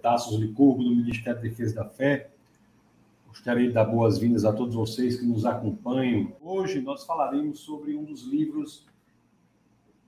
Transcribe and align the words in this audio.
Tassos 0.00 0.38
Licurgo, 0.38 0.82
do 0.82 0.94
Ministério 0.94 1.36
da 1.36 1.42
Defesa 1.48 1.74
da 1.76 1.84
Fé. 1.84 2.30
Gostaria 3.28 3.68
de 3.68 3.74
dar 3.74 3.84
boas-vindas 3.84 4.44
a 4.44 4.52
todos 4.52 4.74
vocês 4.74 5.18
que 5.18 5.26
nos 5.26 5.44
acompanham. 5.44 6.32
Hoje 6.40 6.80
nós 6.80 7.04
falaremos 7.04 7.60
sobre 7.60 7.94
um 7.94 8.04
dos 8.04 8.22
livros 8.22 8.86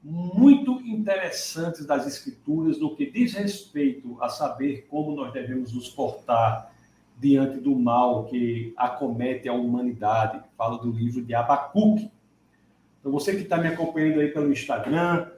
muito 0.03 0.81
interessantes 0.81 1.85
das 1.85 2.07
Escrituras 2.07 2.79
no 2.81 2.97
que 2.97 3.11
diz 3.11 3.35
respeito 3.35 4.17
a 4.21 4.29
saber 4.29 4.87
como 4.89 5.15
nós 5.15 5.33
devemos 5.33 5.73
nos 5.73 5.89
portar 5.89 6.73
diante 7.19 7.59
do 7.59 7.77
mal 7.77 8.25
que 8.25 8.73
acomete 8.77 9.49
a 9.49 9.53
humanidade. 9.53 10.43
Falo 10.57 10.79
do 10.79 10.91
livro 10.91 11.23
de 11.23 11.35
Abacuque. 11.35 12.11
Então, 12.99 13.13
você 13.13 13.35
que 13.35 13.43
está 13.43 13.59
me 13.59 13.69
acompanhando 13.69 14.21
aí 14.21 14.29
pelo 14.29 14.51
Instagram, 14.51 15.29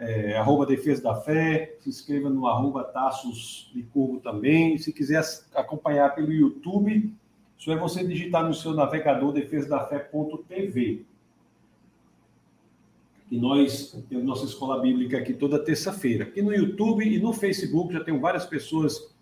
é, 0.00 0.34
arroba 0.34 0.64
Defesa 0.64 1.02
da 1.02 1.14
Fé, 1.14 1.76
se 1.78 1.90
inscreva 1.90 2.30
no 2.30 2.46
arroba 2.46 2.82
Taços 2.82 3.70
de 3.74 3.82
Curvo 3.82 4.18
também. 4.18 4.78
Se 4.78 4.94
quiser 4.94 5.22
acompanhar 5.54 6.14
pelo 6.14 6.32
YouTube, 6.32 7.12
só 7.58 7.72
é 7.72 7.76
você 7.76 8.02
digitar 8.02 8.42
no 8.42 8.54
seu 8.54 8.72
navegador 8.72 9.30
defesadafé.tv. 9.30 11.04
E 13.30 13.38
nós 13.38 13.94
temos 14.08 14.24
nossa 14.24 14.46
escola 14.46 14.80
bíblica 14.80 15.18
aqui 15.18 15.34
toda 15.34 15.62
terça-feira. 15.62 16.24
Aqui 16.24 16.40
no 16.40 16.52
YouTube 16.52 17.04
e 17.04 17.20
no 17.20 17.34
Facebook 17.34 17.92
já 17.92 18.02
tem 18.02 18.18
várias 18.18 18.46
pessoas 18.46 19.14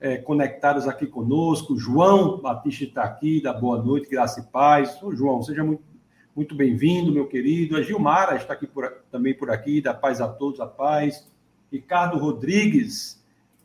é, 0.00 0.16
conectadas 0.16 0.88
aqui 0.88 1.06
conosco. 1.06 1.76
João 1.76 2.40
Batista 2.40 2.84
está 2.84 3.02
aqui, 3.04 3.42
da 3.42 3.52
Boa 3.52 3.80
Noite, 3.82 4.08
Graça 4.08 4.40
e 4.40 4.44
Paz. 4.44 5.00
Ô, 5.02 5.14
João, 5.14 5.42
seja 5.42 5.62
muito 5.62 5.89
muito 6.40 6.54
bem-vindo, 6.54 7.12
meu 7.12 7.26
querido. 7.26 7.76
A 7.76 7.82
Gilmara 7.82 8.34
está 8.34 8.54
aqui 8.54 8.66
por, 8.66 8.90
também 9.10 9.34
por 9.34 9.50
aqui, 9.50 9.78
da 9.78 9.92
Paz 9.92 10.22
a 10.22 10.26
Todos, 10.26 10.58
a 10.58 10.66
Paz. 10.66 11.30
Ricardo 11.70 12.16
Rodrigues 12.16 13.22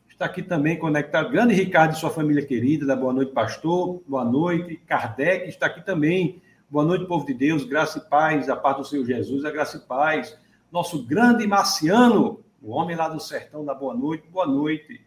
está 0.09 0.25
aqui 0.25 0.43
também 0.43 0.77
conectado. 0.77 1.29
Grande 1.29 1.53
Ricardo 1.53 1.93
e 1.93 1.95
sua 1.95 2.09
família 2.09 2.45
querida, 2.45 2.85
da 2.85 2.93
Boa 2.93 3.13
Noite, 3.13 3.31
Pastor. 3.31 4.03
Boa 4.05 4.25
noite. 4.25 4.75
Kardec 4.85 5.47
está 5.47 5.67
aqui 5.67 5.85
também. 5.85 6.41
Boa 6.69 6.83
noite, 6.83 7.05
povo 7.05 7.25
de 7.25 7.33
Deus. 7.33 7.63
Graça 7.63 7.99
e 7.99 8.09
paz, 8.09 8.49
a 8.49 8.57
paz 8.57 8.75
do 8.75 8.83
Senhor 8.83 9.05
Jesus, 9.05 9.45
a 9.45 9.51
graça 9.51 9.77
e 9.77 9.87
paz. 9.87 10.37
Nosso 10.69 11.01
grande 11.01 11.47
Marciano, 11.47 12.43
o 12.61 12.71
homem 12.71 12.97
lá 12.97 13.07
do 13.07 13.21
sertão 13.21 13.63
da 13.63 13.73
Boa 13.73 13.95
Noite. 13.95 14.27
Boa 14.27 14.45
noite. 14.45 14.99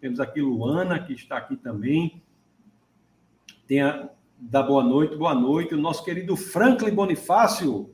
Temos 0.00 0.20
aqui 0.20 0.40
Luana, 0.40 1.00
que 1.00 1.14
está 1.14 1.36
aqui 1.36 1.56
também. 1.56 2.22
Tem 3.66 3.82
a 3.82 4.08
da 4.40 4.62
boa 4.62 4.84
noite, 4.84 5.16
boa 5.16 5.34
noite. 5.34 5.74
O 5.74 5.80
nosso 5.80 6.04
querido 6.04 6.36
Franklin 6.36 6.94
Bonifácio. 6.94 7.90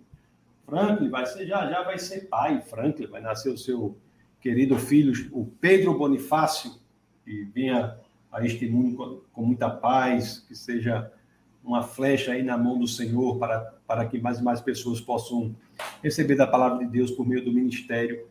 Franklin 0.67 1.09
vai 1.09 1.27
ser, 1.27 1.47
já 1.47 1.69
já 1.70 1.83
vai 1.83 1.98
ser 1.98 2.28
pai. 2.28 2.61
Franklin 2.61 3.06
vai 3.06 3.20
nascer 3.20 3.50
o 3.50 3.59
seu 3.59 3.97
querido 4.41 4.77
filho, 4.77 5.12
o 5.33 5.47
Pedro 5.47 5.97
Bonifácio, 5.97 6.72
que 7.25 7.45
venha 7.55 7.97
a 8.31 8.45
este 8.45 8.69
mundo 8.69 8.97
com, 8.97 9.20
com 9.33 9.47
muita 9.47 9.70
paz, 9.70 10.45
que 10.47 10.55
seja 10.55 11.11
uma 11.65 11.83
flecha 11.83 12.33
aí 12.33 12.42
na 12.42 12.59
mão 12.59 12.78
do 12.78 12.87
Senhor 12.87 13.39
para, 13.39 13.75
para 13.87 14.05
que 14.05 14.19
mais 14.19 14.39
e 14.39 14.42
mais 14.42 14.61
pessoas 14.61 15.00
possam 15.00 15.56
receber 16.03 16.34
da 16.34 16.47
palavra 16.47 16.84
de 16.84 16.91
Deus 16.91 17.11
por 17.11 17.27
meio 17.27 17.42
do 17.42 17.53
ministério 17.53 18.27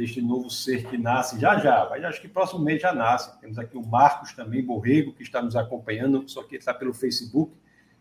deste 0.00 0.22
novo 0.22 0.48
ser 0.48 0.88
que 0.88 0.96
nasce 0.96 1.38
já 1.38 1.58
já, 1.58 1.86
mas 1.90 2.02
acho 2.04 2.22
que 2.22 2.28
próximo 2.28 2.64
mês 2.64 2.80
já 2.80 2.90
nasce. 2.90 3.38
Temos 3.38 3.58
aqui 3.58 3.76
o 3.76 3.86
Marcos 3.86 4.32
também, 4.32 4.64
Borrego, 4.64 5.12
que 5.12 5.22
está 5.22 5.42
nos 5.42 5.54
acompanhando, 5.54 6.26
só 6.26 6.42
que 6.42 6.56
está 6.56 6.72
pelo 6.72 6.94
Facebook. 6.94 7.52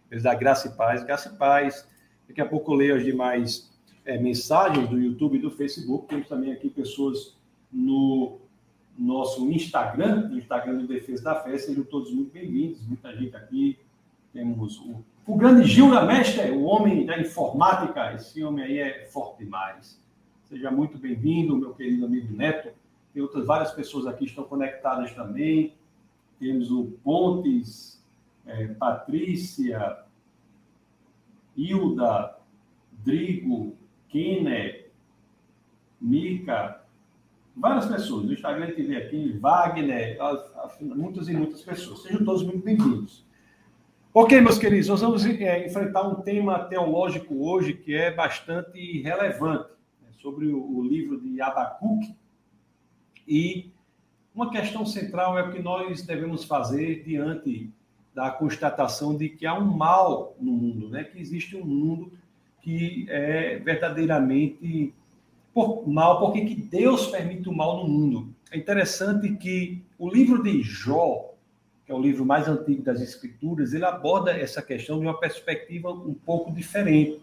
Eles 0.10 0.24
dá 0.24 0.34
graça 0.34 0.70
e 0.70 0.72
paz, 0.72 1.04
graça 1.04 1.30
e 1.30 1.38
paz. 1.38 1.86
Daqui 2.26 2.40
a 2.40 2.46
pouco 2.46 2.72
eu 2.72 2.78
leio 2.78 2.96
as 2.96 3.04
demais 3.04 3.70
é, 4.06 4.18
mensagens 4.18 4.88
do 4.88 4.98
YouTube 4.98 5.38
e 5.38 5.42
do 5.42 5.52
Facebook. 5.52 6.08
Temos 6.08 6.30
também 6.30 6.54
aqui 6.54 6.70
pessoas 6.70 7.38
no 7.70 8.40
nosso 8.98 9.52
Instagram, 9.52 10.30
no 10.30 10.38
Instagram 10.38 10.78
do 10.78 10.88
Defesa 10.88 11.24
da 11.26 11.36
Fé. 11.36 11.58
Sejam 11.58 11.84
todos 11.84 12.14
muito 12.14 12.32
bem-vindos, 12.32 12.80
muita 12.88 13.14
gente 13.14 13.36
aqui. 13.36 13.78
Temos 14.32 14.80
o, 14.80 15.04
o 15.28 15.36
grande 15.36 15.68
Gil 15.68 15.92
da 15.92 16.06
Mestre, 16.06 16.50
o 16.52 16.64
homem 16.64 17.06
da 17.06 17.20
informática. 17.20 18.14
Esse 18.14 18.42
homem 18.42 18.64
aí 18.64 18.78
é 18.80 19.06
forte 19.06 19.44
demais. 19.44 19.99
Seja 20.50 20.72
muito 20.72 20.98
bem-vindo, 20.98 21.56
meu 21.56 21.76
querido 21.76 22.08
amigo 22.08 22.36
Neto. 22.36 22.72
Tem 23.14 23.22
outras 23.22 23.46
várias 23.46 23.72
pessoas 23.72 24.08
aqui 24.08 24.26
que 24.26 24.32
estão 24.32 24.44
conectadas 24.46 25.14
também. 25.14 25.76
Temos 26.40 26.72
o 26.72 26.86
Pontes, 27.04 28.04
é, 28.48 28.66
Patrícia, 28.70 30.00
Hilda, 31.56 32.36
Drigo, 33.06 33.76
Kenner, 34.08 34.90
Mica, 36.02 36.82
várias 37.56 37.86
pessoas. 37.86 38.26
No 38.26 38.34
Instagram 38.34 38.64
a 38.64 38.70
gente 38.70 38.82
vê 38.82 38.98
aqui, 38.98 39.38
Wagner, 39.40 40.18
muitas 40.82 41.28
e 41.28 41.34
muitas 41.34 41.62
pessoas. 41.62 42.02
Sejam 42.02 42.26
todos 42.26 42.42
muito 42.42 42.66
bem-vindos. 42.66 43.24
Ok, 44.12 44.42
meus 44.42 44.58
queridos, 44.58 44.88
nós 44.88 45.02
vamos 45.02 45.24
é, 45.24 45.68
enfrentar 45.68 46.08
um 46.08 46.24
tema 46.24 46.58
teológico 46.66 47.36
hoje 47.48 47.76
que 47.76 47.94
é 47.94 48.12
bastante 48.12 49.04
relevante 49.04 49.78
sobre 50.22 50.48
o, 50.48 50.82
livro 50.84 51.20
de 51.20 51.42
Abacuque. 51.42 52.16
E 53.28 53.72
uma 54.34 54.50
questão 54.50 54.86
central 54.86 55.38
é 55.38 55.44
o 55.44 55.52
que 55.52 55.62
nós 55.62 56.02
devemos 56.02 56.44
fazer 56.44 57.04
diante 57.04 57.70
da 58.14 58.30
constatação 58.30 59.16
de 59.16 59.30
que 59.30 59.46
há 59.46 59.54
um 59.54 59.66
mal 59.66 60.36
no 60.40 60.52
mundo, 60.52 60.90
né? 60.90 61.04
que 61.04 61.20
existe 61.20 61.56
um 61.56 61.66
mundo 61.66 62.12
que 62.62 63.06
é 63.10 63.58
verdadeiramente 63.58 64.94
por, 65.54 65.88
mal, 65.88 66.20
porque 66.20 66.46
que 66.46 66.56
Deus 66.56 67.08
permite 67.08 67.48
o 67.48 67.54
mal 67.54 67.78
no 67.78 67.90
mundo. 67.90 68.34
É 68.52 68.58
interessante 68.58 69.36
que 69.36 69.82
o 69.98 70.10
livro 70.10 70.44
de 70.44 70.62
Jó, 70.62 71.34
que 71.86 71.92
é 71.92 71.96
o 71.96 72.02
livro 72.02 72.26
mais 72.26 72.48
antigo 72.48 72.82
das 72.82 73.02
Escrituras, 73.02 73.74
ele 73.74 73.86
aborda 73.86 74.32
essa 74.32 74.62
questão 74.62 75.00
de 75.00 75.06
uma 75.06 75.20
perspectiva 75.20 75.92
um 75.92 76.14
pouco 76.14 76.52
diferente. 76.52 77.22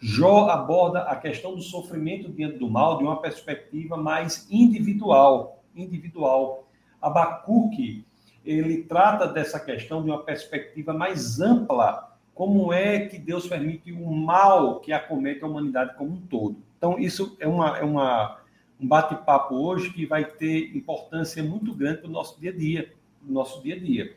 Jó 0.00 0.48
aborda 0.48 1.02
a 1.02 1.14
questão 1.14 1.54
do 1.54 1.60
sofrimento 1.60 2.32
diante 2.32 2.56
do 2.56 2.70
mal 2.70 2.96
de 2.96 3.04
uma 3.04 3.20
perspectiva 3.20 3.98
mais 3.98 4.46
individual, 4.50 5.62
individual. 5.76 6.66
Abacuque, 7.02 8.04
ele 8.44 8.82
trata 8.84 9.26
dessa 9.26 9.60
questão 9.60 10.02
de 10.02 10.08
uma 10.08 10.22
perspectiva 10.22 10.94
mais 10.94 11.38
ampla, 11.38 12.16
como 12.34 12.72
é 12.72 13.06
que 13.06 13.18
Deus 13.18 13.46
permite 13.46 13.92
o 13.92 14.10
mal 14.10 14.80
que 14.80 14.90
acomete 14.90 15.44
a 15.44 15.46
humanidade 15.46 15.94
como 15.96 16.12
um 16.12 16.20
todo. 16.22 16.56
Então, 16.78 16.98
isso 16.98 17.36
é, 17.38 17.46
uma, 17.46 17.76
é 17.76 17.84
uma, 17.84 18.38
um 18.80 18.88
bate-papo 18.88 19.54
hoje 19.54 19.92
que 19.92 20.06
vai 20.06 20.24
ter 20.24 20.74
importância 20.74 21.42
muito 21.42 21.74
grande 21.74 21.98
para 21.98 22.08
o 22.08 22.12
nosso 22.12 22.40
dia 22.40 22.50
a 22.50 22.56
dia, 22.56 22.90
nosso 23.22 23.62
dia 23.62 23.74
a 23.74 23.78
dia. 23.78 24.16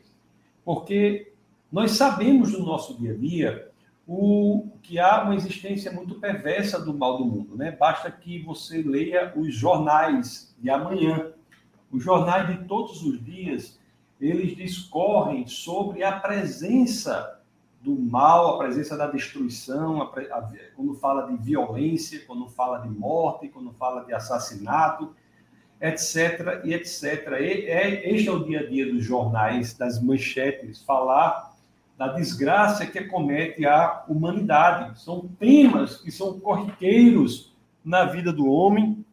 Porque 0.64 1.34
nós 1.70 1.92
sabemos 1.92 2.54
no 2.54 2.66
nosso 2.66 2.98
dia 2.98 3.12
a 3.12 3.18
dia 3.18 3.73
o 4.08 4.70
que 4.82 5.00
há 5.00 5.24
uma 5.24 5.36
existência 5.36 5.92
muito 5.92 6.16
perversa 6.16 6.80
do 6.80 6.94
mal 6.94 7.18
do 7.18 7.26
mundo, 7.26 7.56
né? 7.56 7.72
Basta 7.72 8.12
que 8.12 8.42
você 8.44 8.82
leia 8.82 9.34
os 9.36 9.54
jornais 9.56 10.54
de 10.60 10.70
amanhã. 10.70 11.32
Os 11.90 12.04
jornais 12.04 12.48
de 12.48 12.66
todos 12.66 13.02
os 13.04 13.24
dias, 13.24 13.80
eles 14.20 14.56
discorrem 14.58 15.48
sobre 15.48 16.04
a 16.04 16.20
presença 16.20 17.40
do 17.82 17.96
mal, 17.98 18.56
a 18.56 18.58
presença 18.58 18.98
da 18.98 19.08
destruição, 19.08 20.02
a, 20.02 20.06
a, 20.06 20.52
quando 20.76 20.96
fala 20.96 21.28
de 21.28 21.38
violência, 21.38 22.24
quando 22.26 22.48
fala 22.48 22.80
de 22.80 22.90
morte, 22.90 23.50
quando 23.50 23.72
fala 23.74 24.04
de 24.06 24.14
assassinato, 24.14 25.14
etc, 25.82 26.62
e 26.64 26.74
etc. 26.74 27.28
E, 27.40 27.68
é, 27.68 28.10
este 28.14 28.28
é 28.28 28.32
o 28.32 28.44
dia 28.44 28.62
a 28.62 28.66
dia 28.68 28.92
dos 28.92 29.04
jornais, 29.04 29.74
das 29.74 30.02
manchetes, 30.02 30.82
falar 30.84 31.53
da 31.98 32.08
desgraça 32.08 32.86
que 32.86 33.00
acomete 33.00 33.66
a 33.66 34.04
humanidade. 34.08 35.00
São 35.02 35.28
temas 35.40 35.98
que 35.98 36.12
são 36.12 36.40
corriqueiros 36.40 37.54
na 37.84 38.06
vida 38.06 38.32
do 38.32 38.48
homem 38.48 39.06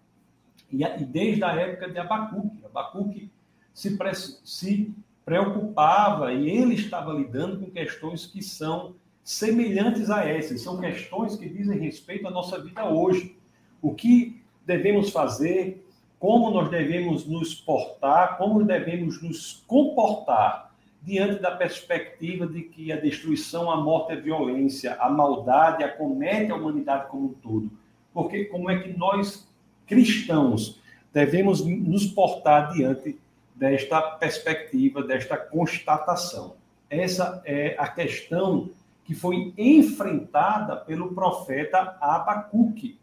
e, 0.71 0.85
desde 1.05 1.45
a 1.45 1.53
época 1.53 1.91
de 1.91 1.99
Abacuque. 1.99 2.65
Abacuque 2.65 3.31
se, 3.75 3.97
se 4.45 4.95
preocupava 5.25 6.32
e 6.32 6.49
ele 6.49 6.75
estava 6.75 7.12
lidando 7.12 7.59
com 7.59 7.71
questões 7.71 8.27
que 8.27 8.43
são 8.43 8.94
semelhantes 9.23 10.11
a 10.11 10.25
essas, 10.25 10.62
são 10.62 10.81
questões 10.81 11.37
que 11.37 11.49
dizem 11.49 11.79
respeito 11.79 12.26
à 12.26 12.31
nossa 12.31 12.61
vida 12.61 12.88
hoje. 12.88 13.37
O 13.83 13.94
que 13.94 14.43
devemos 14.67 15.11
fazer, 15.11 15.87
como 16.19 16.50
nós 16.50 16.71
devemos 16.71 17.26
nos 17.26 17.55
portar, 17.55 18.38
como 18.38 18.65
devemos 18.65 19.23
nos 19.23 19.62
comportar 19.67 20.69
diante 21.02 21.41
da 21.41 21.50
perspectiva 21.50 22.47
de 22.47 22.62
que 22.62 22.93
a 22.93 22.97
destruição, 22.97 23.70
a 23.70 23.76
morte, 23.81 24.12
a 24.12 24.17
violência, 24.17 24.94
a 25.00 25.08
maldade 25.08 25.82
acomete 25.82 26.52
a 26.52 26.56
humanidade 26.56 27.08
como 27.08 27.29
um 27.29 27.32
todo. 27.32 27.70
Porque 28.12 28.44
como 28.44 28.70
é 28.70 28.79
que 28.79 28.97
nós, 28.97 29.49
cristãos, 29.87 30.81
devemos 31.12 31.64
nos 31.64 32.06
portar 32.06 32.73
diante 32.73 33.19
desta 33.55 34.00
perspectiva, 34.02 35.02
desta 35.02 35.37
constatação? 35.37 36.56
Essa 36.88 37.41
é 37.44 37.76
a 37.79 37.88
questão 37.88 38.70
que 39.05 39.14
foi 39.14 39.55
enfrentada 39.56 40.76
pelo 40.76 41.14
profeta 41.14 41.97
Abacuque. 42.00 42.99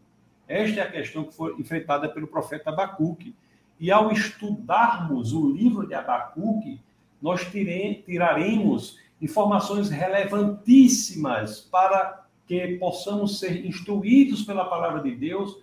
Esta 0.47 0.81
é 0.81 0.83
a 0.83 0.91
questão 0.91 1.23
que 1.23 1.33
foi 1.33 1.55
enfrentada 1.59 2.07
pelo 2.07 2.27
profeta 2.27 2.69
Abacuque. 2.69 3.35
E 3.79 3.91
ao 3.91 4.11
estudarmos 4.11 5.33
o 5.33 5.51
livro 5.51 5.87
de 5.87 5.93
Abacuque, 5.93 6.79
nós 7.21 7.41
tiraremos 7.51 8.97
informações 9.21 9.89
relevantíssimas 9.89 11.61
para 11.61 12.25
que 12.47 12.77
possamos 12.77 13.39
ser 13.39 13.65
instruídos 13.65 14.43
pela 14.43 14.65
palavra 14.65 15.01
de 15.01 15.11
Deus 15.15 15.57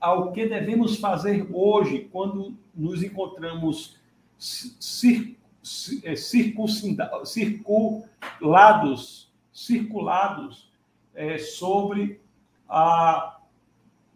ao 0.00 0.32
que 0.32 0.46
devemos 0.46 0.98
fazer 0.98 1.48
hoje 1.52 2.08
quando 2.12 2.54
nos 2.74 3.02
encontramos 3.02 3.96
é, 6.02 6.16
circulados, 6.16 7.32
circulados 9.52 10.70
é, 11.14 11.38
sobre 11.38 12.20
a 12.68 13.38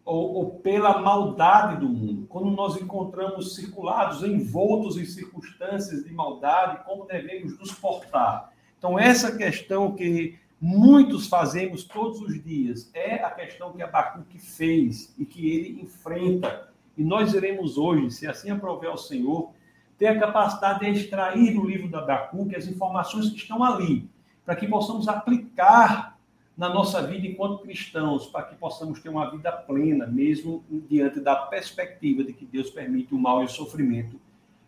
ou, 0.09 0.33
ou, 0.33 0.49
pela 0.49 0.99
maldade 0.99 1.77
do 1.77 1.87
mundo. 1.87 2.25
Quando 2.27 2.49
nós 2.49 2.75
encontramos 2.81 3.53
circulados, 3.53 4.23
envoltos 4.23 4.97
em 4.97 5.05
circunstâncias 5.05 6.03
de 6.03 6.11
maldade, 6.11 6.83
como 6.83 7.05
devemos 7.05 7.57
nos 7.59 7.71
portar? 7.71 8.51
Então, 8.79 8.97
essa 8.97 9.37
questão 9.37 9.91
que 9.91 10.39
muitos 10.59 11.27
fazemos 11.27 11.83
todos 11.83 12.21
os 12.21 12.43
dias 12.43 12.89
é 12.91 13.23
a 13.23 13.29
questão 13.29 13.71
que 13.71 13.83
Abacuque 13.83 14.39
fez 14.39 15.13
e 15.15 15.25
que 15.25 15.47
ele 15.47 15.81
enfrenta. 15.83 16.69
E 16.97 17.03
nós 17.03 17.35
iremos 17.35 17.77
hoje, 17.77 18.09
se 18.09 18.25
assim 18.25 18.49
aprover 18.49 18.89
ao 18.89 18.97
Senhor, 18.97 19.51
ter 19.95 20.07
a 20.07 20.19
capacidade 20.19 20.79
de 20.79 20.99
extrair 20.99 21.53
do 21.53 21.63
livro 21.63 21.87
da 21.87 21.99
Abacuque 21.99 22.55
as 22.55 22.65
informações 22.65 23.29
que 23.29 23.37
estão 23.37 23.63
ali, 23.63 24.09
para 24.43 24.55
que 24.55 24.67
possamos 24.67 25.07
aplicar 25.07 26.17
na 26.59 26.67
nossa 26.67 27.01
vida 27.01 27.25
enquanto 27.25 27.63
cristãos, 27.63 28.27
para 28.27 28.43
que 28.43 28.55
possamos 28.55 28.99
ter 28.99 29.07
uma 29.07 29.31
vida 29.31 29.49
plena, 29.49 30.05
mesmo 30.05 30.61
diante 30.89 31.21
da 31.21 31.33
perspectiva 31.33 32.21
de 32.21 32.33
que 32.33 32.45
Deus 32.45 32.69
permite 32.69 33.15
o 33.15 33.17
mal 33.17 33.41
e 33.41 33.45
o 33.45 33.49
sofrimento 33.49 34.19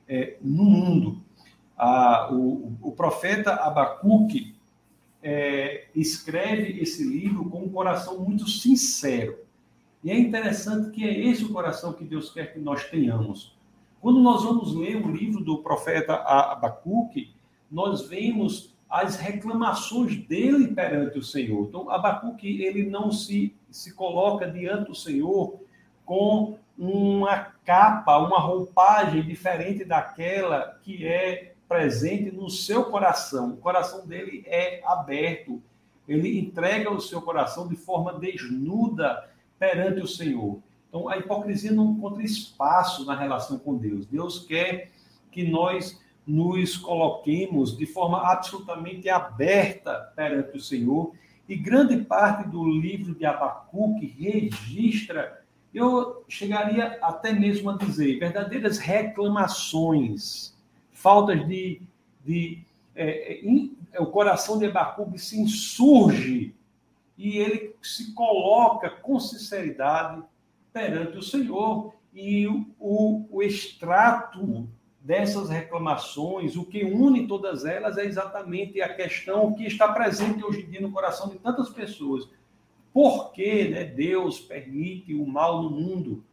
é, 0.08 0.38
no 0.42 0.64
mundo. 0.64 1.22
Ah, 1.78 2.30
o, 2.32 2.78
o, 2.82 2.94
profeta 2.94 3.56
Abacuque 3.56 4.56
é, 5.22 5.88
escreve 5.94 6.82
esse 6.82 7.04
livro 7.04 7.44
com 7.50 7.64
um 7.64 7.70
coração 7.70 8.22
muito 8.22 8.48
sincero. 8.48 9.40
E 10.02 10.12
é 10.12 10.18
interessante 10.18 10.92
que 10.92 11.04
é 11.04 11.28
esse 11.28 11.44
o 11.44 11.50
coração 11.50 11.92
que 11.92 12.06
Deus 12.06 12.32
quer 12.32 12.54
que 12.54 12.60
nós 12.60 12.86
tenhamos. 12.86 13.54
Quando 14.00 14.22
nós 14.22 14.46
vamos 14.46 14.74
ler 14.74 14.96
o 14.96 15.12
livro 15.12 15.44
do 15.44 15.58
profeta 15.58 16.14
Abacuque, 16.14 17.34
nós 17.70 18.08
vemos 18.08 18.74
as 18.92 19.16
reclamações 19.16 20.18
dele 20.28 20.68
perante 20.68 21.18
o 21.18 21.24
Senhor. 21.24 21.66
Então, 21.70 21.90
Abacuque, 21.90 22.62
ele 22.62 22.84
não 22.84 23.10
se, 23.10 23.56
se 23.70 23.94
coloca 23.94 24.46
diante 24.52 24.90
do 24.90 24.96
Senhor 24.96 25.62
com 26.06 26.58
uma 26.78 27.54
capa, 27.64 28.18
uma 28.18 28.38
roupagem 28.38 29.24
diferente 29.24 29.86
daquela 29.86 30.78
que 30.84 31.08
é 31.08 31.54
presente 31.70 32.36
no 32.36 32.50
seu 32.50 32.84
coração. 32.84 33.52
O 33.52 33.58
coração 33.58 34.06
dele 34.06 34.44
é 34.46 34.82
aberto. 34.86 35.62
Ele 36.06 36.38
entrega 36.38 36.92
o 36.92 37.00
seu 37.00 37.22
coração 37.22 37.70
de 37.70 37.78
forma 37.78 38.20
desnuda 38.20 39.30
perante 39.58 40.02
o 40.02 40.08
Senhor. 40.08 40.60
Então, 40.90 41.08
a 41.08 41.18
hipocrisia 41.18 41.72
não 41.72 41.92
encontra 41.92 42.22
espaço 42.22 43.06
na 43.06 43.16
relação 43.16 43.58
com 43.58 43.78
Deus. 43.78 44.06
Deus 44.06 44.40
quer 44.40 44.92
que 45.32 45.50
nós 45.50 45.98
nos 46.26 46.78
coloquemos 46.78 47.78
de 47.78 47.86
forma 47.86 48.32
absolutamente 48.32 49.10
aberta 49.10 50.12
perante 50.16 50.58
o 50.58 50.62
Senhor. 50.62 51.14
E 51.48 51.56
grande 51.56 51.98
parte 51.98 52.48
do 52.48 52.64
livro 52.64 53.16
de 53.16 53.26
Abacuque 53.26 54.06
registra, 54.06 55.44
eu 55.74 56.24
chegaria 56.28 56.98
até 57.02 57.34
mesmo 57.34 57.70
a 57.70 57.78
dizer, 57.78 58.20
verdadeiras 58.20 58.78
reclamações, 58.78 60.56
faltas 60.92 61.46
de. 61.48 61.82
de 62.24 62.64
é, 62.96 63.34
é 63.34 63.46
in, 63.46 63.76
o 64.00 64.06
coração 64.06 64.58
de 64.58 64.66
Abacuque 64.66 65.20
se 65.20 65.40
insurge 65.40 66.56
e 67.18 67.38
ele 67.38 67.76
se 67.82 68.14
coloca 68.14 68.90
com 68.90 69.20
sinceridade 69.20 70.24
perante 70.72 71.18
o 71.18 71.24
Senhor. 71.24 71.94
E 72.14 72.48
o, 72.48 72.66
o, 72.80 73.26
o 73.30 73.44
extrato 73.44 74.68
dessas 75.04 75.50
reclamações, 75.50 76.56
o 76.56 76.64
que 76.64 76.84
une 76.84 77.28
todas 77.28 77.66
elas 77.66 77.98
é 77.98 78.06
exatamente 78.06 78.82
a 78.82 78.94
questão 78.94 79.54
que 79.54 79.66
está 79.66 79.92
presente 79.92 80.44
hoje 80.44 80.62
em 80.62 80.70
dia 80.70 80.82
no 80.82 80.92
coração 80.92 81.28
de 81.30 81.40
tantas 81.40 81.70
pessoas. 81.70 82.30
Por 82.94 83.32
que 83.32 83.70
né, 83.70 83.84
Deus 83.84 84.40
permite 84.40 85.14
o 85.14 85.26
mal 85.26 85.64
no 85.64 85.72
mundo? 85.72 86.24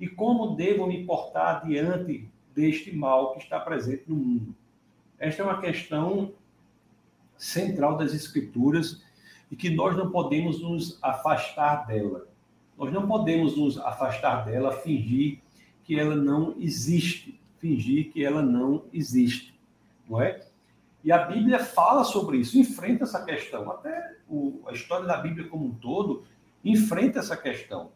E 0.00 0.08
como 0.08 0.56
devo 0.56 0.86
me 0.86 1.04
portar 1.04 1.66
diante 1.66 2.28
deste 2.54 2.94
mal 2.94 3.32
que 3.32 3.40
está 3.40 3.60
presente 3.60 4.04
no 4.08 4.16
mundo? 4.16 4.54
Esta 5.18 5.42
é 5.42 5.44
uma 5.44 5.60
questão 5.60 6.32
central 7.36 7.96
das 7.96 8.14
Escrituras 8.14 9.02
e 9.50 9.56
que 9.56 9.70
nós 9.70 9.96
não 9.96 10.10
podemos 10.10 10.60
nos 10.60 10.98
afastar 11.02 11.86
dela. 11.86 12.26
Nós 12.76 12.92
não 12.92 13.06
podemos 13.06 13.56
nos 13.56 13.78
afastar 13.78 14.44
dela, 14.44 14.72
fingir 14.72 15.40
que 15.84 15.98
ela 15.98 16.16
não 16.16 16.54
existe 16.58 17.38
fingir 17.64 18.12
que 18.12 18.22
ela 18.22 18.42
não 18.42 18.84
existe, 18.92 19.58
não 20.06 20.20
é? 20.20 20.44
E 21.02 21.10
a 21.10 21.24
Bíblia 21.24 21.58
fala 21.58 22.04
sobre 22.04 22.36
isso, 22.36 22.58
enfrenta 22.58 23.04
essa 23.04 23.24
questão. 23.24 23.70
Até 23.70 24.16
o, 24.28 24.60
a 24.66 24.72
história 24.72 25.06
da 25.06 25.16
Bíblia 25.16 25.48
como 25.48 25.64
um 25.66 25.74
todo 25.74 26.24
enfrenta 26.62 27.20
essa 27.20 27.34
questão. 27.34 27.90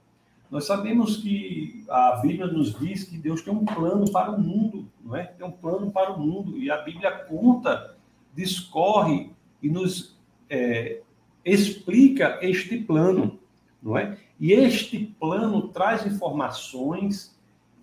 Nós 0.50 0.64
sabemos 0.64 1.18
que 1.18 1.84
a 1.86 2.16
Bíblia 2.16 2.46
nos 2.46 2.78
diz 2.78 3.04
que 3.04 3.18
Deus 3.18 3.42
tem 3.42 3.52
um 3.52 3.66
plano 3.66 4.10
para 4.10 4.30
o 4.30 4.40
mundo, 4.40 4.88
não 5.04 5.14
é? 5.14 5.24
Tem 5.24 5.46
um 5.46 5.52
plano 5.52 5.90
para 5.90 6.12
o 6.12 6.18
mundo 6.18 6.56
e 6.56 6.70
a 6.70 6.78
Bíblia 6.78 7.10
conta, 7.10 7.94
discorre 8.34 9.30
e 9.62 9.68
nos 9.68 10.16
é, 10.48 11.02
explica 11.44 12.38
este 12.40 12.78
plano, 12.78 13.38
não 13.82 13.98
é? 13.98 14.16
E 14.40 14.52
este 14.52 14.98
plano 15.20 15.68
traz 15.68 16.06
informações 16.06 17.38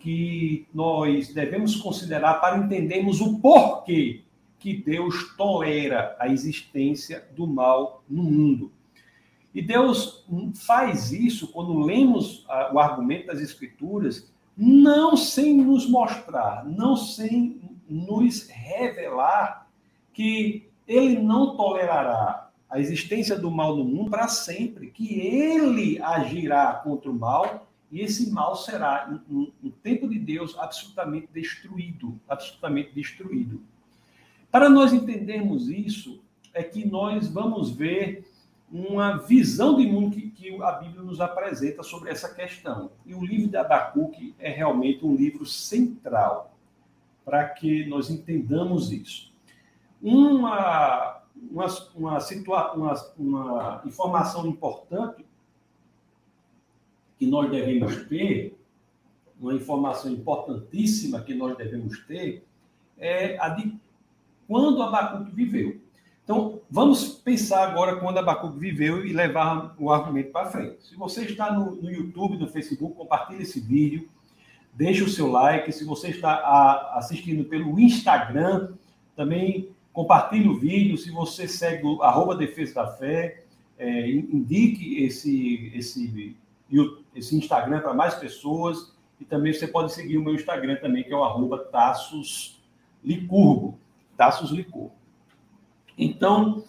que 0.06 0.68
nós 0.72 1.34
devemos 1.34 1.78
considerar 1.78 2.36
para 2.36 2.60
entendermos 2.60 3.22
o 3.22 3.40
porquê 3.40 4.22
que 4.60 4.78
Deus 4.78 5.36
tolera 5.36 6.16
a 6.19 6.28
existência 6.30 7.28
do 7.36 7.48
mal 7.48 8.04
no 8.07 8.22
mundo. 8.22 8.72
E 9.52 9.63
Deus 9.63 10.24
faz 10.54 11.12
isso 11.12 11.48
quando 11.48 11.80
lemos 11.80 12.46
ah, 12.48 12.69
o 12.72 12.78
argumento 12.78 13.25
das 13.25 13.40
Escrituras, 13.40 14.31
não 14.56 15.18
sem 15.18 15.57
nos 15.57 15.90
mostrar, 15.90 16.63
não 16.63 16.96
sem 16.96 17.60
nos 17.90 18.48
revelar 18.48 19.68
que 20.13 20.69
Ele 20.88 21.18
não 21.18 21.57
tolerará 21.57 22.52
a 22.69 22.80
existência 22.80 23.40
do 23.40 23.50
mal 23.50 23.76
no 23.76 23.83
mundo 23.83 24.12
para 24.12 24.28
sempre, 24.28 24.92
que 24.92 25.19
Ele 25.19 26.00
agirá 26.00 26.74
contra 26.83 27.09
o 27.09 27.16
mal 27.16 27.66
e 27.95 28.02
esse 28.02 28.30
mal 28.30 28.57
será, 28.57 29.09
no, 29.30 29.54
no 29.64 29.71
tempo 29.71 30.06
de 30.06 30.19
Deus, 30.19 30.54
absolutamente 30.59 31.30
destruído 31.33 32.19
absolutamente 32.28 32.92
destruído. 32.94 33.61
Para 34.52 34.69
nós 34.69 34.92
entendermos 34.92 35.69
isso, 35.69 36.21
é 36.54 36.61
que 36.61 36.85
nós 36.85 37.30
vamos 37.30 37.71
ver 37.71 38.30
uma 38.69 39.16
visão 39.19 39.78
de 39.78 39.87
mundo 39.87 40.14
que, 40.14 40.30
que, 40.30 40.61
a 40.61 40.73
Bíblia 40.73 41.04
nos 41.04 41.21
apresenta 41.21 41.83
sobre 41.83 42.09
essa 42.09 42.33
questão. 42.33 42.92
E 43.06 43.16
o 43.16 43.23
livro 43.23 43.47
de 43.47 43.56
Abacuque 43.56 44.35
é 44.40 44.49
realmente 44.49 45.06
um 45.06 45.16
livro 45.16 45.45
central 45.45 46.54
para 47.23 47.47
que 47.47 47.85
nós 47.85 48.09
entendamos 48.09 48.92
isso. 48.92 49.31
Uma, 50.02 51.21
uma, 51.49 51.66
uma, 51.95 52.19
situa 52.19 52.73
uma, 52.73 52.94
uma 53.18 53.81
informação 53.85 54.45
importante 54.45 55.24
que 57.18 57.26
nós 57.26 57.50
devemos 57.50 58.04
ter, 58.07 58.57
uma 59.40 59.54
informação 59.54 60.12
importantíssima 60.12 61.22
que 61.22 61.34
nós 61.34 61.57
devemos 61.57 62.00
ter, 62.06 62.45
é 62.98 63.38
a 63.40 63.50
de 63.50 63.74
quando 64.48 64.81
Abacuque 64.81 65.31
viveu. 65.31 65.81
Então, 66.24 66.60
vamos 66.69 67.07
pensar 67.10 67.68
agora 67.68 67.98
quando 67.98 68.18
Abacuque 68.18 68.57
viveu 68.57 69.06
e 69.06 69.14
levar 69.14 69.76
o 69.78 69.92
argumento 69.92 70.31
para 70.31 70.50
frente. 70.50 70.88
Se 70.88 70.95
você 70.95 71.24
está 71.24 71.54
no, 71.54 71.76
no, 71.76 71.92
YouTube, 71.92 72.38
no 72.38 72.48
Facebook, 72.48 72.95
compartilhe 72.95 73.44
esse 73.44 73.60
vídeo, 73.60 74.10
deixe 74.74 75.04
o 75.04 75.10
seu 75.10 75.30
like. 75.30 75.72
Se 75.72 75.84
você 75.84 76.10
está 76.10 76.31
a, 76.31 76.98
assistindo 76.98 77.45
pelo 77.45 77.80
Instagram, 77.80 78.74
também 79.16 79.69
compartilhe 79.94 80.48
o 80.48 80.57
vídeo. 80.57 80.98
Se 80.98 81.12
você 81.12 81.48
segue 81.48 81.86
o 81.86 82.02
arroba 82.02 82.36
Defesa 82.36 82.76
da 82.76 82.88
Fé, 82.88 83.44
é, 83.78 84.10
indique 84.10 85.04
esse, 85.04 85.72
esse 85.76 86.36
esse 87.16 87.36
Instagram 87.36 87.80
para 87.80 87.94
mais 87.94 88.14
pessoas. 88.16 88.94
E 89.19 89.26
também 89.26 89.54
você 89.54 89.68
pode 89.68 89.94
seguir 89.94 90.18
o 90.18 90.24
meu 90.24 90.36
Instagram 90.36 90.76
também, 90.76 91.04
que 91.04 91.14
é 91.14 91.16
o 91.16 91.24
arroba 91.24 91.57
Taços 91.57 92.62
Licurgo. 93.04 93.80
Taços 94.18 94.52
Licurgo. 94.52 94.92
Então, 95.98 96.64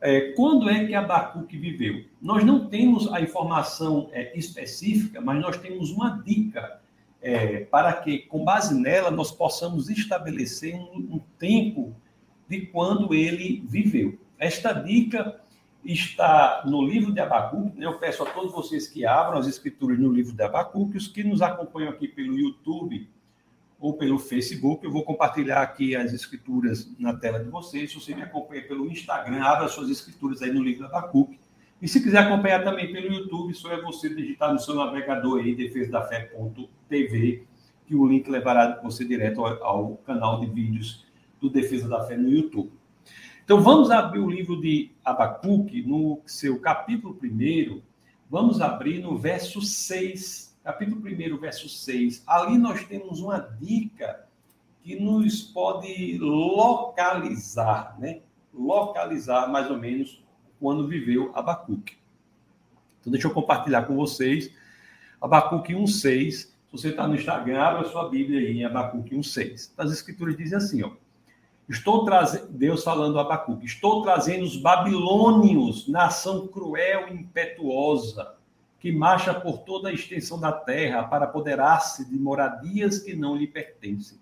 é, 0.00 0.32
quando 0.32 0.70
é 0.70 0.86
que 0.86 0.94
Abacuque 0.94 1.56
viveu? 1.56 2.04
Nós 2.22 2.44
não 2.44 2.68
temos 2.68 3.12
a 3.12 3.20
informação 3.20 4.08
é, 4.12 4.36
específica, 4.38 5.20
mas 5.20 5.40
nós 5.40 5.56
temos 5.56 5.90
uma 5.90 6.10
dica 6.22 6.80
é, 7.20 7.64
para 7.64 7.92
que, 7.94 8.20
com 8.20 8.44
base 8.44 8.78
nela, 8.78 9.10
nós 9.10 9.32
possamos 9.32 9.90
estabelecer 9.90 10.76
um, 10.76 11.16
um 11.16 11.20
tempo 11.36 11.92
de 12.48 12.62
quando 12.66 13.12
ele 13.12 13.64
viveu. 13.68 14.18
Esta 14.38 14.72
dica 14.72 15.40
está 15.84 16.62
no 16.66 16.82
livro 16.82 17.12
de 17.12 17.20
Abacuque. 17.20 17.82
Eu 17.82 17.98
peço 17.98 18.22
a 18.22 18.26
todos 18.26 18.52
vocês 18.52 18.86
que 18.88 19.06
abram 19.06 19.38
as 19.38 19.46
escrituras 19.46 19.98
no 19.98 20.12
livro 20.12 20.32
de 20.32 20.42
Abacuque, 20.42 20.96
os 20.96 21.08
que 21.08 21.22
nos 21.24 21.40
acompanham 21.40 21.90
aqui 21.90 22.08
pelo 22.08 22.38
YouTube 22.38 23.08
ou 23.80 23.94
pelo 23.94 24.18
Facebook, 24.18 24.84
eu 24.84 24.90
vou 24.90 25.04
compartilhar 25.04 25.62
aqui 25.62 25.94
as 25.94 26.12
escrituras 26.12 26.90
na 26.98 27.14
tela 27.14 27.38
de 27.38 27.48
vocês. 27.48 27.90
Se 27.90 28.00
você 28.00 28.14
me 28.14 28.22
acompanha 28.22 28.66
pelo 28.66 28.90
Instagram, 28.90 29.40
abra 29.40 29.68
suas 29.68 29.88
escrituras 29.88 30.42
aí 30.42 30.52
no 30.52 30.62
livro 30.62 30.80
de 30.80 30.86
Abacuque. 30.86 31.38
E 31.80 31.86
se 31.86 32.02
quiser 32.02 32.18
acompanhar 32.18 32.64
também 32.64 32.92
pelo 32.92 33.14
YouTube, 33.14 33.54
só 33.54 33.70
é 33.72 33.80
você 33.80 34.12
digitar 34.12 34.52
no 34.52 34.58
seu 34.58 34.74
navegador 34.74 35.38
aí, 35.38 35.54
defesadafé.tv, 35.54 37.44
que 37.86 37.94
o 37.94 38.04
link 38.04 38.28
levará 38.28 38.80
você 38.82 39.04
direto 39.04 39.44
ao 39.44 39.96
canal 39.98 40.40
de 40.40 40.46
vídeos 40.46 41.06
do 41.40 41.48
Defesa 41.48 41.88
da 41.88 42.04
Fé 42.04 42.16
no 42.16 42.28
YouTube. 42.28 42.72
Então 43.48 43.62
vamos 43.62 43.90
abrir 43.90 44.18
o 44.18 44.28
livro 44.28 44.60
de 44.60 44.90
Abacuque, 45.02 45.80
no 45.80 46.20
seu 46.26 46.60
capítulo 46.60 47.18
1, 47.24 47.80
vamos 48.28 48.60
abrir 48.60 49.00
no 49.00 49.16
verso 49.16 49.62
6, 49.62 50.54
capítulo 50.62 51.00
1, 51.00 51.38
verso 51.38 51.66
6. 51.66 52.24
Ali 52.26 52.58
nós 52.58 52.84
temos 52.84 53.20
uma 53.20 53.38
dica 53.38 54.28
que 54.82 55.00
nos 55.00 55.40
pode 55.40 56.18
localizar, 56.18 57.96
né? 57.98 58.20
Localizar 58.52 59.50
mais 59.50 59.70
ou 59.70 59.78
menos 59.78 60.22
quando 60.60 60.86
viveu 60.86 61.32
Abacuque. 61.34 61.96
Então, 63.00 63.10
deixa 63.10 63.28
eu 63.28 63.32
compartilhar 63.32 63.86
com 63.86 63.96
vocês. 63.96 64.52
Abacuque 65.18 65.72
1,6. 65.72 66.32
Se 66.32 66.50
você 66.70 66.88
está 66.90 67.08
no 67.08 67.14
Instagram, 67.14 67.62
abra 67.62 67.88
sua 67.88 68.10
Bíblia 68.10 68.40
aí 68.40 68.58
em 68.58 68.66
Abacuque 68.66 69.16
1,6. 69.16 69.72
As 69.78 69.90
escrituras 69.90 70.36
dizem 70.36 70.58
assim, 70.58 70.82
ó. 70.82 70.90
Estou 71.68 72.04
trazendo, 72.04 72.48
Deus 72.48 72.82
falando 72.82 73.18
a 73.18 73.22
Abacuque, 73.22 73.66
estou 73.66 74.02
trazendo 74.02 74.44
os 74.44 74.56
babilônios, 74.56 75.86
nação 75.86 76.48
cruel 76.48 77.08
e 77.08 77.14
impetuosa, 77.14 78.34
que 78.80 78.90
marcha 78.90 79.34
por 79.34 79.58
toda 79.58 79.90
a 79.90 79.92
extensão 79.92 80.40
da 80.40 80.52
terra 80.52 81.02
para 81.04 81.26
apoderar-se 81.26 82.08
de 82.08 82.16
moradias 82.16 83.00
que 83.00 83.14
não 83.14 83.36
lhe 83.36 83.46
pertencem. 83.46 84.18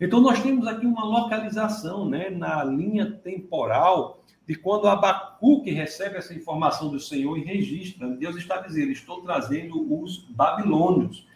Então, 0.00 0.20
nós 0.20 0.42
temos 0.42 0.66
aqui 0.66 0.86
uma 0.86 1.04
localização 1.04 2.08
né, 2.08 2.30
na 2.30 2.64
linha 2.64 3.12
temporal 3.12 4.22
de 4.46 4.54
quando 4.54 4.88
Abacuque 4.88 5.70
recebe 5.70 6.16
essa 6.16 6.34
informação 6.34 6.90
do 6.90 7.00
Senhor 7.00 7.38
e 7.38 7.44
registra. 7.44 8.08
Deus 8.08 8.36
está 8.36 8.58
dizendo: 8.58 8.90
Estou 8.90 9.22
trazendo 9.22 10.02
os 10.02 10.18
babilônios. 10.30 11.26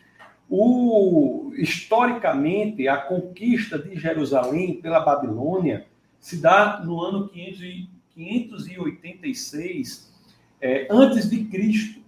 O, 0.50 1.52
historicamente, 1.56 2.88
a 2.88 2.96
conquista 2.96 3.78
de 3.78 3.94
Jerusalém 3.96 4.80
pela 4.80 5.00
Babilônia 5.00 5.86
se 6.18 6.40
dá 6.40 6.80
no 6.84 7.02
ano 7.02 7.28
586 7.28 10.10
é, 10.60 10.88
antes 10.90 11.28
de 11.28 11.44
Cristo. 11.44 12.00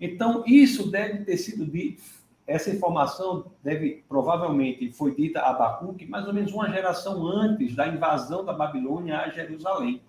Então, 0.00 0.42
isso 0.46 0.90
deve 0.90 1.24
ter 1.24 1.36
sido 1.36 1.66
dito, 1.66 2.02
essa 2.48 2.70
informação 2.70 3.52
deve, 3.62 4.02
provavelmente, 4.08 4.90
foi 4.90 5.14
dita 5.14 5.40
a 5.40 5.50
Abacuque 5.50 6.06
mais 6.06 6.26
ou 6.26 6.32
menos 6.32 6.50
uma 6.52 6.70
geração 6.70 7.26
antes 7.26 7.76
da 7.76 7.86
invasão 7.86 8.42
da 8.42 8.54
Babilônia 8.54 9.18
a 9.18 9.28
Jerusalém. 9.28 10.00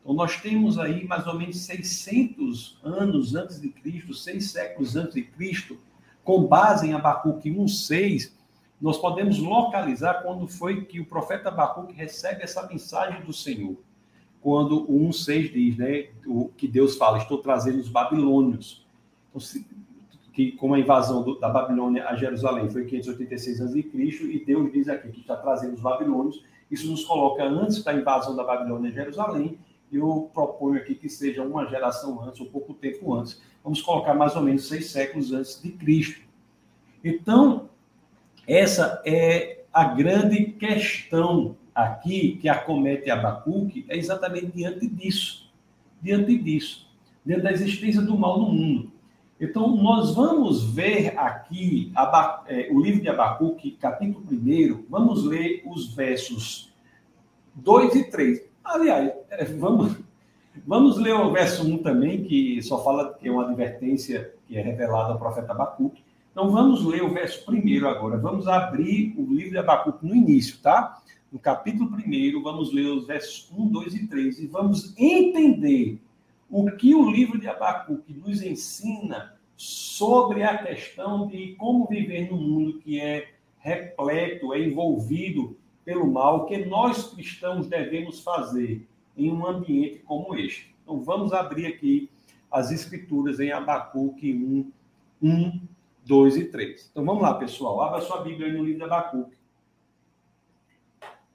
Então, 0.00 0.14
nós 0.14 0.40
temos 0.40 0.78
aí 0.78 1.06
mais 1.06 1.26
ou 1.26 1.38
menos 1.38 1.58
600 1.58 2.80
anos 2.82 3.34
antes 3.34 3.60
de 3.60 3.68
Cristo, 3.68 4.14
seis 4.14 4.50
séculos 4.50 4.96
antes 4.96 5.14
de 5.14 5.22
Cristo, 5.22 5.78
com 6.24 6.44
base 6.44 6.88
em 6.88 6.92
Abacuque 6.92 7.50
1,6, 7.50 8.32
nós 8.80 8.98
podemos 8.98 9.38
localizar 9.38 10.22
quando 10.22 10.48
foi 10.48 10.84
que 10.84 11.00
o 11.00 11.06
profeta 11.06 11.48
Abacuque 11.48 11.94
recebe 11.94 12.42
essa 12.42 12.66
mensagem 12.66 13.22
do 13.22 13.32
Senhor. 13.32 13.76
Quando 14.40 14.90
o 14.90 15.08
1,6 15.08 15.52
diz, 15.52 15.76
né, 15.76 16.08
o, 16.26 16.48
que 16.56 16.66
Deus 16.66 16.96
fala, 16.96 17.18
estou 17.18 17.38
trazendo 17.38 17.78
os 17.78 17.88
babilônios. 17.88 18.84
Então, 19.28 19.40
se, 19.40 19.64
que 20.32 20.52
com 20.52 20.74
a 20.74 20.78
invasão 20.78 21.22
do, 21.22 21.38
da 21.38 21.48
Babilônia 21.48 22.06
a 22.08 22.16
Jerusalém 22.16 22.68
foi 22.70 22.84
586 22.86 23.60
a.C., 23.60 23.90
e 23.94 24.44
Deus 24.44 24.72
diz 24.72 24.88
aqui 24.88 25.10
que 25.10 25.20
está 25.20 25.36
trazendo 25.36 25.74
os 25.74 25.80
babilônios. 25.80 26.42
Isso 26.70 26.90
nos 26.90 27.04
coloca 27.04 27.44
antes 27.44 27.84
da 27.84 27.94
invasão 27.94 28.34
da 28.34 28.42
Babilônia 28.42 28.90
a 28.90 28.94
Jerusalém, 28.94 29.58
eu 29.92 30.30
proponho 30.32 30.78
aqui 30.78 30.94
que 30.94 31.08
seja 31.08 31.42
uma 31.42 31.66
geração 31.66 32.24
antes, 32.24 32.40
ou 32.40 32.46
pouco 32.46 32.72
tempo 32.72 33.12
antes. 33.12 33.40
Vamos 33.62 33.80
colocar 33.80 34.14
mais 34.14 34.34
ou 34.34 34.42
menos 34.42 34.68
seis 34.68 34.90
séculos 34.90 35.32
antes 35.32 35.60
de 35.62 35.70
Cristo. 35.70 36.20
Então, 37.04 37.68
essa 38.46 39.02
é 39.04 39.64
a 39.72 39.84
grande 39.84 40.46
questão 40.46 41.56
aqui 41.74 42.36
que 42.40 42.48
acomete 42.48 43.10
Abacuque, 43.10 43.86
é 43.88 43.96
exatamente 43.96 44.46
diante 44.46 44.86
disso. 44.86 45.50
Diante 46.00 46.36
diante 47.24 47.42
da 47.42 47.52
existência 47.52 48.02
do 48.02 48.16
mal 48.16 48.38
no 48.38 48.52
mundo. 48.52 48.90
Então, 49.40 49.76
nós 49.76 50.14
vamos 50.14 50.62
ver 50.72 51.18
aqui 51.18 51.92
é, 52.46 52.68
o 52.70 52.80
livro 52.80 53.00
de 53.00 53.08
Abacuque, 53.08 53.72
capítulo 53.72 54.24
1, 54.30 54.84
vamos 54.88 55.24
ler 55.24 55.62
os 55.66 55.92
versos 55.94 56.72
2 57.54 57.94
e 57.96 58.04
3. 58.10 58.42
Aliás, 58.62 59.12
é, 59.30 59.44
vamos, 59.44 59.96
vamos 60.66 60.98
ler 60.98 61.14
o 61.14 61.30
verso 61.30 61.66
1 61.66 61.78
também, 61.78 62.24
que 62.24 62.62
só 62.62 62.82
fala 62.82 63.14
que 63.14 63.28
é 63.28 63.32
uma 63.32 63.44
advertência 63.44 64.34
que 64.46 64.56
é 64.56 64.62
revelada 64.62 65.12
ao 65.12 65.18
profeta 65.18 65.52
Abacuque. 65.52 66.02
Então 66.30 66.50
vamos 66.50 66.84
ler 66.84 67.02
o 67.02 67.12
verso 67.12 67.44
primeiro 67.44 67.88
agora. 67.88 68.16
Vamos 68.16 68.48
abrir 68.48 69.14
o 69.18 69.34
livro 69.34 69.50
de 69.50 69.58
Abacuque 69.58 70.06
no 70.06 70.14
início, 70.14 70.58
tá? 70.58 71.00
No 71.30 71.38
capítulo 71.38 71.90
1, 71.96 72.42
vamos 72.42 72.72
ler 72.72 72.86
os 72.86 73.06
versos 73.06 73.50
1, 73.56 73.68
2 73.68 73.94
e 73.94 74.06
3 74.06 74.38
e 74.40 74.46
vamos 74.46 74.94
entender 74.98 75.98
o 76.50 76.70
que 76.72 76.94
o 76.94 77.10
livro 77.10 77.40
de 77.40 77.48
Abacuque 77.48 78.12
nos 78.12 78.42
ensina 78.42 79.34
sobre 79.56 80.42
a 80.42 80.58
questão 80.58 81.26
de 81.26 81.54
como 81.56 81.86
viver 81.86 82.30
num 82.30 82.36
mundo 82.36 82.78
que 82.80 83.00
é 83.00 83.30
repleto, 83.58 84.52
é 84.52 84.60
envolvido 84.60 85.56
pelo 85.84 86.10
mal 86.10 86.46
que 86.46 86.64
nós 86.66 87.12
cristãos 87.14 87.66
devemos 87.66 88.20
fazer 88.20 88.86
em 89.16 89.30
um 89.30 89.46
ambiente 89.46 89.98
como 90.00 90.34
este. 90.34 90.74
Então 90.82 91.00
vamos 91.00 91.32
abrir 91.32 91.66
aqui 91.66 92.10
as 92.50 92.70
escrituras 92.70 93.40
em 93.40 93.50
Abacuque 93.50 94.32
1, 94.32 94.72
1, 95.22 95.60
2 96.04 96.36
e 96.36 96.44
3. 96.44 96.88
Então 96.90 97.04
vamos 97.04 97.22
lá, 97.22 97.34
pessoal. 97.34 97.80
Abra 97.80 98.00
sua 98.00 98.22
Bíblia 98.22 98.48
aí 98.48 98.56
no 98.56 98.64
livro 98.64 98.78
de 98.78 98.84
Abacuque. 98.84 99.36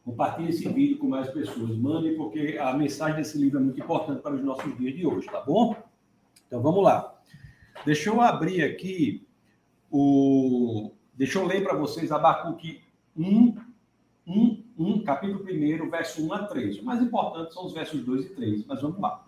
Compartilhe 0.04 0.50
esse 0.50 0.70
vídeo 0.70 0.98
com 1.00 1.08
mais 1.08 1.30
pessoas. 1.30 1.76
Mande, 1.78 2.12
porque 2.12 2.58
a 2.60 2.74
mensagem 2.74 3.18
desse 3.18 3.38
livro 3.38 3.60
é 3.60 3.64
muito 3.64 3.80
importante 3.80 4.22
para 4.22 4.36
os 4.36 4.44
nossos 4.44 4.78
dias 4.78 4.96
de 4.96 5.06
hoje, 5.06 5.28
tá 5.28 5.42
bom? 5.42 5.76
Então 6.48 6.62
vamos 6.62 6.84
lá. 6.84 7.14
Deixa 7.86 8.10
eu 8.10 8.22
abrir 8.22 8.64
aqui 8.64 9.28
o. 9.92 10.92
Deixa 11.14 11.40
eu 11.40 11.46
ler 11.46 11.64
para 11.64 11.76
vocês 11.76 12.12
Abacuque 12.12 12.82
1, 13.18 13.58
1, 14.28 14.57
1, 14.78 15.04
capítulo 15.04 15.44
1, 15.44 15.90
verso 15.90 16.26
1 16.26 16.34
a 16.34 16.44
3. 16.46 16.80
O 16.80 16.86
mais 16.86 17.02
importante 17.02 17.54
são 17.54 17.66
os 17.66 17.74
versos 17.74 18.04
2 18.04 18.26
e 18.26 18.30
3, 18.30 18.66
mas 18.66 18.82
vamos 18.82 19.00
lá. 19.00 19.26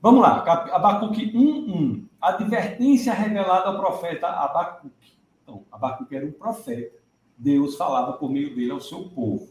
Vamos 0.00 0.20
lá, 0.20 0.42
Abacuque 0.74 1.32
1, 1.34 1.40
1. 1.40 2.08
Advertência 2.20 3.12
revelada 3.12 3.68
ao 3.68 3.78
profeta 3.78 4.28
Abacuque. 4.28 5.14
Então, 5.42 5.64
Abacuque 5.72 6.14
era 6.14 6.26
um 6.26 6.32
profeta. 6.32 6.96
Deus 7.36 7.76
falava 7.76 8.12
por 8.12 8.30
meio 8.30 8.54
dele 8.54 8.70
ao 8.70 8.80
seu 8.80 9.08
povo. 9.08 9.48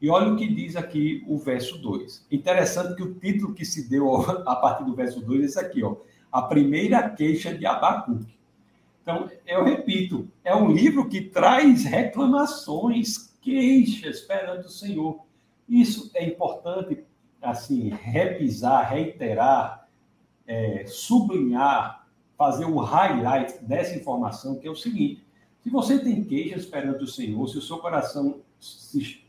E 0.00 0.08
olha 0.08 0.32
o 0.32 0.36
que 0.36 0.48
diz 0.48 0.76
aqui 0.76 1.24
o 1.26 1.36
verso 1.36 1.76
2. 1.78 2.26
Interessante 2.30 2.94
que 2.94 3.02
o 3.02 3.14
título 3.14 3.52
que 3.52 3.64
se 3.64 3.88
deu 3.88 4.14
a 4.46 4.56
partir 4.56 4.84
do 4.84 4.94
verso 4.94 5.20
2 5.20 5.42
é 5.42 5.44
esse 5.44 5.58
aqui, 5.58 5.82
ó. 5.82 5.96
A 6.32 6.42
primeira 6.42 7.08
queixa 7.10 7.52
de 7.52 7.66
Abacuque. 7.66 8.38
Então, 9.02 9.30
eu 9.46 9.64
repito, 9.64 10.28
é 10.44 10.54
um 10.54 10.70
livro 10.70 11.08
que 11.08 11.20
traz 11.20 11.84
reclamações, 11.84 13.29
queixas 13.40 14.20
perante 14.20 14.66
o 14.66 14.70
Senhor. 14.70 15.20
Isso 15.68 16.10
é 16.14 16.26
importante, 16.26 17.04
assim, 17.40 17.90
repisar, 17.90 18.90
reiterar, 18.90 19.88
é, 20.46 20.84
sublinhar, 20.86 22.06
fazer 22.36 22.64
o 22.64 22.78
highlight 22.78 23.64
dessa 23.64 23.96
informação, 23.96 24.56
que 24.56 24.66
é 24.66 24.70
o 24.70 24.76
seguinte: 24.76 25.24
se 25.62 25.70
você 25.70 25.98
tem 25.98 26.24
queixas 26.24 26.66
perante 26.66 27.04
o 27.04 27.06
Senhor, 27.06 27.48
se 27.48 27.58
o 27.58 27.62
seu 27.62 27.78
coração 27.78 28.40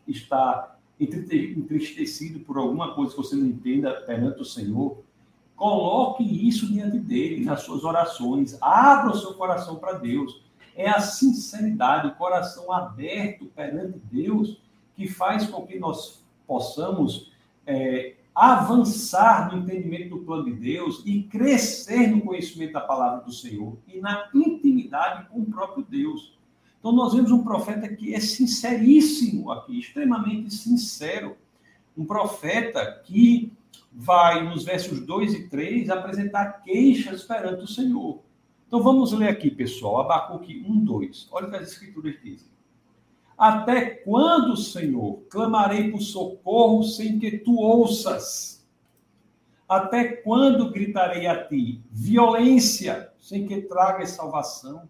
está 0.08 0.78
entristecido 1.00 2.40
por 2.42 2.58
alguma 2.58 2.94
coisa 2.94 3.12
que 3.12 3.18
você 3.18 3.36
não 3.36 3.48
entenda 3.48 3.94
perante 4.02 4.42
o 4.42 4.46
Senhor, 4.46 5.04
coloque 5.56 6.24
isso 6.24 6.72
diante 6.72 7.00
dele 7.00 7.44
nas 7.44 7.62
suas 7.64 7.84
orações, 7.84 8.58
abra 8.62 9.12
o 9.12 9.18
seu 9.18 9.34
coração 9.34 9.76
para 9.76 9.94
Deus 9.94 10.42
é 10.76 10.90
a 10.90 11.00
sinceridade, 11.00 12.08
o 12.08 12.16
coração 12.16 12.72
aberto 12.72 13.46
perante 13.48 14.00
Deus, 14.12 14.62
que 14.96 15.08
faz 15.08 15.48
com 15.48 15.66
que 15.66 15.80
nós 15.80 16.24
possamos 16.48 17.32
é, 17.66 18.16
avançar 18.34 19.52
no 19.52 19.64
entendimento 19.64 20.10
do 20.10 20.26
plano 20.26 20.46
de 20.46 20.54
Deus 20.54 21.04
e 21.06 21.24
crescer 21.24 22.08
no 22.08 22.22
conhecimento 22.22 22.74
da 22.74 22.82
palavra 22.82 23.24
do 23.24 23.32
Senhor 23.32 23.78
e 23.88 24.00
na 24.00 24.30
intimidade 24.34 25.28
com 25.30 25.40
o 25.40 25.46
próprio 25.46 25.86
Deus. 25.88 26.38
Então, 26.80 26.92
nós 26.92 27.14
vemos 27.14 27.32
um 27.32 27.44
profeta 27.44 27.88
que 27.88 28.16
é 28.16 28.20
sinceríssimo 28.20 29.52
aqui, 29.52 29.80
extremamente 29.80 30.52
sincero. 30.52 31.38
Um 31.96 32.06
profeta 32.06 33.02
que 33.06 33.54
vai, 33.92 34.44
nos 34.44 34.64
versos 34.64 35.00
2 35.06 35.34
e 35.34 35.48
3, 35.48 35.90
apresentar 35.90 36.64
queixas 36.64 37.24
perante 37.24 37.64
o 37.64 37.68
Senhor. 37.68 38.24
Então, 38.72 38.82
vamos 38.82 39.12
ler 39.12 39.28
aqui, 39.28 39.52
pessoal, 39.52 40.00
Abacuque 40.00 40.66
1, 40.66 40.86
2. 40.86 41.28
Olha 41.34 41.48
o 41.48 41.50
que 41.50 41.58
as 41.58 41.72
Escrituras 41.74 42.16
dizem. 42.24 42.48
Até 43.38 43.84
quando, 43.84 44.56
Senhor, 44.56 45.24
clamarei 45.30 45.92
por 45.92 46.00
socorro 46.00 46.82
sem 46.82 47.20
que 47.20 47.40
tu 47.40 47.58
ouças? 47.58 48.66
Até 49.68 50.06
quando 50.06 50.72
gritarei 50.72 51.28
a 51.28 51.46
ti 51.46 51.84
violência 51.92 53.12
sem 53.20 53.46
que 53.46 53.60
tragas 53.64 54.12
salvação? 54.12 54.88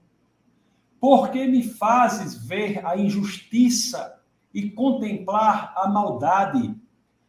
Por 1.00 1.32
que 1.32 1.48
me 1.48 1.64
fazes 1.64 2.46
ver 2.46 2.86
a 2.86 2.96
injustiça 2.96 4.22
e 4.54 4.70
contemplar 4.70 5.74
a 5.76 5.90
maldade? 5.90 6.76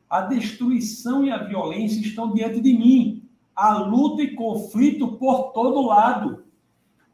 A 0.06 0.20
destruição 0.20 1.24
e 1.24 1.30
a 1.30 1.38
violência 1.38 1.98
estão 1.98 2.30
diante 2.34 2.60
de 2.60 2.74
mim. 2.74 3.26
A 3.56 3.78
luta 3.78 4.20
e 4.22 4.34
conflito 4.34 5.12
por 5.12 5.52
todo 5.52 5.86
lado. 5.86 6.41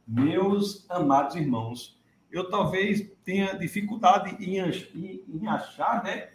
Meus 0.08 0.88
amados 0.88 1.36
irmãos, 1.36 2.00
eu 2.32 2.48
talvez 2.48 3.10
tenha 3.22 3.52
dificuldade 3.52 4.42
em, 4.42 4.56
em, 4.58 5.46
achar, 5.46 6.02
né? 6.02 6.28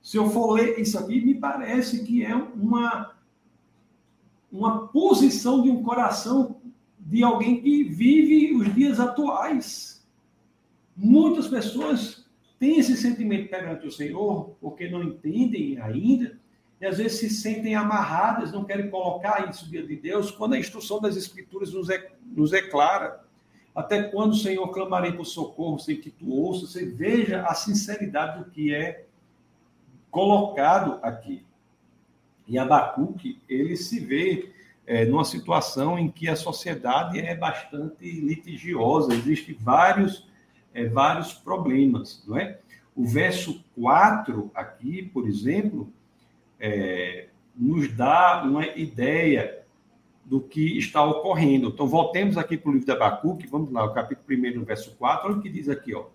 Se 0.00 0.16
eu 0.16 0.30
for 0.30 0.52
ler 0.52 0.78
isso 0.78 0.98
aqui, 0.98 1.20
me 1.20 1.34
parece 1.34 2.04
que 2.04 2.24
é 2.24 2.34
uma, 2.34 3.14
uma 4.50 4.88
posição 4.88 5.60
de 5.60 5.70
um 5.70 5.82
coração 5.82 6.58
de 6.98 7.22
alguém 7.22 7.60
que 7.60 7.84
vive 7.84 8.56
os 8.56 8.74
dias 8.74 8.98
atuais. 8.98 10.06
Muitas 10.96 11.48
pessoas 11.48 12.26
têm 12.58 12.78
esse 12.78 12.96
sentimento 12.96 13.50
perante 13.50 13.86
o 13.86 13.92
Senhor, 13.92 14.56
porque 14.58 14.88
não 14.88 15.02
entendem 15.02 15.78
ainda, 15.78 16.37
e 16.80 16.86
às 16.86 16.98
vezes 16.98 17.18
se 17.18 17.30
sentem 17.30 17.74
amarradas, 17.74 18.52
não 18.52 18.64
querem 18.64 18.88
colocar 18.88 19.48
isso 19.50 19.68
diante 19.68 19.88
de 19.88 19.96
Deus, 19.96 20.30
quando 20.30 20.54
a 20.54 20.58
instrução 20.58 21.00
das 21.00 21.16
Escrituras 21.16 21.72
nos 21.72 21.90
é, 21.90 22.10
nos 22.24 22.52
é 22.52 22.62
clara. 22.62 23.24
Até 23.74 24.02
quando, 24.04 24.36
Senhor, 24.36 24.68
clamarei 24.68 25.12
por 25.12 25.24
socorro 25.24 25.78
sem 25.78 26.00
que 26.00 26.10
tu 26.10 26.32
ouça? 26.32 26.66
Você 26.66 26.84
veja 26.86 27.42
a 27.42 27.54
sinceridade 27.54 28.38
do 28.38 28.50
que 28.50 28.74
é 28.74 29.04
colocado 30.10 30.98
aqui. 31.02 31.44
E 32.46 32.58
Abacuque, 32.58 33.40
ele 33.48 33.76
se 33.76 34.00
vê 34.00 34.52
é, 34.86 35.04
numa 35.04 35.24
situação 35.24 35.98
em 35.98 36.10
que 36.10 36.28
a 36.28 36.36
sociedade 36.36 37.20
é 37.20 37.36
bastante 37.36 38.10
litigiosa, 38.10 39.12
existem 39.14 39.54
vários, 39.60 40.26
é, 40.72 40.86
vários 40.86 41.34
problemas, 41.34 42.24
não 42.26 42.38
é? 42.38 42.58
O 42.96 43.06
verso 43.06 43.62
4 43.74 44.50
aqui, 44.54 45.02
por 45.02 45.28
exemplo, 45.28 45.92
é, 46.60 47.28
nos 47.56 47.92
dá 47.92 48.42
uma 48.44 48.66
ideia 48.66 49.62
do 50.24 50.40
que 50.40 50.78
está 50.78 51.04
ocorrendo. 51.04 51.68
Então, 51.68 51.86
voltemos 51.86 52.36
aqui 52.36 52.56
para 52.56 52.70
o 52.70 52.72
livro 52.72 52.86
de 52.86 52.92
Abacuque, 52.92 53.46
vamos 53.46 53.72
lá, 53.72 53.84
o 53.84 53.94
capítulo 53.94 54.60
1, 54.60 54.64
verso 54.64 54.94
4, 54.96 55.28
olha 55.28 55.38
o 55.38 55.42
que 55.42 55.48
diz 55.48 55.68
aqui, 55.68 55.94
ó. 55.94 56.06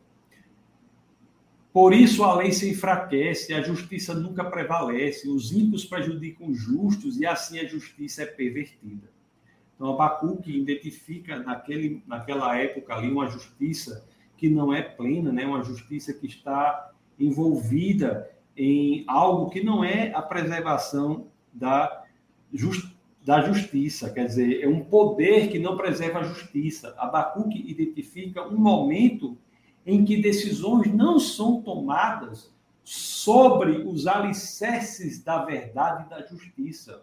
Por 1.73 1.91
isso 1.91 2.23
a 2.23 2.35
lei 2.35 2.51
se 2.51 2.69
enfraquece, 2.69 3.51
a 3.51 3.61
justiça 3.63 4.13
nunca 4.13 4.43
prevalece, 4.43 5.27
os 5.27 5.51
ímpios 5.51 5.83
prejudicam 5.83 6.47
os 6.47 6.59
justos 6.59 7.19
e 7.19 7.25
assim 7.25 7.57
a 7.57 7.65
justiça 7.65 8.21
é 8.21 8.25
pervertida. 8.27 9.09
Então, 9.75 9.91
Abacuque 9.91 10.55
identifica 10.55 11.39
naquele, 11.39 12.03
naquela 12.05 12.55
época 12.55 12.93
ali 12.93 13.11
uma 13.11 13.27
justiça 13.27 14.07
que 14.37 14.47
não 14.47 14.71
é 14.71 14.83
plena, 14.83 15.31
né? 15.31 15.47
uma 15.47 15.63
justiça 15.63 16.13
que 16.13 16.27
está 16.27 16.91
envolvida 17.19 18.29
em 18.55 19.03
algo 19.07 19.49
que 19.49 19.63
não 19.63 19.83
é 19.83 20.13
a 20.13 20.21
preservação 20.21 21.27
da 21.53 22.03
justiça 22.51 22.93
da 23.23 23.41
justiça, 23.41 24.09
quer 24.09 24.25
dizer, 24.25 24.61
é 24.61 24.67
um 24.67 24.81
poder 24.81 25.49
que 25.49 25.57
não 25.57 25.77
preserva 25.77 26.19
a 26.19 26.23
justiça. 26.23 26.93
Abacuque 26.97 27.63
identifica 27.65 28.45
um 28.45 28.57
momento 28.57 29.37
em 29.85 30.03
que 30.03 30.21
decisões 30.21 30.93
não 30.93 31.19
são 31.19 31.61
tomadas 31.61 32.51
sobre 32.83 33.77
os 33.77 34.07
alicerces 34.07 35.23
da 35.23 35.43
verdade 35.45 36.05
e 36.05 36.09
da 36.09 36.21
justiça. 36.25 37.01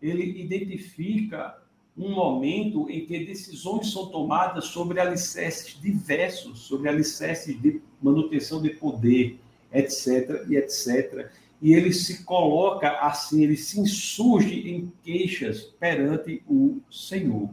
Ele 0.00 0.40
identifica 0.40 1.60
um 1.96 2.14
momento 2.14 2.88
em 2.88 3.04
que 3.04 3.24
decisões 3.24 3.90
são 3.90 4.06
tomadas 4.06 4.66
sobre 4.66 5.00
alicerces 5.00 5.80
diversos, 5.80 6.60
sobre 6.60 6.88
alicerces 6.88 7.60
de 7.60 7.82
manutenção 8.00 8.62
de 8.62 8.70
poder, 8.70 9.40
etc, 9.72 10.44
e 10.48 10.56
etc 10.56 11.30
e 11.60 11.74
ele 11.74 11.92
se 11.92 12.24
coloca 12.24 12.88
assim, 13.00 13.42
ele 13.42 13.56
se 13.56 13.80
insurge 13.80 14.70
em 14.70 14.92
queixas 15.02 15.62
perante 15.62 16.42
o 16.46 16.80
Senhor. 16.90 17.50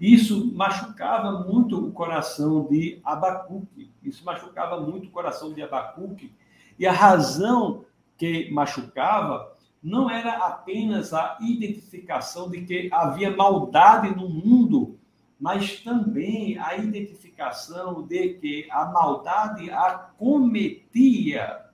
Isso 0.00 0.52
machucava 0.54 1.44
muito 1.44 1.86
o 1.86 1.92
coração 1.92 2.66
de 2.66 3.00
Abacuque. 3.04 3.90
Isso 4.02 4.24
machucava 4.24 4.80
muito 4.80 5.08
o 5.08 5.10
coração 5.10 5.52
de 5.52 5.62
Abacuque. 5.62 6.32
E 6.78 6.86
a 6.86 6.92
razão 6.92 7.84
que 8.16 8.50
machucava 8.50 9.52
não 9.82 10.10
era 10.10 10.46
apenas 10.46 11.12
a 11.12 11.36
identificação 11.40 12.50
de 12.50 12.62
que 12.62 12.88
havia 12.90 13.36
maldade 13.36 14.14
no 14.16 14.28
mundo, 14.28 14.98
mas 15.40 15.80
também 15.80 16.58
a 16.58 16.76
identificação 16.76 18.02
de 18.02 18.34
que 18.34 18.66
a 18.70 18.86
maldade 18.86 19.70
acometia 19.70 21.64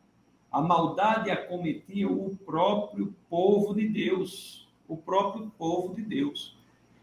a 0.50 0.60
maldade 0.60 1.30
acometia 1.30 2.10
o 2.10 2.36
próprio 2.44 3.14
povo 3.28 3.72
de 3.72 3.86
Deus, 3.86 4.68
o 4.88 4.96
próprio 4.96 5.50
povo 5.56 5.94
de 5.94 6.02
Deus. 6.02 6.58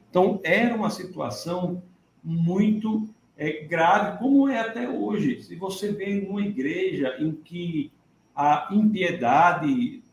Então, 0.10 0.42
era 0.44 0.76
uma 0.76 0.90
situação 0.90 1.82
muito 2.22 3.08
é, 3.38 3.64
grave, 3.64 4.18
como 4.20 4.50
é 4.50 4.60
até 4.60 4.90
hoje. 4.90 5.42
Se 5.44 5.56
você 5.56 5.94
vê 5.94 6.28
uma 6.28 6.42
igreja 6.42 7.16
em 7.20 7.32
que 7.32 7.92
a 8.36 8.68
impiedade 8.72 10.04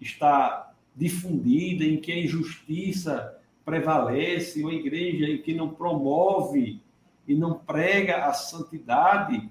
está 0.00 0.72
difundida, 0.96 1.84
em 1.84 1.98
que 1.98 2.10
a 2.10 2.18
injustiça 2.18 3.38
prevalece, 3.64 4.62
uma 4.62 4.72
igreja 4.72 5.26
em 5.26 5.38
que 5.38 5.54
não 5.54 5.68
promove 5.68 6.80
e 7.26 7.34
não 7.34 7.54
prega 7.54 8.26
a 8.26 8.32
santidade, 8.32 9.48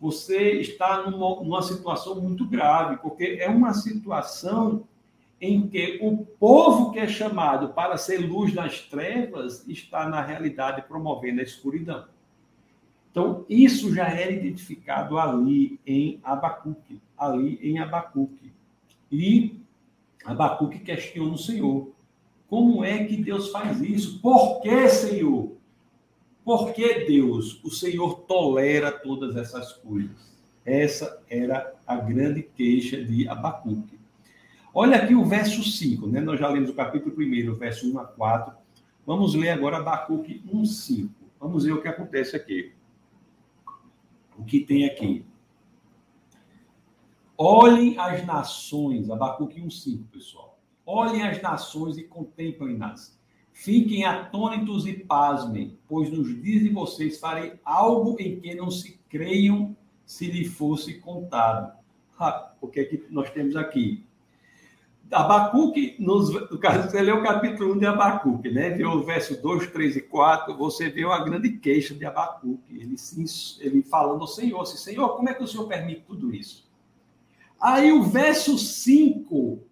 você 0.00 0.52
está 0.60 1.10
numa, 1.10 1.42
numa 1.42 1.62
situação 1.62 2.20
muito 2.20 2.46
grave, 2.46 2.96
porque 2.98 3.38
é 3.40 3.48
uma 3.48 3.74
situação 3.74 4.84
em 5.40 5.66
que 5.68 5.98
o 6.02 6.18
povo 6.18 6.92
que 6.92 6.98
é 6.98 7.08
chamado 7.08 7.70
para 7.70 7.96
ser 7.96 8.18
luz 8.18 8.52
nas 8.52 8.80
trevas 8.80 9.66
está, 9.66 10.08
na 10.08 10.20
realidade, 10.20 10.82
promovendo 10.82 11.40
a 11.40 11.44
escuridão. 11.44 12.04
Então, 13.10 13.44
isso 13.48 13.92
já 13.92 14.08
era 14.08 14.30
identificado 14.30 15.18
ali 15.18 15.80
em 15.86 16.20
Abacuque, 16.22 17.00
ali 17.18 17.58
em 17.62 17.78
Abacuque. 17.78 18.52
E 19.10 19.60
Abacuque 20.24 20.78
questiona 20.78 21.32
o 21.32 21.38
Senhor. 21.38 21.90
Como 22.50 22.84
é 22.84 23.04
que 23.04 23.16
Deus 23.16 23.50
faz 23.50 23.80
isso? 23.80 24.18
Por 24.18 24.60
que, 24.60 24.88
Senhor? 24.88 25.52
Por 26.44 26.72
que 26.72 27.04
Deus, 27.04 27.62
o 27.62 27.70
Senhor, 27.70 28.22
tolera 28.22 28.90
todas 28.90 29.36
essas 29.36 29.72
coisas? 29.74 30.34
Essa 30.64 31.22
era 31.30 31.72
a 31.86 31.94
grande 31.94 32.42
queixa 32.42 33.02
de 33.04 33.28
Abacuque. 33.28 34.00
Olha 34.74 34.96
aqui 34.96 35.14
o 35.14 35.24
verso 35.24 35.62
5, 35.62 36.08
né? 36.08 36.20
Nós 36.20 36.40
já 36.40 36.48
lemos 36.48 36.70
o 36.70 36.74
capítulo 36.74 37.14
1, 37.14 37.54
verso 37.54 37.88
1 37.92 38.00
a 38.00 38.04
4. 38.04 38.52
Vamos 39.06 39.36
ler 39.36 39.50
agora 39.50 39.76
Abacuque 39.76 40.42
1, 40.52 40.64
5. 40.64 41.14
Vamos 41.38 41.64
ver 41.64 41.72
o 41.72 41.80
que 41.80 41.86
acontece 41.86 42.34
aqui. 42.34 42.72
O 44.36 44.44
que 44.44 44.58
tem 44.58 44.86
aqui. 44.86 45.24
Olhem 47.38 47.96
as 47.96 48.26
nações, 48.26 49.08
Abacuque 49.08 49.60
1, 49.60 49.70
5, 49.70 50.04
pessoal. 50.12 50.49
Olhem 50.92 51.22
as 51.22 51.40
nações 51.40 51.96
e 51.96 52.02
contemplem-nas 52.02 53.20
Fiquem 53.52 54.06
atônitos 54.06 54.86
e 54.86 54.94
pasmem, 54.94 55.78
pois 55.86 56.10
nos 56.10 56.28
dias 56.42 56.62
de 56.62 56.70
vocês 56.70 57.20
farei 57.20 57.52
algo 57.62 58.16
em 58.18 58.40
que 58.40 58.54
não 58.54 58.70
se 58.70 58.98
creiam 59.06 59.76
se 60.06 60.30
lhe 60.30 60.46
fosse 60.46 60.94
contado. 60.94 61.70
Ah, 62.18 62.52
o 62.58 62.68
que 62.68 62.80
é 62.80 62.84
que 62.84 63.04
nós 63.10 63.28
temos 63.30 63.56
aqui? 63.56 64.02
Abacuque, 65.12 65.94
nos, 65.98 66.32
no 66.50 66.58
caso, 66.58 66.88
você 66.88 67.02
lê 67.02 67.12
o 67.12 67.22
capítulo 67.22 67.74
1 67.74 67.78
de 67.80 67.86
Abacuque, 67.86 68.50
né? 68.50 68.70
Vê 68.70 68.86
o 68.86 69.02
verso 69.02 69.42
2, 69.42 69.66
3 69.66 69.96
e 69.96 70.00
4, 70.00 70.56
você 70.56 70.88
vê 70.88 71.04
uma 71.04 71.22
grande 71.22 71.50
queixa 71.58 71.94
de 71.94 72.06
Abacuque. 72.06 72.76
Ele, 72.76 72.96
ele 73.60 73.82
falando 73.82 74.22
ao 74.22 74.26
Senhor, 74.26 74.62
assim, 74.62 74.78
Senhor, 74.78 75.16
como 75.16 75.28
é 75.28 75.34
que 75.34 75.42
o 75.42 75.46
Senhor 75.46 75.66
permite 75.66 76.02
tudo 76.06 76.34
isso? 76.34 76.66
Aí 77.60 77.92
o 77.92 78.04
verso 78.04 78.56
5, 78.56 79.69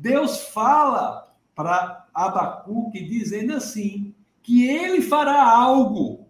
Deus 0.00 0.42
fala 0.50 1.34
para 1.56 2.06
Abacuque 2.14 3.04
dizendo 3.04 3.54
assim, 3.54 4.14
que 4.42 4.64
ele 4.64 5.02
fará 5.02 5.50
algo 5.50 6.28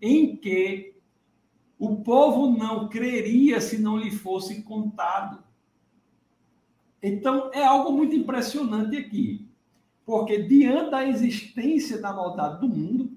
em 0.00 0.36
que 0.36 0.94
o 1.78 1.96
povo 1.96 2.50
não 2.50 2.88
creria 2.88 3.60
se 3.60 3.76
não 3.76 3.98
lhe 3.98 4.10
fosse 4.10 4.62
contado. 4.62 5.44
Então, 7.02 7.50
é 7.52 7.62
algo 7.62 7.92
muito 7.92 8.16
impressionante 8.16 8.96
aqui, 8.96 9.46
porque 10.04 10.42
diante 10.42 10.90
da 10.90 11.06
existência 11.06 12.00
da 12.00 12.14
maldade 12.14 12.60
do 12.60 12.68
mundo, 12.68 13.12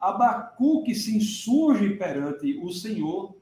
Abacuque 0.00 0.94
se 0.94 1.14
insurge 1.14 1.90
perante 1.90 2.58
o 2.58 2.72
Senhor, 2.72 3.35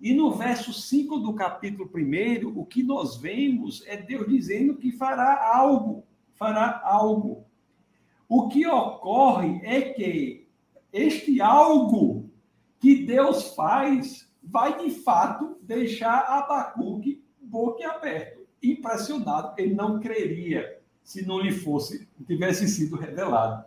e 0.00 0.14
no 0.14 0.32
verso 0.32 0.72
5 0.72 1.18
do 1.18 1.34
capítulo 1.34 1.90
1, 1.94 2.58
o 2.58 2.64
que 2.64 2.82
nós 2.82 3.18
vemos 3.18 3.84
é 3.86 3.98
Deus 3.98 4.26
dizendo 4.26 4.76
que 4.76 4.90
fará 4.92 5.54
algo, 5.54 6.04
fará 6.32 6.80
algo. 6.82 7.44
O 8.26 8.48
que 8.48 8.66
ocorre 8.66 9.60
é 9.62 9.82
que 9.92 10.48
este 10.90 11.42
algo 11.42 12.30
que 12.78 13.04
Deus 13.04 13.54
faz 13.54 14.32
vai 14.42 14.82
de 14.82 14.90
fato 14.90 15.58
deixar 15.62 16.20
Abacuque 16.20 17.22
boquiaberto, 17.38 18.46
impressionado. 18.62 19.54
Ele 19.58 19.74
não 19.74 20.00
creria 20.00 20.80
se 21.02 21.26
não 21.26 21.40
lhe 21.40 21.52
fosse, 21.52 22.08
tivesse 22.26 22.66
sido 22.68 22.96
revelado. 22.96 23.64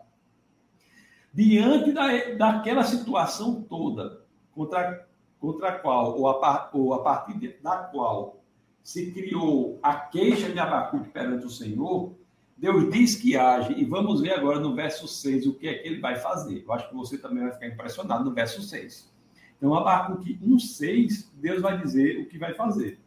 Diante 1.32 1.92
da, 1.92 2.34
daquela 2.36 2.84
situação 2.84 3.62
toda, 3.64 4.24
contra, 4.52 5.08
contra 5.44 5.68
a 5.68 5.72
qual, 5.74 6.18
ou 6.18 6.30
a, 6.30 6.70
ou 6.72 6.94
a 6.94 7.04
partir 7.04 7.60
da 7.62 7.76
qual 7.76 8.42
se 8.82 9.12
criou 9.12 9.78
a 9.84 9.94
queixa 9.94 10.50
de 10.50 10.58
Abacuque 10.58 11.10
perante 11.10 11.46
o 11.46 11.50
Senhor, 11.50 12.14
Deus 12.58 12.90
diz 12.90 13.16
que 13.16 13.36
age, 13.36 13.74
e 13.74 13.84
vamos 13.84 14.22
ver 14.22 14.32
agora 14.32 14.62
no 14.62 14.74
verso 14.74 15.06
6 15.06 15.46
o 15.48 15.54
que 15.56 15.68
é 15.68 15.74
que 15.74 15.86
ele 15.86 16.00
vai 16.00 16.16
fazer. 16.16 16.64
Eu 16.66 16.72
acho 16.72 16.88
que 16.88 16.96
você 16.96 17.18
também 17.18 17.44
vai 17.44 17.52
ficar 17.52 17.68
impressionado 17.68 18.24
no 18.24 18.34
verso 18.34 18.62
6. 18.62 19.12
Então, 19.58 19.76
Abacuque 19.76 20.40
1,6, 20.42 21.28
Deus 21.34 21.62
vai 21.62 21.78
dizer 21.78 22.22
o 22.22 22.26
que 22.26 22.38
vai 22.38 22.54
fazer. 22.54 23.02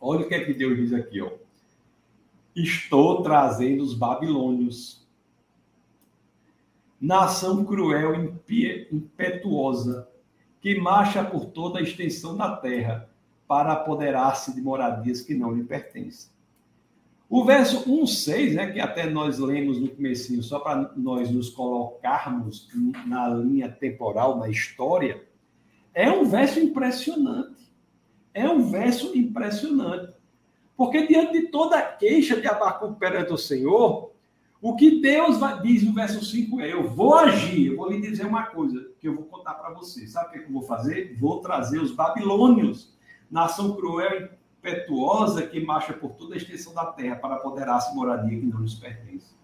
Olha 0.00 0.24
o 0.24 0.28
que 0.28 0.34
é 0.36 0.44
que 0.44 0.54
Deus 0.54 0.76
diz 0.76 0.92
aqui, 0.92 1.20
ó. 1.20 1.32
Estou 2.54 3.20
trazendo 3.20 3.82
os 3.82 3.94
babilônios, 3.94 5.04
nação 7.00 7.64
cruel 7.64 8.38
impetuosa, 8.92 10.11
que 10.62 10.80
marcha 10.80 11.24
por 11.24 11.46
toda 11.46 11.80
a 11.80 11.82
extensão 11.82 12.36
da 12.36 12.56
terra 12.56 13.10
para 13.48 13.72
apoderar-se 13.72 14.54
de 14.54 14.62
moradias 14.62 15.20
que 15.20 15.34
não 15.34 15.52
lhe 15.52 15.64
pertencem. 15.64 16.30
O 17.28 17.44
verso 17.44 17.84
1,6, 17.90 18.54
né, 18.54 18.70
que 18.70 18.78
até 18.78 19.10
nós 19.10 19.38
lemos 19.38 19.80
no 19.80 19.88
comecinho, 19.88 20.42
só 20.42 20.60
para 20.60 20.92
nós 20.96 21.30
nos 21.30 21.50
colocarmos 21.50 22.68
na 23.06 23.28
linha 23.28 23.68
temporal, 23.68 24.38
na 24.38 24.48
história, 24.48 25.22
é 25.92 26.10
um 26.10 26.24
verso 26.24 26.60
impressionante. 26.60 27.72
É 28.32 28.48
um 28.48 28.70
verso 28.70 29.16
impressionante. 29.16 30.12
Porque 30.76 31.06
diante 31.06 31.32
de 31.32 31.48
toda 31.48 31.78
a 31.78 31.82
queixa 31.82 32.40
de 32.40 32.46
Abacuque 32.46 33.00
perante 33.00 33.32
o 33.32 33.38
Senhor, 33.38 34.11
o 34.62 34.76
que 34.76 35.00
Deus 35.00 35.38
diz 35.60 35.82
no 35.82 35.92
verso 35.92 36.24
5 36.24 36.60
é: 36.60 36.72
Eu 36.72 36.88
vou 36.88 37.16
agir, 37.16 37.66
eu 37.66 37.76
vou 37.76 37.90
lhe 37.90 38.00
dizer 38.00 38.24
uma 38.24 38.46
coisa 38.46 38.88
que 39.00 39.08
eu 39.08 39.16
vou 39.16 39.24
contar 39.24 39.54
para 39.54 39.74
você. 39.74 40.06
Sabe 40.06 40.28
o 40.28 40.30
que, 40.30 40.38
é 40.38 40.40
que 40.42 40.48
eu 40.48 40.52
vou 40.52 40.62
fazer? 40.62 41.16
Vou 41.18 41.40
trazer 41.40 41.80
os 41.80 41.90
babilônios, 41.90 42.96
nação 43.28 43.74
cruel 43.74 44.22
e 44.22 44.30
impetuosa 44.62 45.44
que 45.44 45.58
marcha 45.58 45.92
por 45.92 46.12
toda 46.12 46.34
a 46.34 46.36
extensão 46.36 46.72
da 46.72 46.86
terra 46.86 47.16
para 47.16 47.34
apoderar-se 47.34 47.92
moradia 47.92 48.38
que 48.38 48.46
não 48.46 48.60
lhes 48.60 48.74
pertence. 48.74 49.34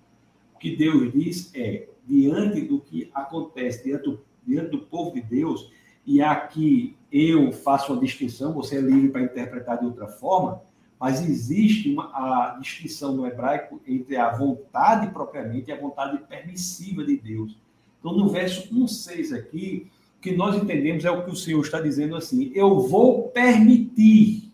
O 0.54 0.58
que 0.58 0.76
Deus 0.76 1.12
diz 1.12 1.52
é: 1.52 1.88
diante 2.06 2.60
do 2.60 2.80
que 2.80 3.10
acontece, 3.12 3.82
diante 3.82 4.04
do, 4.04 4.24
diante 4.46 4.70
do 4.70 4.78
povo 4.78 5.12
de 5.12 5.20
Deus, 5.20 5.68
e 6.06 6.22
aqui 6.22 6.96
eu 7.10 7.50
faço 7.50 7.92
uma 7.92 8.00
distinção, 8.00 8.52
você 8.52 8.76
é 8.76 8.80
livre 8.80 9.08
para 9.08 9.22
interpretar 9.22 9.80
de 9.80 9.84
outra 9.84 10.06
forma, 10.06 10.62
mas 10.98 11.22
existe 11.22 11.92
uma, 11.92 12.10
a 12.12 12.58
distinção 12.60 13.14
no 13.14 13.26
hebraico 13.26 13.80
entre 13.86 14.16
a 14.16 14.30
vontade 14.30 15.12
propriamente 15.12 15.70
e 15.70 15.72
a 15.72 15.80
vontade 15.80 16.18
permissiva 16.26 17.04
de 17.04 17.16
Deus. 17.16 17.56
Então, 18.00 18.12
no 18.12 18.28
verso 18.28 18.68
1,6 18.74 19.36
aqui, 19.36 19.90
o 20.18 20.20
que 20.20 20.34
nós 20.34 20.56
entendemos 20.56 21.04
é 21.04 21.10
o 21.10 21.24
que 21.24 21.30
o 21.30 21.36
Senhor 21.36 21.60
está 21.60 21.80
dizendo 21.80 22.16
assim: 22.16 22.50
eu 22.54 22.80
vou 22.80 23.28
permitir 23.28 24.52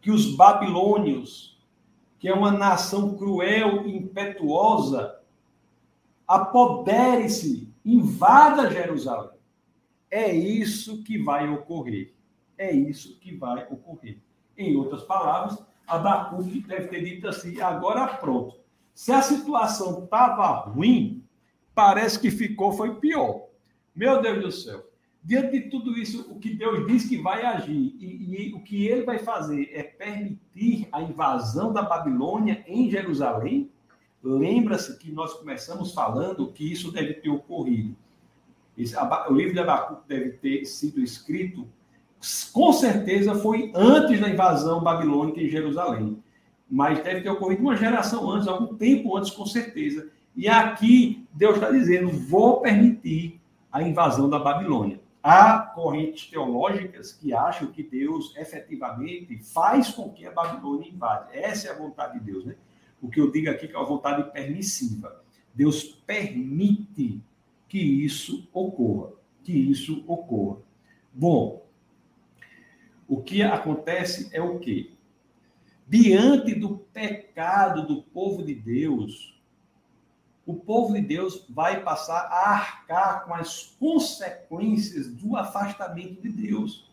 que 0.00 0.10
os 0.10 0.34
babilônios, 0.34 1.56
que 2.18 2.28
é 2.28 2.34
uma 2.34 2.50
nação 2.50 3.16
cruel 3.16 3.86
e 3.86 3.96
impetuosa, 3.96 5.20
apodere-se, 6.26 7.68
invada 7.84 8.70
Jerusalém. 8.70 9.38
É 10.10 10.32
isso 10.32 11.02
que 11.02 11.18
vai 11.18 11.48
ocorrer. 11.48 12.12
É 12.56 12.72
isso 12.72 13.18
que 13.18 13.34
vai 13.34 13.66
ocorrer. 13.70 14.18
Em 14.56 14.76
outras 14.76 15.02
palavras, 15.02 15.58
Abacuque 15.86 16.60
deve 16.60 16.88
ter 16.88 17.04
dito 17.04 17.28
assim: 17.28 17.60
agora 17.60 18.06
pronto. 18.06 18.56
Se 18.94 19.12
a 19.12 19.20
situação 19.20 20.04
estava 20.04 20.46
ruim, 20.70 21.24
parece 21.74 22.18
que 22.18 22.30
ficou 22.30 22.72
foi 22.72 22.94
pior. 22.96 23.48
Meu 23.94 24.22
Deus 24.22 24.42
do 24.42 24.52
céu. 24.52 24.84
Diante 25.22 25.52
de 25.52 25.70
tudo 25.70 25.98
isso, 25.98 26.30
o 26.30 26.38
que 26.38 26.54
Deus 26.54 26.86
diz 26.86 27.08
que 27.08 27.16
vai 27.16 27.44
agir 27.44 27.96
e, 27.98 28.50
e 28.50 28.54
o 28.54 28.60
que 28.60 28.86
ele 28.86 29.04
vai 29.04 29.18
fazer 29.18 29.70
é 29.72 29.82
permitir 29.82 30.86
a 30.92 31.00
invasão 31.00 31.72
da 31.72 31.82
Babilônia 31.82 32.62
em 32.68 32.90
Jerusalém. 32.90 33.70
Lembra-se 34.22 34.98
que 34.98 35.10
nós 35.10 35.32
começamos 35.34 35.94
falando 35.94 36.52
que 36.52 36.70
isso 36.70 36.92
deve 36.92 37.14
ter 37.14 37.30
ocorrido. 37.30 37.96
O 39.28 39.32
livro 39.32 39.54
de 39.54 39.60
Abacuque 39.60 40.08
deve 40.08 40.32
ter 40.32 40.64
sido 40.66 41.00
escrito 41.00 41.66
com 42.52 42.72
certeza 42.72 43.34
foi 43.34 43.72
antes 43.74 44.20
da 44.20 44.28
invasão 44.28 44.82
babilônica 44.82 45.40
em 45.40 45.48
Jerusalém. 45.48 46.22
Mas 46.70 47.02
deve 47.02 47.20
ter 47.20 47.28
ocorrido 47.28 47.62
uma 47.62 47.76
geração 47.76 48.30
antes, 48.30 48.48
algum 48.48 48.74
tempo 48.74 49.16
antes, 49.16 49.30
com 49.30 49.46
certeza. 49.46 50.10
E 50.34 50.48
aqui 50.48 51.26
Deus 51.32 51.56
está 51.56 51.70
dizendo: 51.70 52.10
vou 52.10 52.60
permitir 52.60 53.40
a 53.70 53.82
invasão 53.82 54.28
da 54.28 54.38
Babilônia. 54.38 55.00
Há 55.22 55.58
correntes 55.58 56.28
teológicas 56.28 57.12
que 57.12 57.32
acham 57.32 57.68
que 57.68 57.82
Deus 57.82 58.34
efetivamente 58.36 59.38
faz 59.38 59.90
com 59.90 60.10
que 60.10 60.26
a 60.26 60.30
Babilônia 60.30 60.88
invade. 60.88 61.30
Essa 61.32 61.68
é 61.68 61.70
a 61.70 61.78
vontade 61.78 62.18
de 62.18 62.24
Deus, 62.24 62.44
né? 62.44 62.56
O 63.00 63.08
que 63.08 63.20
eu 63.20 63.30
digo 63.30 63.50
aqui 63.50 63.66
que 63.66 63.74
é 63.74 63.78
uma 63.78 63.86
vontade 63.86 64.30
permissiva. 64.32 65.22
Deus 65.54 65.82
permite 65.82 67.20
que 67.68 67.78
isso 67.78 68.48
ocorra, 68.52 69.12
que 69.42 69.52
isso 69.52 70.04
ocorra. 70.06 70.58
Bom, 71.12 71.63
o 73.08 73.22
que 73.22 73.42
acontece 73.42 74.28
é 74.32 74.40
o 74.40 74.58
quê? 74.58 74.90
Diante 75.86 76.54
do 76.54 76.78
pecado 76.92 77.86
do 77.86 78.02
povo 78.02 78.42
de 78.42 78.54
Deus, 78.54 79.34
o 80.46 80.54
povo 80.54 80.94
de 80.94 81.00
Deus 81.00 81.44
vai 81.48 81.82
passar 81.82 82.20
a 82.30 82.50
arcar 82.50 83.24
com 83.24 83.34
as 83.34 83.74
consequências 83.78 85.08
do 85.08 85.36
afastamento 85.36 86.20
de 86.20 86.28
Deus. 86.28 86.90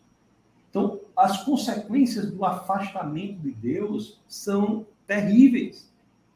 Então, 0.70 1.00
as 1.16 1.42
consequências 1.44 2.30
do 2.30 2.44
afastamento 2.44 3.40
de 3.40 3.50
Deus 3.50 4.18
são 4.26 4.86
terríveis, 5.06 5.90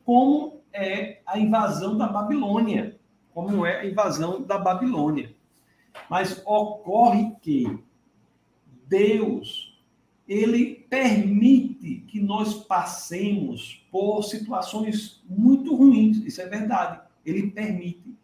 como 0.04 0.60
é 0.72 1.20
a 1.26 1.38
invasão 1.38 1.96
da 1.96 2.06
Babilônia, 2.06 2.98
como 3.32 3.64
é 3.64 3.80
a 3.80 3.86
invasão 3.86 4.42
da 4.42 4.58
Babilônia. 4.58 5.34
Mas 6.10 6.42
ocorre 6.44 7.34
que 7.40 7.82
Deus, 8.86 9.65
ele 10.28 10.86
permite 10.88 12.04
que 12.08 12.20
nós 12.20 12.54
passemos 12.54 13.86
por 13.90 14.22
situações 14.22 15.22
muito 15.28 15.74
ruins, 15.74 16.18
isso 16.18 16.40
é 16.40 16.46
verdade. 16.46 17.00
Ele 17.24 17.50
permite. 17.50 18.14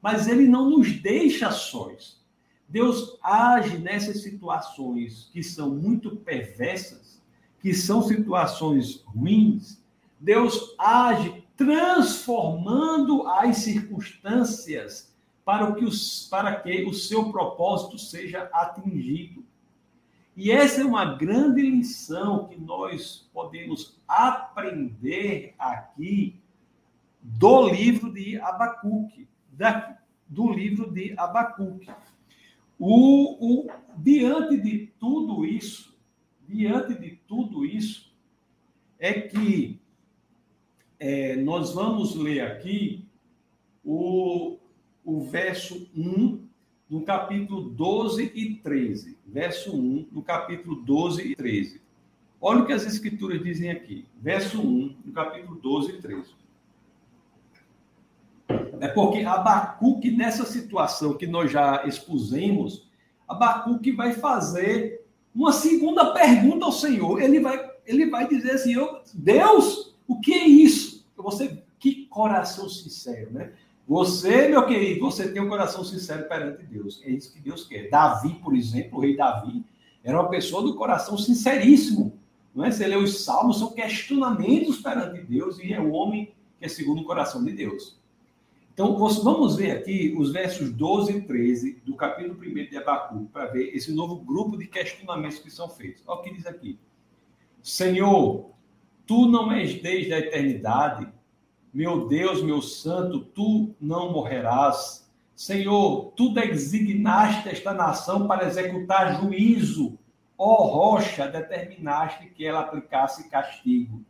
Mas 0.00 0.26
ele 0.26 0.48
não 0.48 0.70
nos 0.70 0.90
deixa 1.00 1.50
sós. 1.52 2.20
Deus 2.68 3.18
age 3.22 3.78
nessas 3.78 4.22
situações 4.22 5.28
que 5.32 5.42
são 5.42 5.74
muito 5.74 6.16
perversas, 6.16 7.20
que 7.60 7.74
são 7.74 8.02
situações 8.02 9.02
ruins. 9.04 9.78
Deus 10.18 10.74
age 10.78 11.44
transformando 11.56 13.28
as 13.28 13.58
circunstâncias 13.58 15.12
para, 15.44 15.72
que 15.72 15.84
os, 15.84 16.26
para 16.28 16.56
que 16.56 16.84
o 16.84 16.94
seu 16.94 17.30
propósito 17.30 17.98
seja 17.98 18.48
atingido. 18.52 19.44
E 20.36 20.50
essa 20.50 20.80
é 20.80 20.84
uma 20.84 21.04
grande 21.04 21.60
lição 21.60 22.48
que 22.48 22.58
nós 22.58 23.28
podemos 23.34 24.00
aprender 24.08 25.54
aqui 25.58 26.40
do 27.20 27.68
livro 27.68 28.10
de 28.10 28.40
Abacuque, 28.40 29.28
da, 29.50 29.98
do 30.26 30.50
livro 30.50 30.90
de 30.90 31.14
Abacuque. 31.18 31.90
O, 32.78 33.66
o, 33.66 33.70
diante 33.98 34.56
de 34.56 34.86
tudo 34.98 35.44
isso, 35.44 35.94
diante 36.48 36.94
de 36.94 37.10
tudo 37.28 37.66
isso, 37.66 38.10
é 38.98 39.20
que 39.20 39.78
é, 40.98 41.36
nós 41.36 41.74
vamos 41.74 42.16
ler 42.16 42.40
aqui 42.40 43.04
o, 43.84 44.58
o 45.04 45.20
verso 45.24 45.90
1 45.94 46.41
no 46.92 47.00
capítulo 47.00 47.70
12 47.70 48.32
e 48.34 48.54
13. 48.56 49.16
Verso 49.26 49.74
1, 49.74 50.08
no 50.12 50.22
capítulo 50.22 50.76
12 50.76 51.22
e 51.22 51.34
13. 51.34 51.80
Olha 52.38 52.60
o 52.60 52.66
que 52.66 52.72
as 52.74 52.84
escrituras 52.84 53.42
dizem 53.42 53.70
aqui. 53.70 54.04
Verso 54.20 54.60
1, 54.60 54.96
no 55.06 55.10
capítulo 55.10 55.58
12 55.58 55.92
e 55.92 56.02
13. 56.02 56.34
É 58.78 58.88
porque 58.88 59.20
Abacuque, 59.20 60.10
nessa 60.10 60.44
situação 60.44 61.14
que 61.14 61.26
nós 61.26 61.50
já 61.50 61.82
expusemos, 61.86 62.86
Abacuque 63.26 63.90
vai 63.90 64.12
fazer 64.12 65.02
uma 65.34 65.50
segunda 65.50 66.12
pergunta 66.12 66.66
ao 66.66 66.72
Senhor. 66.72 67.22
Ele 67.22 67.40
vai, 67.40 67.70
ele 67.86 68.10
vai 68.10 68.28
dizer 68.28 68.50
assim: 68.50 68.74
Deus, 69.14 69.96
o 70.06 70.20
que 70.20 70.34
é 70.34 70.46
isso? 70.46 71.06
Você, 71.16 71.62
que 71.78 72.04
coração 72.06 72.68
sincero, 72.68 73.32
né? 73.32 73.52
Você, 73.86 74.48
meu 74.48 74.64
querido, 74.66 75.00
você 75.00 75.30
tem 75.30 75.42
um 75.42 75.48
coração 75.48 75.84
sincero 75.84 76.28
perante 76.28 76.64
Deus. 76.64 77.02
É 77.04 77.10
isso 77.10 77.32
que 77.32 77.40
Deus 77.40 77.66
quer. 77.66 77.90
Davi, 77.90 78.34
por 78.42 78.54
exemplo, 78.54 78.98
o 78.98 79.00
rei 79.00 79.16
Davi, 79.16 79.64
era 80.04 80.20
uma 80.20 80.28
pessoa 80.28 80.62
do 80.62 80.74
coração 80.74 81.18
sinceríssimo. 81.18 82.18
Não 82.54 82.64
é? 82.64 82.70
Você 82.70 82.86
lê 82.86 82.96
os 82.96 83.24
salmos, 83.24 83.58
são 83.58 83.72
questionamentos 83.72 84.80
perante 84.80 85.22
Deus 85.22 85.58
e 85.58 85.72
é 85.72 85.80
o 85.80 85.92
homem 85.92 86.32
que 86.58 86.64
é 86.64 86.68
segundo 86.68 87.00
o 87.02 87.04
coração 87.04 87.42
de 87.44 87.52
Deus. 87.52 88.00
Então, 88.72 88.96
vamos 88.96 89.56
ver 89.56 89.70
aqui 89.72 90.14
os 90.16 90.32
versos 90.32 90.72
12 90.72 91.18
e 91.18 91.20
13 91.20 91.82
do 91.84 91.94
capítulo 91.94 92.38
1 92.40 92.70
de 92.70 92.76
Abacu, 92.78 93.28
para 93.30 93.46
ver 93.46 93.74
esse 93.76 93.92
novo 93.92 94.16
grupo 94.16 94.56
de 94.56 94.66
questionamentos 94.66 95.38
que 95.38 95.50
são 95.50 95.68
feitos. 95.68 96.02
Olha 96.06 96.20
o 96.20 96.22
que 96.22 96.32
diz 96.32 96.46
aqui. 96.46 96.78
Senhor, 97.62 98.50
tu 99.06 99.26
não 99.26 99.52
és 99.52 99.80
desde 99.82 100.14
a 100.14 100.18
eternidade 100.18 101.11
meu 101.72 102.06
Deus, 102.06 102.42
meu 102.42 102.60
santo, 102.60 103.20
tu 103.20 103.74
não 103.80 104.12
morrerás. 104.12 105.10
Senhor, 105.34 106.12
tu 106.14 106.34
designaste 106.34 107.48
esta 107.48 107.72
nação 107.72 108.28
para 108.28 108.46
executar 108.46 109.20
juízo. 109.20 109.98
Ó 110.36 110.66
rocha, 110.66 111.26
determinaste 111.26 112.26
que 112.26 112.44
ela 112.44 112.60
aplicasse 112.60 113.30
castigo. 113.30 114.04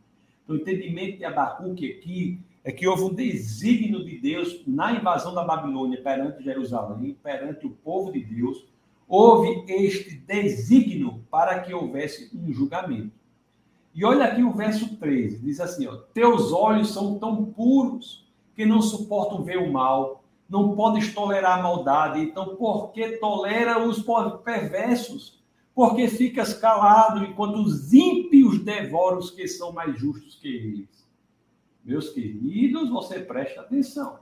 O 0.45 0.55
entendimento 0.55 1.19
de 1.19 1.25
Abacuque 1.25 1.89
aqui 1.89 2.39
é 2.65 2.71
que 2.71 2.85
houve 2.85 3.03
um 3.03 3.13
desígnio 3.13 4.03
de 4.03 4.17
Deus 4.17 4.61
na 4.67 4.91
invasão 4.91 5.33
da 5.33 5.45
Babilônia 5.45 6.01
perante 6.01 6.43
Jerusalém, 6.43 7.17
perante 7.23 7.65
o 7.65 7.71
povo 7.71 8.11
de 8.11 8.19
Deus. 8.19 8.65
Houve 9.07 9.63
este 9.67 10.15
desígnio 10.15 11.23
para 11.31 11.59
que 11.61 11.73
houvesse 11.73 12.29
um 12.35 12.51
julgamento. 12.51 13.22
E 13.93 14.03
olha 14.03 14.25
aqui 14.25 14.41
o 14.41 14.51
verso 14.51 14.97
13, 14.97 15.39
diz 15.39 15.59
assim: 15.59 15.85
ó, 15.87 15.95
Teus 16.13 16.51
olhos 16.51 16.91
são 16.91 17.19
tão 17.19 17.45
puros 17.45 18.27
que 18.55 18.65
não 18.65 18.81
suportam 18.81 19.43
ver 19.43 19.57
o 19.57 19.71
mal, 19.71 20.23
não 20.49 20.75
podes 20.75 21.13
tolerar 21.13 21.59
a 21.59 21.63
maldade, 21.63 22.21
então 22.21 22.55
por 22.55 22.91
que 22.91 23.17
tolera 23.17 23.85
os 23.85 24.03
perversos? 24.43 25.41
Porque 25.75 26.07
ficas 26.07 26.53
calado 26.53 27.23
enquanto 27.23 27.57
os 27.57 27.93
ímpios 27.93 28.59
devoram 28.59 29.17
os 29.17 29.31
que 29.31 29.47
são 29.47 29.71
mais 29.71 29.99
justos 29.99 30.35
que 30.35 30.47
eles. 30.47 31.07
Meus 31.83 32.09
queridos, 32.09 32.89
você 32.89 33.19
presta 33.19 33.61
atenção. 33.61 34.19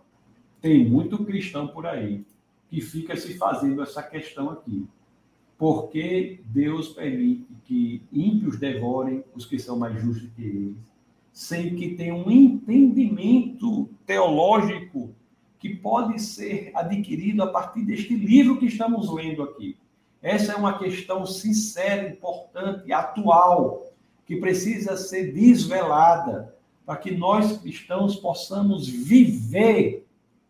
Tem 0.62 0.88
muito 0.88 1.24
cristão 1.26 1.68
por 1.68 1.86
aí 1.86 2.26
que 2.70 2.80
fica 2.80 3.18
se 3.18 3.38
fazendo 3.38 3.82
essa 3.82 4.02
questão 4.02 4.50
aqui 4.50 4.88
porque 5.62 6.42
Deus 6.46 6.88
permite 6.88 7.46
que 7.66 8.02
ímpios 8.12 8.58
devorem 8.58 9.24
os 9.36 9.46
que 9.46 9.60
são 9.60 9.78
mais 9.78 10.02
justos 10.02 10.28
que 10.36 10.44
eles, 10.44 10.76
sem 11.32 11.76
que 11.76 11.90
tenham 11.90 12.26
um 12.26 12.32
entendimento 12.32 13.88
teológico 14.04 15.14
que 15.60 15.70
pode 15.70 16.20
ser 16.20 16.72
adquirido 16.74 17.44
a 17.44 17.48
partir 17.48 17.84
deste 17.86 18.16
livro 18.16 18.58
que 18.58 18.66
estamos 18.66 19.14
lendo 19.14 19.44
aqui. 19.44 19.78
Essa 20.20 20.54
é 20.54 20.56
uma 20.56 20.80
questão 20.80 21.28
sincera, 21.28 22.10
importante, 22.10 22.92
atual, 22.92 23.86
que 24.26 24.38
precisa 24.38 24.98
ser 24.98 25.32
desvelada 25.32 26.56
para 26.84 26.98
que 26.98 27.12
nós 27.12 27.60
cristãos 27.60 28.16
possamos 28.16 28.90
viver 28.90 30.08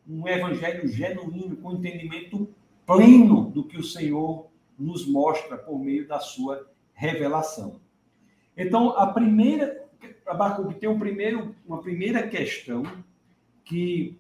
um 0.08 0.26
evangelho 0.26 0.88
genuíno, 0.88 1.58
com 1.58 1.74
entendimento 1.74 2.48
pleno 2.86 3.52
do 3.52 3.66
que 3.66 3.78
o 3.78 3.84
Senhor 3.84 4.50
nos 4.82 5.06
mostra 5.06 5.58
por 5.58 5.80
meio 5.80 6.08
da 6.08 6.20
sua 6.20 6.68
revelação. 6.94 7.80
Então, 8.58 8.90
a 8.98 9.08
primeira, 9.08 9.86
Abacuque 10.26 10.76
tem 10.76 10.90
um 10.90 11.00
primeiro, 11.00 11.56
uma 11.66 11.82
primeira 11.82 12.28
questão 12.28 12.84
que, 13.64 14.20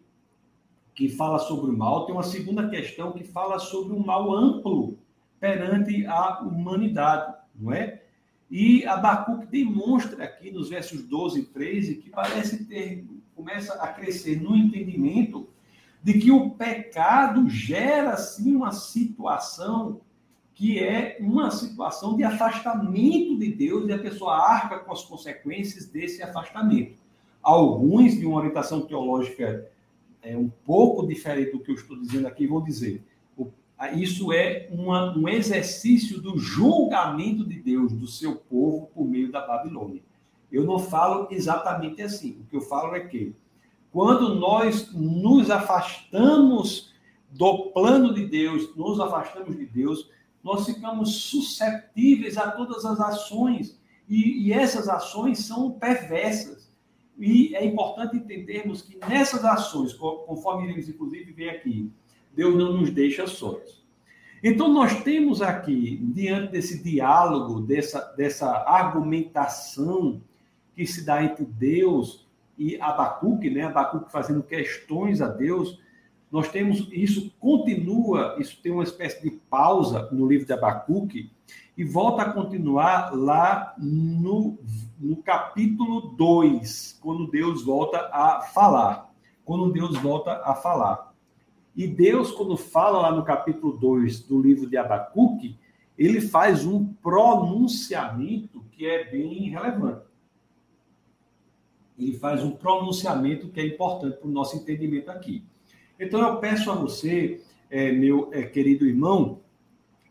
que 0.93 1.09
fala 1.09 1.39
sobre 1.39 1.71
o 1.71 1.77
mal, 1.77 2.05
tem 2.05 2.15
uma 2.15 2.23
segunda 2.23 2.69
questão 2.69 3.11
que 3.11 3.23
fala 3.23 3.59
sobre 3.59 3.93
o 3.93 3.99
mal 3.99 4.33
amplo 4.33 4.97
perante 5.39 6.05
a 6.05 6.41
humanidade, 6.41 7.33
não 7.55 7.73
é? 7.73 8.01
E 8.49 8.85
Abacuque 8.85 9.47
demonstra 9.47 10.25
aqui 10.25 10.51
nos 10.51 10.69
versos 10.69 11.03
12 11.03 11.39
e 11.39 11.45
13 11.45 11.95
que 11.95 12.09
parece 12.09 12.65
ter, 12.65 13.05
começa 13.35 13.73
a 13.75 13.87
crescer 13.87 14.41
no 14.41 14.55
entendimento 14.55 15.49
de 16.03 16.19
que 16.19 16.31
o 16.31 16.49
pecado 16.51 17.49
gera, 17.49 18.17
sim, 18.17 18.55
uma 18.55 18.71
situação 18.71 20.01
que 20.53 20.79
é 20.79 21.17
uma 21.19 21.49
situação 21.49 22.15
de 22.15 22.23
afastamento 22.23 23.37
de 23.37 23.51
Deus 23.51 23.87
e 23.87 23.93
a 23.93 23.99
pessoa 23.99 24.35
arca 24.35 24.79
com 24.79 24.91
as 24.91 25.03
consequências 25.03 25.85
desse 25.87 26.21
afastamento. 26.21 26.95
Alguns, 27.41 28.17
de 28.17 28.25
uma 28.25 28.37
orientação 28.37 28.81
teológica 28.81 29.67
é, 30.21 30.37
um 30.37 30.49
pouco 30.65 31.07
diferente 31.07 31.51
do 31.51 31.59
que 31.59 31.71
eu 31.71 31.75
estou 31.75 31.99
dizendo 31.99 32.27
aqui, 32.27 32.45
vou 32.45 32.61
dizer. 32.61 33.03
Isso 33.95 34.31
é 34.31 34.67
uma, 34.69 35.17
um 35.17 35.27
exercício 35.27 36.21
do 36.21 36.37
julgamento 36.37 37.43
de 37.43 37.59
Deus 37.59 37.91
do 37.91 38.05
seu 38.05 38.35
povo 38.35 38.91
por 38.93 39.07
meio 39.07 39.31
da 39.31 39.41
Babilônia. 39.41 40.03
Eu 40.51 40.63
não 40.63 40.77
falo 40.77 41.27
exatamente 41.31 42.01
assim. 42.01 42.41
O 42.41 42.43
que 42.45 42.55
eu 42.55 42.61
falo 42.61 42.93
é 42.93 42.99
que 42.99 43.33
quando 43.91 44.35
nós 44.35 44.93
nos 44.93 45.49
afastamos 45.49 46.93
do 47.31 47.71
plano 47.71 48.13
de 48.13 48.27
Deus, 48.27 48.75
nos 48.75 48.99
afastamos 48.99 49.57
de 49.57 49.65
Deus, 49.65 50.09
nós 50.43 50.65
ficamos 50.65 51.15
susceptíveis 51.15 52.37
a 52.37 52.51
todas 52.51 52.85
as 52.85 52.99
ações, 52.99 53.79
e, 54.09 54.47
e 54.47 54.53
essas 54.53 54.89
ações 54.89 55.39
são 55.39 55.71
perversas. 55.71 56.71
E 57.17 57.55
é 57.55 57.63
importante 57.63 58.17
entendermos 58.17 58.81
que 58.81 58.97
nessas 59.07 59.45
ações, 59.45 59.93
conforme 59.93 60.65
iremos 60.65 60.89
inclusive 60.89 61.31
ver 61.31 61.49
aqui, 61.49 61.91
Deus 62.33 62.55
não 62.55 62.77
nos 62.77 62.89
deixa 62.89 63.27
sós. 63.27 63.81
Então, 64.43 64.73
nós 64.73 65.03
temos 65.03 65.41
aqui, 65.41 65.97
diante 65.97 66.51
desse 66.51 66.81
diálogo, 66.81 67.61
dessa, 67.61 67.99
dessa 68.17 68.47
argumentação 68.67 70.19
que 70.75 70.85
se 70.87 71.05
dá 71.05 71.23
entre 71.23 71.45
Deus 71.45 72.27
e 72.57 72.79
Abacuque, 72.81 73.51
né? 73.51 73.63
Abacuque 73.63 74.11
fazendo 74.11 74.41
questões 74.41 75.21
a 75.21 75.27
Deus, 75.27 75.79
nós 76.31 76.49
temos 76.49 76.87
isso 76.93 77.29
continua, 77.39 78.37
isso 78.39 78.57
tem 78.61 78.71
uma 78.71 78.83
espécie 78.83 79.21
de 79.21 79.31
pausa 79.31 80.07
no 80.11 80.25
livro 80.25 80.45
de 80.45 80.53
Abacuque 80.53 81.29
e 81.77 81.83
volta 81.83 82.21
a 82.21 82.31
continuar 82.31 83.13
lá 83.13 83.75
no, 83.77 84.57
no 84.97 85.17
capítulo 85.17 86.13
2, 86.15 86.99
quando 87.01 87.29
Deus 87.29 87.65
volta 87.65 88.09
a 88.13 88.41
falar. 88.41 89.11
Quando 89.43 89.73
Deus 89.73 89.97
volta 89.97 90.41
a 90.45 90.55
falar. 90.55 91.13
E 91.75 91.87
Deus, 91.87 92.31
quando 92.31 92.55
fala 92.55 93.01
lá 93.01 93.11
no 93.11 93.23
capítulo 93.23 93.77
2 93.77 94.21
do 94.21 94.41
livro 94.41 94.69
de 94.69 94.77
Abacuque, 94.77 95.57
ele 95.97 96.21
faz 96.21 96.65
um 96.65 96.85
pronunciamento 96.85 98.63
que 98.71 98.85
é 98.85 99.09
bem 99.09 99.49
relevante. 99.49 100.05
Ele 101.97 102.17
faz 102.17 102.43
um 102.43 102.51
pronunciamento 102.51 103.49
que 103.49 103.59
é 103.59 103.67
importante 103.67 104.17
para 104.17 104.27
o 104.27 104.31
nosso 104.31 104.55
entendimento 104.55 105.09
aqui. 105.11 105.43
Então 106.01 106.19
eu 106.19 106.37
peço 106.37 106.71
a 106.71 106.73
você, 106.73 107.43
é, 107.69 107.91
meu 107.91 108.31
é, 108.33 108.41
querido 108.41 108.87
irmão, 108.87 109.41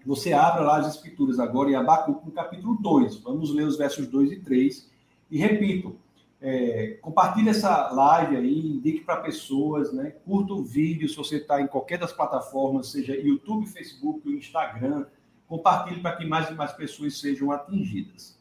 você 0.06 0.32
abra 0.32 0.62
lá 0.62 0.78
as 0.78 0.94
escrituras 0.94 1.40
agora 1.40 1.68
em 1.68 1.74
Abacuque 1.74 2.24
no 2.24 2.30
capítulo 2.30 2.78
2. 2.80 3.16
Vamos 3.16 3.52
ler 3.52 3.64
os 3.64 3.76
versos 3.76 4.06
2 4.06 4.30
e 4.30 4.36
3. 4.36 4.88
E 5.28 5.36
repito, 5.36 5.98
é, 6.40 6.96
compartilhe 7.02 7.48
essa 7.48 7.90
live 7.90 8.36
aí, 8.36 8.76
indique 8.76 9.00
para 9.00 9.16
pessoas, 9.16 9.92
né? 9.92 10.12
Curta 10.24 10.52
o 10.54 10.62
vídeo 10.62 11.08
se 11.08 11.16
você 11.16 11.38
está 11.38 11.60
em 11.60 11.66
qualquer 11.66 11.98
das 11.98 12.12
plataformas, 12.12 12.92
seja 12.92 13.16
YouTube, 13.16 13.66
Facebook 13.66 14.32
Instagram. 14.32 15.06
Compartilhe 15.48 16.00
para 16.00 16.14
que 16.14 16.24
mais 16.24 16.48
e 16.48 16.54
mais 16.54 16.70
pessoas 16.72 17.18
sejam 17.18 17.50
atingidas. 17.50 18.38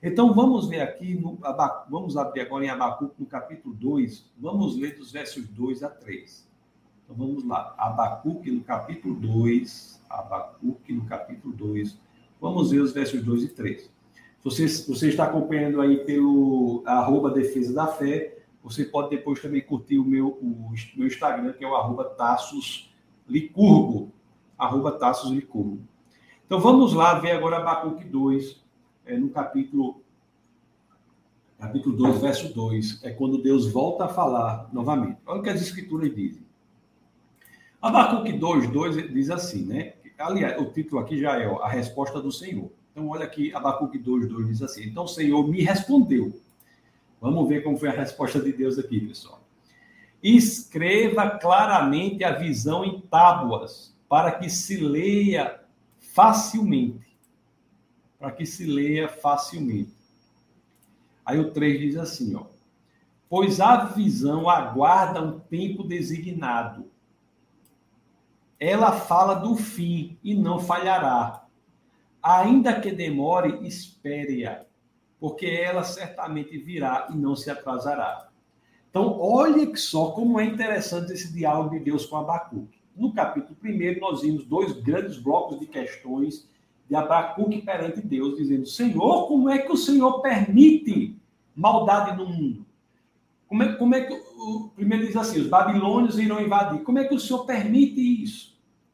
Então 0.00 0.32
vamos 0.32 0.68
ver 0.68 0.80
aqui, 0.82 1.16
no, 1.16 1.36
vamos 1.90 2.16
abrir 2.16 2.42
agora 2.42 2.64
em 2.64 2.68
Abacuque 2.68 3.16
no 3.18 3.26
capítulo 3.26 3.74
2, 3.74 4.32
vamos 4.38 4.76
ler 4.76 4.96
dos 4.96 5.10
versos 5.10 5.48
2 5.48 5.82
a 5.82 5.88
3. 5.88 6.51
Então 7.12 7.26
vamos 7.26 7.44
lá. 7.44 7.74
Abacuque 7.76 8.50
no 8.50 8.62
capítulo 8.62 9.14
2. 9.14 10.02
Abacuque 10.08 10.94
no 10.94 11.04
capítulo 11.04 11.54
2. 11.54 11.98
Vamos 12.40 12.70
ver 12.70 12.80
os 12.80 12.92
versos 12.92 13.22
2 13.22 13.44
e 13.44 13.48
3. 13.48 13.90
você, 14.42 14.66
você 14.66 15.08
está 15.08 15.24
acompanhando 15.24 15.80
aí 15.80 16.04
pelo 16.04 16.82
arroba 16.86 17.30
Defesa 17.30 17.72
da 17.72 17.86
Fé, 17.86 18.38
você 18.64 18.84
pode 18.84 19.10
depois 19.10 19.40
também 19.40 19.60
curtir 19.60 19.98
o 19.98 20.04
meu, 20.04 20.38
o 20.40 20.72
meu 20.96 21.06
Instagram, 21.06 21.52
que 21.52 21.64
é 21.64 21.68
o 21.68 21.76
arroba 21.76 22.04
Tassos 22.04 22.90
Licurgo. 23.28 24.10
Arroba 24.58 24.92
Tassos 24.92 25.30
Licurgo. 25.30 25.80
Então 26.46 26.60
vamos 26.60 26.94
lá 26.94 27.14
ver 27.18 27.32
agora 27.32 27.58
Abacuque 27.58 28.04
2, 28.04 28.60
é, 29.06 29.16
no 29.16 29.28
capítulo, 29.28 30.02
capítulo 31.58 31.96
2, 31.96 32.20
verso 32.20 32.54
2. 32.54 33.04
É 33.04 33.10
quando 33.10 33.42
Deus 33.42 33.70
volta 33.70 34.06
a 34.06 34.08
falar 34.08 34.68
novamente. 34.72 35.18
Olha 35.26 35.40
o 35.40 35.42
que 35.42 35.50
as 35.50 35.60
escrituras 35.60 36.14
dizem. 36.14 36.51
Abacuque 37.82 38.32
2, 38.32 38.70
2 38.70 39.12
diz 39.12 39.28
assim, 39.28 39.64
né? 39.64 39.94
Aliás, 40.16 40.60
o 40.60 40.66
título 40.66 41.00
aqui 41.00 41.18
já 41.18 41.36
é 41.36 41.48
ó, 41.48 41.58
a 41.58 41.68
resposta 41.68 42.22
do 42.22 42.30
Senhor. 42.30 42.70
Então, 42.92 43.08
olha 43.08 43.24
aqui, 43.24 43.52
Abacuque 43.52 43.98
2, 43.98 44.28
2 44.28 44.46
diz 44.46 44.62
assim: 44.62 44.84
Então 44.84 45.04
o 45.04 45.08
Senhor 45.08 45.46
me 45.48 45.62
respondeu. 45.62 46.40
Vamos 47.20 47.48
ver 47.48 47.64
como 47.64 47.76
foi 47.76 47.88
a 47.88 47.92
resposta 47.92 48.40
de 48.40 48.52
Deus 48.52 48.78
aqui, 48.78 49.00
pessoal. 49.00 49.42
Escreva 50.22 51.30
claramente 51.30 52.22
a 52.22 52.32
visão 52.32 52.84
em 52.84 53.00
tábuas, 53.00 53.92
para 54.08 54.30
que 54.30 54.48
se 54.48 54.76
leia 54.76 55.60
facilmente. 55.98 57.18
Para 58.18 58.30
que 58.30 58.46
se 58.46 58.64
leia 58.64 59.08
facilmente. 59.08 59.90
Aí 61.24 61.40
o 61.40 61.50
3 61.50 61.80
diz 61.80 61.96
assim, 61.96 62.36
ó. 62.36 62.44
Pois 63.28 63.60
a 63.60 63.86
visão 63.86 64.48
aguarda 64.48 65.20
um 65.22 65.40
tempo 65.40 65.82
designado. 65.82 66.91
Ela 68.64 68.92
fala 68.92 69.34
do 69.34 69.56
fim 69.56 70.16
e 70.22 70.34
não 70.34 70.60
falhará. 70.60 71.44
Ainda 72.22 72.80
que 72.80 72.92
demore, 72.92 73.66
espere-a 73.66 74.64
porque 75.22 75.46
ela 75.46 75.84
certamente 75.84 76.58
virá 76.58 77.06
e 77.08 77.16
não 77.16 77.36
se 77.36 77.48
atrasará. 77.48 78.28
Então, 78.90 79.20
olha 79.20 79.70
só 79.76 80.10
como 80.10 80.40
é 80.40 80.44
interessante 80.44 81.12
esse 81.12 81.32
diálogo 81.32 81.70
de 81.70 81.78
Deus 81.78 82.06
com 82.06 82.16
Abacuque. 82.16 82.80
No 82.96 83.12
capítulo 83.12 83.56
1, 83.64 84.00
nós 84.00 84.22
vimos 84.22 84.44
dois 84.44 84.72
grandes 84.72 85.18
blocos 85.18 85.60
de 85.60 85.66
questões 85.66 86.48
de 86.88 86.96
Abacuque 86.96 87.62
perante 87.62 88.00
Deus, 88.00 88.36
dizendo: 88.36 88.66
Senhor, 88.66 89.28
como 89.28 89.48
é 89.48 89.58
que 89.58 89.70
o 89.70 89.76
Senhor 89.76 90.20
permite 90.20 91.16
maldade 91.54 92.16
no 92.16 92.26
mundo? 92.26 92.66
Como 93.46 93.62
é, 93.62 93.72
como 93.74 93.94
é 93.94 94.00
que. 94.00 94.12
O, 94.12 94.70
primeiro 94.74 95.06
diz 95.06 95.14
assim: 95.14 95.40
os 95.40 95.46
babilônios 95.46 96.18
irão 96.18 96.40
invadir. 96.40 96.82
Como 96.82 96.98
é 96.98 97.04
que 97.04 97.14
o 97.14 97.20
Senhor 97.20 97.44
permite 97.44 98.00
isso? 98.24 98.51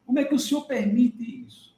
Como 0.09 0.18
é 0.18 0.25
que 0.25 0.35
o 0.35 0.38
Senhor 0.40 0.62
permite 0.62 1.44
isso? 1.47 1.77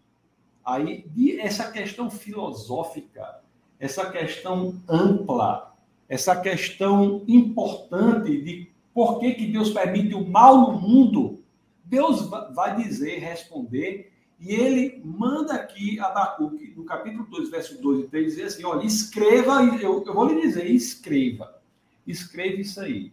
Aí, 0.65 1.05
essa 1.41 1.71
questão 1.71 2.09
filosófica 2.09 3.41
essa 3.81 4.11
questão 4.11 4.79
ampla, 4.87 5.75
essa 6.07 6.39
questão 6.39 7.25
importante 7.27 8.41
de 8.43 8.71
por 8.93 9.19
que, 9.19 9.33
que 9.33 9.47
Deus 9.47 9.71
permite 9.71 10.15
o 10.15 10.29
mal 10.29 10.73
no 10.73 10.81
mundo, 10.81 11.43
Deus 11.83 12.29
vai 12.55 12.77
dizer, 12.77 13.19
responder, 13.19 14.13
e 14.39 14.55
ele 14.55 15.01
manda 15.03 15.55
aqui 15.55 15.99
Abacuque, 15.99 16.75
no 16.77 16.85
capítulo 16.85 17.27
2, 17.31 17.51
verso 17.51 17.81
2 17.81 18.01
e 18.01 18.09
3, 18.09 18.27
dizer 18.27 18.45
assim: 18.45 18.65
olha, 18.65 18.85
escreva, 18.85 19.63
eu, 19.81 20.05
eu 20.05 20.15
vou 20.15 20.27
lhe 20.27 20.43
dizer, 20.43 20.67
escreva, 20.71 21.59
escreva 22.07 22.61
isso 22.61 22.81
aí, 22.81 23.13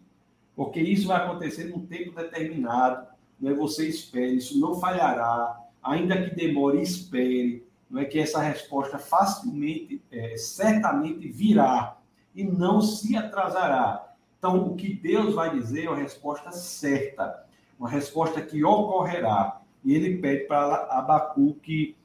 porque 0.56 0.82
isso 0.82 1.08
vai 1.08 1.17
acontecer 1.17 1.65
num 1.65 1.86
tempo 1.86 2.12
determinado, 2.12 3.08
não 3.39 3.52
é? 3.52 3.54
você 3.54 3.88
espere, 3.88 4.36
isso 4.36 4.60
não 4.60 4.80
falhará, 4.80 5.60
ainda 5.84 6.21
que 6.21 6.36
demore, 6.36 6.82
espere, 6.82 7.65
não 7.89 8.02
é 8.02 8.06
que 8.06 8.19
essa 8.19 8.41
resposta 8.41 9.00
facilmente, 9.00 10.02
é, 10.12 10.36
certamente 10.38 11.28
virá 11.28 11.97
e 12.36 12.43
não 12.43 12.82
se 12.82 13.15
atrasará. 13.15 14.13
Então, 14.38 14.67
o 14.67 14.76
que 14.76 14.93
Deus 14.93 15.34
vai 15.34 15.58
dizer 15.58 15.86
é 15.86 15.89
uma 15.89 15.97
resposta 15.97 16.52
certa, 16.52 17.45
uma 17.80 17.89
resposta 17.89 18.41
que 18.41 18.63
ocorrerá. 18.63 19.62
E 19.84 19.93
ele 19.93 20.17
pede 20.17 20.45
para 20.45 20.88
Abacuque 20.91 21.95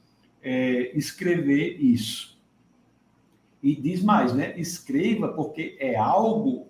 é, 0.41 0.97
escrever 0.97 1.77
isso. 1.81 2.39
E 3.61 3.75
diz 3.75 4.03
mais, 4.03 4.33
né? 4.33 4.57
Escreva, 4.59 5.29
porque 5.29 5.77
é 5.79 5.95
algo 5.95 6.67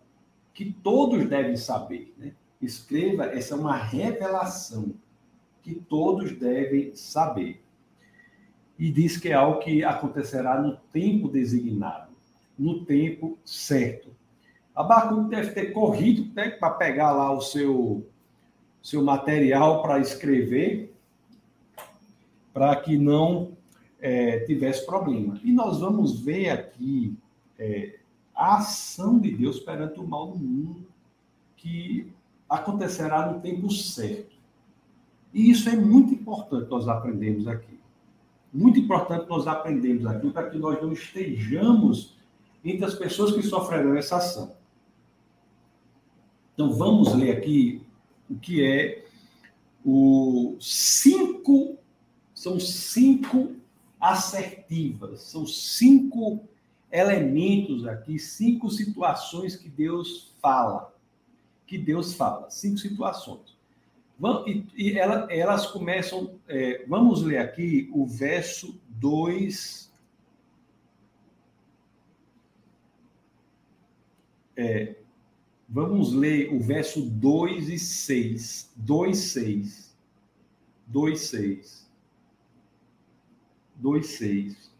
que 0.53 0.71
todos 0.71 1.27
devem 1.27 1.55
saber. 1.55 2.13
Né? 2.17 2.33
Escreva, 2.63 3.25
essa 3.25 3.53
é 3.53 3.57
uma 3.57 3.75
revelação 3.75 4.93
que 5.61 5.75
todos 5.75 6.31
devem 6.37 6.95
saber 6.95 7.63
e 8.77 8.91
diz 8.91 9.17
que 9.17 9.29
é 9.29 9.33
algo 9.33 9.59
que 9.59 9.83
acontecerá 9.83 10.61
no 10.61 10.77
tempo 10.91 11.29
designado, 11.29 12.11
no 12.57 12.83
tempo 12.85 13.37
certo. 13.45 14.09
Abacuque 14.75 15.29
deve 15.29 15.51
ter 15.51 15.71
corrido 15.71 16.33
né, 16.33 16.49
para 16.49 16.71
pegar 16.71 17.11
lá 17.11 17.31
o 17.31 17.41
seu, 17.41 18.05
seu 18.81 19.03
material 19.03 19.81
para 19.81 19.99
escrever, 19.99 20.93
para 22.51 22.75
que 22.75 22.97
não 22.97 23.51
é, 24.01 24.39
tivesse 24.39 24.85
problema. 24.85 25.39
E 25.43 25.51
nós 25.51 25.79
vamos 25.79 26.19
ver 26.19 26.49
aqui 26.49 27.15
é, 27.57 27.99
a 28.35 28.57
ação 28.57 29.19
de 29.19 29.31
Deus 29.31 29.59
perante 29.59 29.99
o 29.99 30.07
mal 30.07 30.27
no 30.27 30.35
mundo, 30.35 30.87
que 31.55 32.11
acontecerá 32.53 33.31
no 33.31 33.39
tempo 33.41 33.69
certo. 33.71 34.35
E 35.33 35.49
isso 35.49 35.67
é 35.69 35.75
muito 35.75 36.13
importante 36.13 36.69
nós 36.69 36.87
aprendemos 36.87 37.47
aqui 37.47 37.73
muito 38.53 38.79
importante 38.79 39.27
nós 39.27 39.47
aprendemos 39.47 40.05
aqui 40.05 40.29
para 40.29 40.49
que 40.49 40.59
nós 40.59 40.79
não 40.79 40.93
estejamos 40.93 42.15
entre 42.63 42.85
as 42.85 42.93
pessoas 42.93 43.31
que 43.31 43.41
sofrerão 43.41 43.95
essa 43.95 44.17
ação. 44.17 44.55
Então 46.53 46.71
vamos 46.71 47.13
ler 47.15 47.35
aqui 47.35 47.81
o 48.29 48.35
que 48.35 48.63
é 48.63 49.05
o 49.83 50.55
cinco 50.61 51.77
são 52.33 52.59
cinco 52.59 53.55
assertivas, 53.99 55.21
são 55.21 55.47
cinco 55.47 56.43
elementos 56.91 57.87
aqui, 57.87 58.19
cinco 58.19 58.69
situações 58.69 59.55
que 59.55 59.67
Deus 59.67 60.31
fala, 60.41 60.92
que 61.65 61.77
Deus 61.77 62.13
fala, 62.13 62.49
cinco 62.49 62.77
situações. 62.77 63.53
E, 64.75 64.97
ela, 64.97 65.27
elas 65.31 65.67
começam. 65.67 66.39
É, 66.47 66.85
vamos 66.87 67.23
ler 67.23 67.39
aqui 67.39 67.89
o 67.93 68.05
verso 68.05 68.79
2. 68.87 69.91
É, 74.55 74.95
vamos 75.67 76.13
ler 76.13 76.53
o 76.53 76.59
verso 76.59 77.01
2 77.01 77.69
e 77.69 77.79
6. 77.79 78.71
2, 78.77 79.17
6. 79.17 79.97
2, 80.87 81.19
6. 81.19 81.91
2, 83.75 84.05
6. 84.05 84.73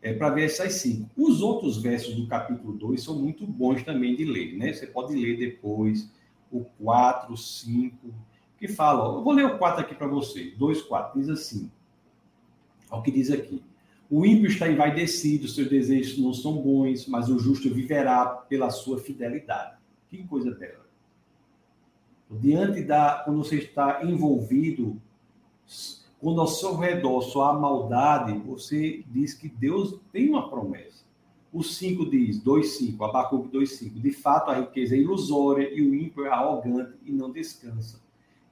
É 0.00 0.14
para 0.14 0.30
ver 0.30 0.44
essas 0.44 0.74
cinco. 0.74 1.10
Os 1.16 1.42
outros 1.42 1.82
versos 1.82 2.14
do 2.14 2.28
capítulo 2.28 2.72
2 2.72 3.02
são 3.02 3.18
muito 3.18 3.44
bons 3.44 3.82
também 3.82 4.14
de 4.14 4.24
ler, 4.24 4.56
né? 4.56 4.72
Você 4.72 4.86
pode 4.86 5.14
ler 5.14 5.36
depois 5.36 6.08
o 6.50 6.64
4, 6.82 7.36
5 7.36 8.14
que 8.58 8.66
fala, 8.66 9.16
eu 9.16 9.22
vou 9.22 9.32
ler 9.32 9.46
o 9.46 9.58
4 9.58 9.82
aqui 9.82 9.94
para 9.94 10.08
você, 10.08 10.52
2, 10.58 10.82
4, 10.82 11.20
diz 11.20 11.28
assim, 11.28 11.70
olha 12.90 13.00
o 13.00 13.02
que 13.02 13.10
diz 13.12 13.30
aqui, 13.30 13.62
o 14.10 14.24
ímpio 14.24 14.48
está 14.48 14.68
envaidecido, 14.68 15.46
seus 15.46 15.68
desejos 15.68 16.18
não 16.18 16.32
são 16.32 16.60
bons, 16.60 17.06
mas 17.06 17.28
o 17.28 17.38
justo 17.38 17.72
viverá 17.72 18.26
pela 18.26 18.70
sua 18.70 18.98
fidelidade. 18.98 19.76
Que 20.08 20.26
coisa 20.26 20.50
bela. 20.50 20.86
Diante 22.30 22.82
da, 22.82 23.22
quando 23.24 23.44
você 23.44 23.56
está 23.56 24.02
envolvido, 24.02 25.00
quando 26.18 26.40
ao 26.40 26.46
seu 26.46 26.74
redor 26.74 27.20
só 27.20 27.50
há 27.50 27.52
maldade, 27.52 28.38
você 28.38 29.04
diz 29.08 29.34
que 29.34 29.48
Deus 29.48 30.00
tem 30.10 30.30
uma 30.30 30.48
promessa. 30.48 31.04
O 31.52 31.62
5 31.62 32.10
diz, 32.10 32.42
2,5, 32.42 33.08
Abacuque 33.08 33.56
2,5, 33.56 34.00
de 34.00 34.10
fato 34.10 34.50
a 34.50 34.60
riqueza 34.60 34.94
é 34.94 34.98
ilusória 34.98 35.72
e 35.72 35.80
o 35.80 35.94
ímpio 35.94 36.26
é 36.26 36.28
arrogante 36.28 36.94
e 37.04 37.10
não 37.10 37.30
descansa. 37.30 38.00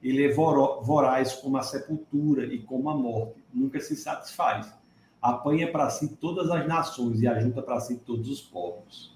Ele 0.01 0.23
é 0.25 0.33
voraz 0.33 1.33
como 1.33 1.57
a 1.57 1.61
sepultura 1.61 2.45
e 2.45 2.59
como 2.59 2.89
a 2.89 2.95
morte, 2.95 3.43
nunca 3.53 3.79
se 3.79 3.95
satisfaz. 3.95 4.73
Apanha 5.21 5.71
para 5.71 5.89
si 5.89 6.15
todas 6.15 6.49
as 6.49 6.67
nações 6.67 7.21
e 7.21 7.27
ajunta 7.27 7.61
para 7.61 7.79
si 7.79 7.97
todos 7.97 8.29
os 8.29 8.41
povos. 8.41 9.15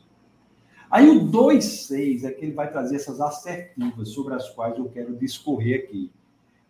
Aí 0.89 1.09
o 1.09 1.25
2,6 1.31 2.25
é 2.25 2.31
que 2.31 2.45
ele 2.45 2.53
vai 2.53 2.69
trazer 2.69 2.97
essas 2.97 3.21
assertivas 3.21 4.09
sobre 4.09 4.33
as 4.33 4.49
quais 4.49 4.77
eu 4.77 4.89
quero 4.89 5.15
discorrer 5.15 5.85
aqui. 5.85 6.11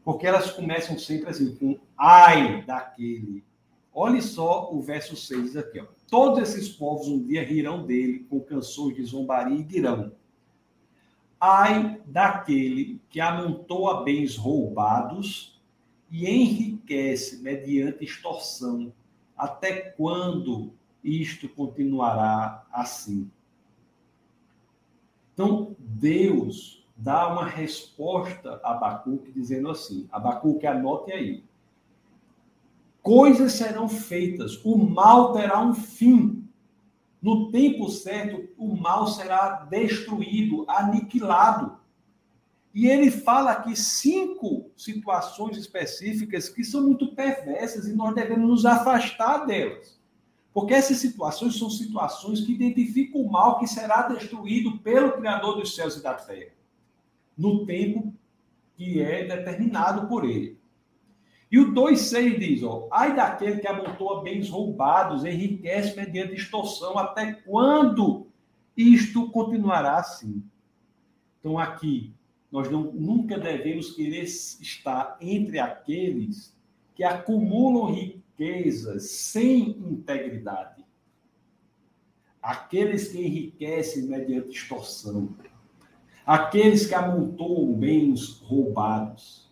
Porque 0.03 0.27
elas 0.27 0.51
começam 0.51 0.97
sempre 0.97 1.29
assim, 1.29 1.55
com 1.55 1.79
ai 1.97 2.63
daquele. 2.63 3.43
Olhe 3.93 4.21
só 4.21 4.71
o 4.71 4.81
verso 4.81 5.15
6 5.15 5.57
aqui. 5.57 5.79
Ó. 5.79 5.85
Todos 6.11 6.39
esses 6.39 6.67
povos 6.67 7.07
um 7.07 7.23
dia 7.23 7.41
rirão 7.41 7.85
dele 7.85 8.27
com 8.29 8.41
canções 8.41 8.97
de 8.97 9.03
zombaria 9.05 9.57
e 9.57 9.63
dirão: 9.63 10.11
Ai 11.39 12.01
daquele 12.05 12.99
que 13.09 13.21
amontoa 13.21 14.03
bens 14.03 14.35
roubados 14.35 15.57
e 16.11 16.29
enriquece 16.29 17.41
mediante 17.41 18.03
extorsão. 18.03 18.91
Até 19.37 19.79
quando 19.91 20.73
isto 21.01 21.47
continuará 21.47 22.67
assim. 22.73 23.31
Então, 25.33 25.77
Deus 25.79 26.85
dá 26.97 27.31
uma 27.31 27.45
resposta 27.45 28.59
a 28.65 28.71
Abacuque 28.71 29.31
dizendo 29.31 29.69
assim: 29.69 30.09
Abacuque, 30.11 30.67
anote 30.67 31.13
aí. 31.13 31.41
Coisas 33.01 33.53
serão 33.53 33.89
feitas, 33.89 34.63
o 34.63 34.77
mal 34.77 35.33
terá 35.33 35.59
um 35.59 35.73
fim. 35.73 36.47
No 37.21 37.51
tempo 37.51 37.89
certo, 37.89 38.47
o 38.57 38.75
mal 38.75 39.07
será 39.07 39.65
destruído, 39.69 40.65
aniquilado. 40.67 41.79
E 42.73 42.87
ele 42.87 43.11
fala 43.11 43.51
aqui 43.51 43.75
cinco 43.75 44.71
situações 44.77 45.57
específicas 45.57 46.47
que 46.47 46.63
são 46.63 46.83
muito 46.83 47.13
perversas 47.13 47.87
e 47.87 47.93
nós 47.93 48.15
devemos 48.15 48.47
nos 48.47 48.65
afastar 48.65 49.45
delas. 49.45 49.99
Porque 50.53 50.73
essas 50.73 50.97
situações 50.97 51.57
são 51.57 51.69
situações 51.69 52.41
que 52.41 52.53
identificam 52.53 53.21
o 53.21 53.31
mal 53.31 53.59
que 53.59 53.67
será 53.67 54.03
destruído 54.03 54.77
pelo 54.79 55.13
Criador 55.13 55.55
dos 55.57 55.75
céus 55.75 55.97
e 55.97 56.03
da 56.03 56.13
terra, 56.13 56.51
no 57.37 57.65
tempo 57.65 58.13
que 58.75 59.01
é 59.01 59.25
determinado 59.25 60.07
por 60.07 60.23
ele. 60.25 60.60
E 61.51 61.59
o 61.59 61.73
2,6 61.73 62.39
diz: 62.39 62.63
ó, 62.63 62.87
ai 62.89 63.13
daquele 63.13 63.59
que 63.59 63.67
amontoa 63.67 64.23
bens 64.23 64.49
roubados, 64.49 65.25
enriquece 65.25 65.95
mediante 65.97 66.35
extorsão, 66.35 66.97
até 66.97 67.33
quando 67.33 68.27
isto 68.75 69.29
continuará 69.31 69.97
assim? 69.97 70.41
Então, 71.39 71.59
aqui, 71.59 72.13
nós 72.49 72.71
não, 72.71 72.83
nunca 72.93 73.37
devemos 73.37 73.91
querer 73.91 74.23
estar 74.23 75.17
entre 75.19 75.59
aqueles 75.59 76.55
que 76.95 77.03
acumulam 77.03 77.91
riquezas 77.91 79.09
sem 79.11 79.71
integridade. 79.71 80.85
Aqueles 82.41 83.09
que 83.09 83.19
enriquecem 83.19 84.03
mediante 84.03 84.49
extorsão. 84.49 85.29
Aqueles 86.25 86.87
que 86.87 86.93
amontoam 86.93 87.73
bens 87.73 88.39
roubados. 88.39 89.50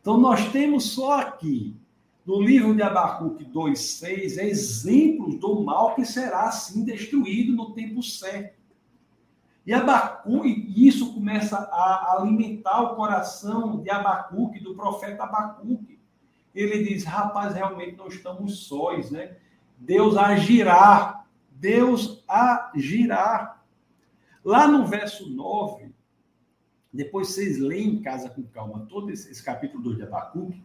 Então, 0.00 0.18
nós 0.18 0.50
temos 0.50 0.92
só 0.92 1.20
aqui, 1.20 1.76
no 2.24 2.40
livro 2.40 2.74
de 2.74 2.82
Abacuque 2.82 3.44
2,6, 3.44 4.38
exemplos 4.38 5.38
do 5.38 5.62
mal 5.62 5.94
que 5.94 6.04
será 6.04 6.44
assim 6.44 6.84
destruído 6.84 7.52
no 7.52 7.72
tempo 7.72 8.02
certo. 8.02 8.60
E 9.66 9.72
Abacuque, 9.72 10.72
isso 10.74 11.12
começa 11.12 11.56
a 11.56 12.16
alimentar 12.16 12.80
o 12.82 12.96
coração 12.96 13.80
de 13.80 13.90
Abacuque, 13.90 14.58
do 14.58 14.74
profeta 14.74 15.24
Abacuque. 15.24 15.98
Ele 16.54 16.82
diz: 16.82 17.04
rapaz, 17.04 17.54
realmente 17.54 17.96
não 17.96 18.08
estamos 18.08 18.66
sós, 18.66 19.10
né? 19.10 19.36
Deus 19.78 20.16
agirá, 20.16 21.24
Deus 21.50 22.24
agirá. 22.26 23.60
Lá 24.42 24.66
no 24.66 24.86
verso 24.86 25.28
9, 25.28 25.89
depois 26.92 27.28
vocês 27.28 27.58
leem 27.58 27.94
em 27.94 28.02
casa 28.02 28.28
com 28.28 28.42
calma 28.42 28.86
todo 28.88 29.10
esse, 29.10 29.30
esse 29.30 29.42
capítulo 29.42 29.82
2 29.82 29.96
de 29.96 30.02
Abacuque, 30.02 30.62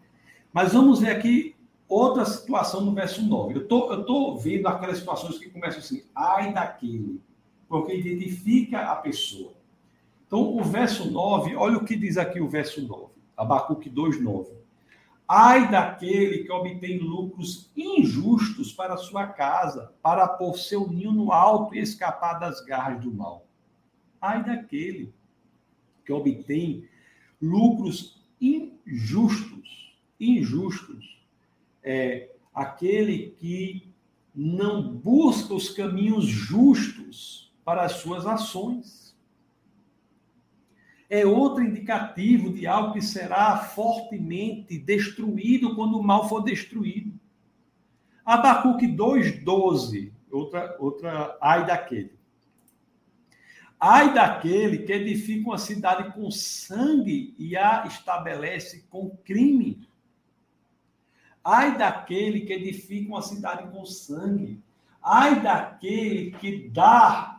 mas 0.52 0.74
vamos 0.74 1.00
ver 1.00 1.12
aqui 1.12 1.56
outra 1.88 2.26
situação 2.26 2.82
no 2.82 2.94
verso 2.94 3.22
9. 3.22 3.56
Eu 3.56 3.68
tô, 3.68 3.94
estou 3.94 4.38
vendo 4.38 4.68
aquelas 4.68 4.98
situações 4.98 5.38
que 5.38 5.50
começam 5.50 5.80
assim, 5.80 6.04
ai 6.16 6.54
daquele 6.54 7.22
porque 7.68 7.96
identifica 7.96 8.92
a 8.92 8.96
pessoa. 8.96 9.54
Então, 10.28 10.58
o 10.58 10.64
verso 10.64 11.10
9, 11.10 11.56
olha 11.56 11.78
o 11.78 11.86
que 11.86 11.96
diz 11.96 12.18
aqui 12.18 12.40
o 12.40 12.50
verso 12.50 12.86
9, 12.86 13.14
Abacuque 13.36 13.90
2, 13.90 14.22
9. 14.22 14.54
Ai 15.28 15.70
daquele 15.70 16.44
que 16.44 16.52
obtém 16.52 17.00
lucros 17.00 17.72
injustos 17.76 18.72
para 18.72 18.98
sua 18.98 19.28
casa, 19.28 19.92
para 20.02 20.28
pôr 20.28 20.56
seu 20.58 20.88
ninho 20.88 21.12
no 21.12 21.32
alto 21.32 21.74
e 21.76 21.80
escapar 21.80 22.40
das 22.40 22.64
garras 22.64 23.02
do 23.02 23.12
mal. 23.12 23.48
Ai 24.22 24.44
daquele 24.44 25.14
que 26.06 26.14
obtém 26.14 26.88
lucros 27.41 28.24
injustos, 28.39 29.95
injustos. 30.20 31.20
É 31.84 32.30
aquele 32.53 33.36
que 33.39 33.93
não 34.34 34.93
busca 34.93 35.53
os 35.53 35.70
caminhos 35.70 36.26
justos 36.26 37.53
para 37.64 37.84
as 37.84 37.93
suas 37.93 38.26
ações. 38.26 39.16
É 41.10 41.26
outro 41.26 41.64
indicativo 41.64 42.51
de 42.51 42.66
algo 42.66 42.93
que 42.93 43.01
será 43.01 43.58
fortemente 43.58 44.78
destruído 44.78 45.76
quando 45.76 45.97
o 45.97 46.03
mal 46.03 46.28
for 46.28 46.41
destruído. 46.41 47.14
Abacuque 48.26 48.88
2,12, 48.88 50.12
outra, 50.32 50.76
outra 50.80 51.38
ai 51.39 51.66
daquele. 51.66 52.14
Ai 53.80 54.14
daquele 54.14 54.80
que 54.80 54.94
edifica 54.94 55.50
uma 55.50 55.58
cidade 55.58 56.14
com 56.14 56.32
sangue 56.32 57.36
e 57.38 57.58
a 57.58 57.86
estabelece 57.86 58.86
com 58.90 59.10
crime. 59.24 59.88
Ai 61.44 61.78
daquele 61.78 62.42
que 62.42 62.54
edifica 62.54 63.10
uma 63.10 63.22
cidade 63.22 63.70
com 63.70 63.86
sangue. 63.86 64.62
Ai 65.04 65.42
daquele 65.42 66.32
que 66.32 66.70
dá 66.70 67.36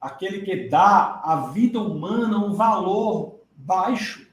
aquele 0.00 0.42
que 0.42 0.68
dá 0.68 1.20
à 1.24 1.50
vida 1.52 1.80
humana 1.80 2.38
um 2.38 2.54
valor 2.54 3.40
baixo. 3.56 4.28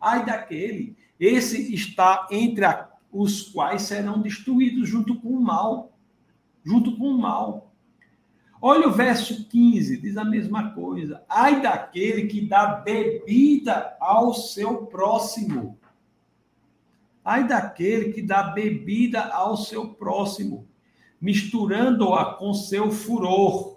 Ai 0.00 0.24
daquele, 0.24 0.96
esse 1.18 1.72
está 1.72 2.26
entre 2.30 2.66
os 3.10 3.42
quais 3.42 3.82
serão 3.82 4.20
destruídos 4.20 4.88
junto 4.88 5.18
com 5.20 5.28
o 5.28 5.40
mal. 5.40 5.92
Junto 6.64 6.96
com 6.96 7.08
o 7.08 7.18
mal. 7.18 7.65
Olha 8.60 8.88
o 8.88 8.92
verso 8.92 9.48
15, 9.48 10.00
diz 10.00 10.16
a 10.16 10.24
mesma 10.24 10.70
coisa. 10.70 11.22
Ai 11.28 11.60
daquele 11.60 12.26
que 12.26 12.40
dá 12.40 12.66
bebida 12.66 13.96
ao 14.00 14.32
seu 14.34 14.86
próximo. 14.86 15.78
Ai 17.24 17.46
daquele 17.46 18.12
que 18.12 18.22
dá 18.22 18.44
bebida 18.44 19.24
ao 19.32 19.56
seu 19.56 19.88
próximo, 19.88 20.66
misturando-a 21.20 22.34
com 22.34 22.54
seu 22.54 22.90
furor 22.90 23.76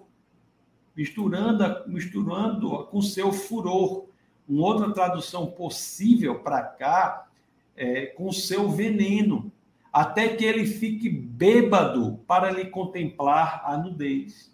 misturando, 1.00 1.64
misturando 1.88 2.86
com 2.88 3.02
seu 3.02 3.32
furor. 3.32 4.08
Uma 4.46 4.66
outra 4.68 4.92
tradução 4.92 5.48
possível 5.48 6.40
para 6.40 6.62
cá 6.62 7.26
é 7.74 8.08
com 8.08 8.30
seu 8.34 8.70
veneno, 8.70 9.50
até 9.94 10.36
que 10.36 10.44
ele 10.44 10.66
fique 10.66 11.08
bêbado 11.10 12.20
para 12.28 12.52
lhe 12.52 12.66
contemplar 12.66 13.62
a 13.64 13.78
nudez. 13.78 14.54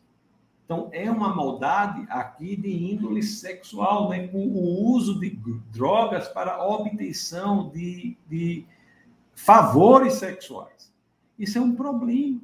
Então, 0.66 0.90
é 0.92 1.10
uma 1.12 1.34
maldade 1.34 2.08
aqui 2.10 2.56
de 2.56 2.92
índole 2.92 3.22
sexual, 3.22 4.10
né? 4.10 4.28
com 4.28 4.48
o 4.48 4.90
uso 4.90 5.20
de 5.20 5.30
drogas 5.72 6.28
para 6.28 6.66
obtenção 6.66 7.70
de, 7.70 8.18
de 8.28 8.66
favores 9.36 10.16
sexuais. 10.16 10.92
Isso 11.38 11.60
é 11.60 11.62
um 11.62 11.76
problema. 11.76 12.42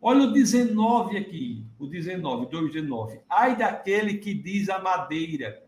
Olha 0.00 0.28
o 0.28 0.32
19 0.32 1.16
aqui, 1.16 1.66
o 1.78 1.86
19, 1.86 2.46
2,19. 2.46 3.20
Ai 3.28 3.56
daquele 3.56 4.18
que 4.18 4.32
diz 4.32 4.68
a 4.68 4.78
madeira, 4.78 5.62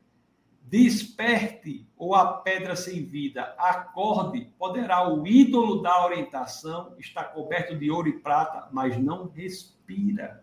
desperte, 0.63 1.85
ou 1.99 2.15
a 2.15 2.35
pedra 2.35 2.77
sem 2.77 3.05
vida, 3.05 3.55
acorde, 3.59 4.49
poderá 4.57 5.13
o 5.13 5.27
ídolo 5.27 5.83
da 5.83 6.07
orientação, 6.07 6.95
está 6.99 7.25
coberto 7.25 7.77
de 7.77 7.91
ouro 7.91 8.09
e 8.09 8.21
prata, 8.21 8.69
mas 8.73 8.97
não 8.97 9.29
respira. 9.29 10.43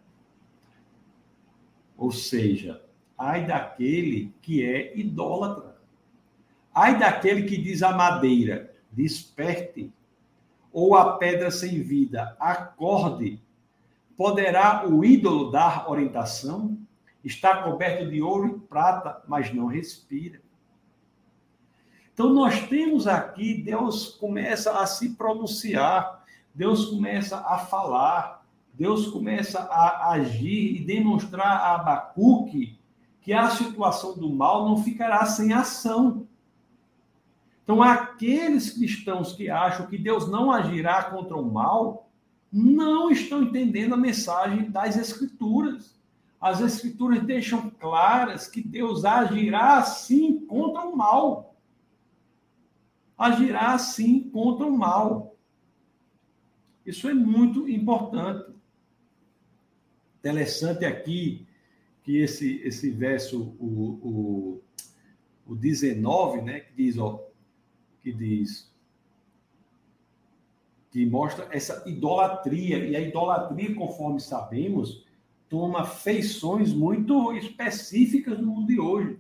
Ou 2.00 2.12
seja, 2.12 2.82
ai 3.16 3.46
daquele 3.46 4.34
que 4.42 4.66
é 4.66 4.98
idólatra. 4.98 5.78
Ai 6.74 6.98
daquele 6.98 7.44
que 7.44 7.58
diz 7.58 7.84
a 7.84 7.92
madeira, 7.92 8.74
desperte, 8.92 9.94
ou 10.72 10.96
a 10.96 11.18
pedra 11.18 11.52
sem 11.52 11.82
vida, 11.82 12.36
acorde, 12.40 13.40
Poderá 14.20 14.86
o 14.86 15.06
ídolo 15.06 15.50
dar 15.50 15.90
orientação? 15.90 16.78
Está 17.24 17.64
coberto 17.64 18.12
de 18.12 18.22
ouro 18.22 18.48
e 18.48 18.68
prata, 18.68 19.24
mas 19.26 19.54
não 19.54 19.68
respira. 19.68 20.42
Então, 22.14 22.34
nós 22.34 22.68
temos 22.68 23.08
aqui, 23.08 23.54
Deus 23.54 24.10
começa 24.10 24.78
a 24.78 24.86
se 24.86 25.12
pronunciar, 25.12 26.26
Deus 26.54 26.88
começa 26.88 27.38
a 27.38 27.60
falar, 27.60 28.39
Deus 28.80 29.08
começa 29.08 29.60
a 29.60 30.12
agir 30.12 30.78
e 30.78 30.86
demonstrar 30.86 31.58
a 31.58 31.76
Abacuque 31.76 32.80
que 33.22 33.34
a 33.34 33.50
situação 33.50 34.18
do 34.18 34.30
mal 34.30 34.70
não 34.70 34.82
ficará 34.82 35.26
sem 35.26 35.52
ação. 35.52 36.26
Então, 37.62 37.84
aqueles 37.84 38.70
cristãos 38.70 39.34
que 39.34 39.50
acham 39.50 39.86
que 39.86 39.98
Deus 39.98 40.32
não 40.32 40.50
agirá 40.50 41.04
contra 41.04 41.36
o 41.36 41.52
mal, 41.52 42.10
não 42.50 43.12
estão 43.12 43.44
entendendo 43.44 43.96
a 43.96 43.98
mensagem 43.98 44.72
das 44.72 44.96
Escrituras. 44.96 46.00
As 46.40 46.62
Escrituras 46.62 47.22
deixam 47.22 47.70
claras 47.70 48.48
que 48.48 48.62
Deus 48.62 49.04
agirá 49.04 49.80
assim 49.80 50.40
contra 50.46 50.88
o 50.88 50.96
mal. 50.96 51.54
Agirá 53.18 53.74
assim 53.74 54.22
contra 54.22 54.66
o 54.66 54.72
mal. 54.72 55.36
Isso 56.86 57.10
é 57.10 57.14
muito 57.14 57.68
importante. 57.68 58.58
Interessante 60.20 60.86
aqui 60.86 61.48
que 62.04 62.18
esse, 62.18 62.62
esse 62.64 62.90
verso, 62.90 63.56
o, 63.60 64.00
o, 64.02 64.64
o 65.48 65.56
19, 65.56 66.42
né, 66.42 66.60
que 66.60 66.74
diz, 66.76 66.98
ó, 66.98 67.26
que 68.02 68.12
diz, 68.12 68.70
que 70.92 71.06
mostra 71.06 71.48
essa 71.52 71.84
idolatria, 71.88 72.80
e 72.80 72.96
a 72.96 73.00
idolatria, 73.00 73.74
conforme 73.76 74.20
sabemos, 74.20 75.06
toma 75.48 75.86
feições 75.86 76.74
muito 76.74 77.34
específicas 77.34 78.40
no 78.40 78.48
mundo 78.48 78.68
de 78.68 78.80
hoje. 78.80 79.20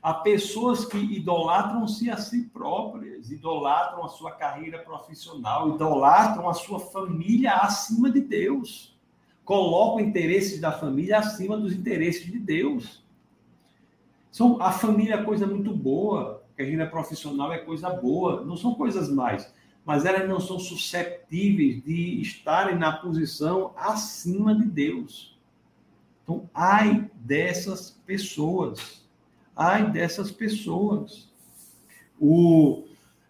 Há 0.00 0.14
pessoas 0.14 0.84
que 0.84 0.96
idolatram-se 0.96 2.08
a 2.08 2.16
si 2.16 2.44
próprias, 2.44 3.30
idolatram 3.30 4.04
a 4.04 4.08
sua 4.08 4.32
carreira 4.32 4.78
profissional, 4.78 5.74
idolatram 5.74 6.48
a 6.48 6.54
sua 6.54 6.78
família 6.78 7.54
acima 7.54 8.10
de 8.10 8.20
Deus. 8.20 8.97
Colocam 9.48 10.00
interesses 10.00 10.60
da 10.60 10.70
família 10.70 11.20
acima 11.20 11.56
dos 11.56 11.72
interesses 11.72 12.30
de 12.30 12.38
Deus. 12.38 13.02
São, 14.30 14.60
a 14.60 14.70
família 14.70 15.14
é 15.14 15.22
coisa 15.22 15.46
muito 15.46 15.74
boa, 15.74 16.44
a 16.52 16.58
carreira 16.58 16.86
profissional 16.86 17.50
é 17.50 17.56
coisa 17.56 17.88
boa, 17.88 18.44
não 18.44 18.58
são 18.58 18.74
coisas 18.74 19.08
mais, 19.08 19.50
mas 19.86 20.04
elas 20.04 20.28
não 20.28 20.38
são 20.38 20.58
susceptíveis 20.58 21.82
de 21.82 22.20
estarem 22.20 22.76
na 22.76 22.92
posição 22.92 23.72
acima 23.74 24.54
de 24.54 24.66
Deus. 24.66 25.34
Então, 26.22 26.46
ai 26.52 27.10
dessas 27.14 27.92
pessoas. 28.04 29.02
Ai 29.56 29.90
dessas 29.90 30.30
pessoas. 30.30 31.26
O, 32.20 32.84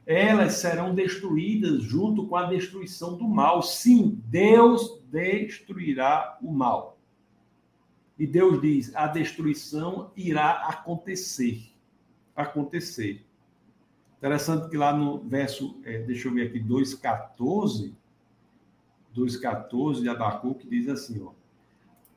elas 0.08 0.54
serão 0.54 0.94
destruídas 0.94 1.82
junto 1.82 2.26
com 2.26 2.34
a 2.34 2.46
destruição 2.46 3.14
do 3.14 3.28
mal. 3.28 3.62
Sim, 3.62 4.18
Deus 4.24 4.98
destruirá 5.10 6.38
o 6.40 6.50
mal. 6.50 6.98
E 8.18 8.26
Deus 8.26 8.58
diz: 8.62 8.96
a 8.96 9.06
destruição 9.06 10.10
irá 10.16 10.66
acontecer. 10.66 11.70
Acontecer. 12.34 13.22
Interessante 14.16 14.70
que 14.70 14.78
lá 14.78 14.96
no 14.96 15.18
verso, 15.18 15.78
é, 15.84 15.98
deixa 15.98 16.28
eu 16.28 16.32
ver 16.32 16.48
aqui, 16.48 16.58
2,14, 16.58 17.92
2,14 19.14 20.00
de 20.00 20.08
Abacuque 20.08 20.66
diz 20.66 20.88
assim: 20.88 21.22
ó, 21.22 21.32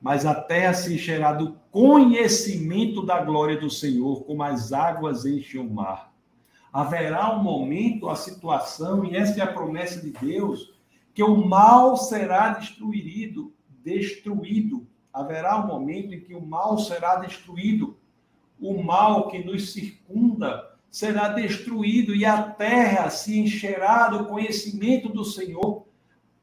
mas 0.02 0.26
a 0.26 0.34
terra 0.34 0.74
se 0.74 0.94
encherá 0.94 1.34
do 1.34 1.58
conhecimento 1.70 3.06
da 3.06 3.22
glória 3.22 3.60
do 3.60 3.70
Senhor, 3.70 4.24
como 4.24 4.44
as 4.44 4.72
águas 4.72 5.26
enchem 5.26 5.60
o 5.60 5.70
mar. 5.70 6.11
Haverá 6.72 7.36
um 7.36 7.44
momento, 7.44 8.10
a 8.10 8.16
situação, 8.16 9.04
e 9.04 9.16
essa 9.16 9.40
é 9.40 9.44
a 9.44 9.52
promessa 9.52 10.00
de 10.00 10.12
Deus, 10.12 10.74
que 11.14 11.22
o 11.22 11.46
mal 11.46 11.98
será 11.98 12.50
destruído, 12.50 13.54
destruído. 13.84 14.88
Haverá 15.12 15.62
um 15.64 15.68
momento 15.68 16.14
em 16.14 16.22
que 16.22 16.34
o 16.34 16.46
mal 16.46 16.78
será 16.78 17.18
destruído. 17.18 17.98
O 18.60 18.82
mal 18.82 19.28
que 19.28 19.44
nos 19.44 19.74
circunda 19.74 20.72
será 20.90 21.30
destruído 21.30 22.16
e 22.16 22.26
a 22.26 22.44
terra 22.44 23.10
se 23.10 23.40
encherá 23.40 24.08
do 24.08 24.26
conhecimento 24.26 25.10
do 25.10 25.26
Senhor, 25.26 25.86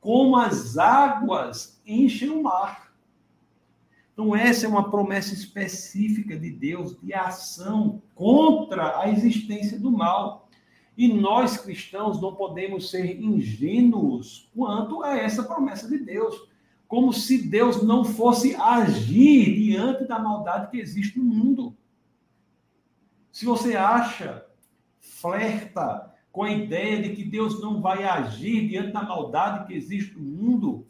como 0.00 0.36
as 0.36 0.76
águas 0.76 1.80
enchem 1.86 2.30
o 2.30 2.42
mar. 2.42 2.87
Então, 4.18 4.34
essa 4.34 4.66
é 4.66 4.68
uma 4.68 4.90
promessa 4.90 5.32
específica 5.32 6.36
de 6.36 6.50
Deus 6.50 7.00
de 7.00 7.14
ação 7.14 8.02
contra 8.16 8.98
a 8.98 9.08
existência 9.08 9.78
do 9.78 9.92
mal. 9.92 10.48
E 10.96 11.06
nós 11.06 11.56
cristãos 11.56 12.20
não 12.20 12.34
podemos 12.34 12.90
ser 12.90 13.22
ingênuos 13.22 14.50
quanto 14.52 15.04
a 15.04 15.16
essa 15.16 15.44
promessa 15.44 15.88
de 15.88 15.98
Deus, 15.98 16.34
como 16.88 17.12
se 17.12 17.46
Deus 17.46 17.80
não 17.84 18.04
fosse 18.04 18.56
agir 18.56 19.54
diante 19.54 20.04
da 20.04 20.18
maldade 20.18 20.72
que 20.72 20.80
existe 20.80 21.16
no 21.16 21.24
mundo. 21.24 21.76
Se 23.30 23.44
você 23.44 23.76
acha, 23.76 24.44
flerta 24.98 26.12
com 26.32 26.42
a 26.42 26.50
ideia 26.50 27.00
de 27.00 27.14
que 27.14 27.22
Deus 27.22 27.60
não 27.60 27.80
vai 27.80 28.02
agir 28.02 28.66
diante 28.66 28.90
da 28.90 29.02
maldade 29.04 29.68
que 29.68 29.74
existe 29.74 30.18
no 30.18 30.24
mundo, 30.24 30.88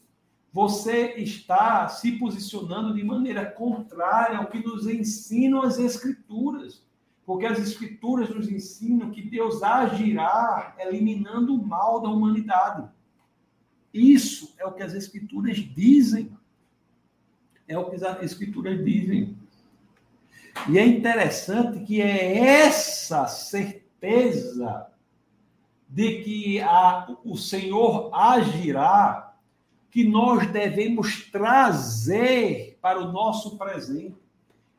você 0.59 1.15
está 1.19 1.87
se 1.87 2.11
posicionando 2.19 2.93
de 2.93 3.05
maneira 3.05 3.47
contrária 3.47 4.39
ao 4.39 4.49
que 4.49 4.59
nos 4.59 4.89
ensinam 4.89 5.63
as 5.63 5.79
Escrituras. 5.79 6.83
Porque 7.25 7.47
as 7.47 7.61
Escrituras 7.61 8.29
nos 8.29 8.51
ensinam 8.51 9.13
que 9.13 9.23
Deus 9.23 9.63
agirá 9.63 10.75
eliminando 10.81 11.55
o 11.55 11.65
mal 11.65 12.01
da 12.01 12.09
humanidade. 12.09 12.89
Isso 13.95 14.53
é 14.59 14.67
o 14.67 14.73
que 14.73 14.83
as 14.83 14.95
Escrituras 14.95 15.59
dizem. 15.59 16.37
É 17.69 17.79
o 17.79 17.89
que 17.89 18.05
as 18.05 18.21
Escrituras 18.25 18.85
dizem. 18.85 19.39
E 20.69 20.77
é 20.77 20.85
interessante 20.85 21.85
que 21.85 22.03
é 22.03 22.37
essa 22.37 23.29
certeza 23.29 24.89
de 25.89 26.21
que 26.25 26.61
a, 26.63 27.17
o 27.25 27.37
Senhor 27.37 28.11
agirá 28.13 29.28
que 29.91 30.05
nós 30.05 30.47
devemos 30.51 31.31
trazer 31.31 32.79
para 32.81 33.01
o 33.01 33.13
nosso 33.13 33.57
presente. 33.57 34.17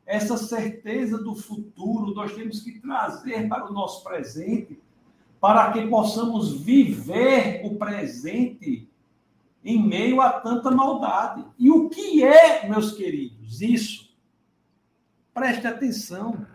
Essa 0.06 0.36
certeza 0.36 1.18
do 1.18 1.34
futuro 1.34 2.14
nós 2.14 2.32
temos 2.34 2.60
que 2.60 2.80
trazer 2.80 3.48
para 3.48 3.68
o 3.68 3.72
nosso 3.72 4.02
presente, 4.02 4.78
para 5.40 5.72
que 5.72 5.86
possamos 5.86 6.60
viver 6.60 7.62
o 7.64 7.76
presente 7.76 8.88
em 9.64 9.82
meio 9.82 10.20
a 10.20 10.30
tanta 10.40 10.70
maldade. 10.70 11.44
E 11.58 11.70
o 11.70 11.88
que 11.88 12.22
é, 12.24 12.68
meus 12.68 12.92
queridos, 12.92 13.60
isso? 13.60 14.10
Preste 15.32 15.66
atenção. 15.66 16.46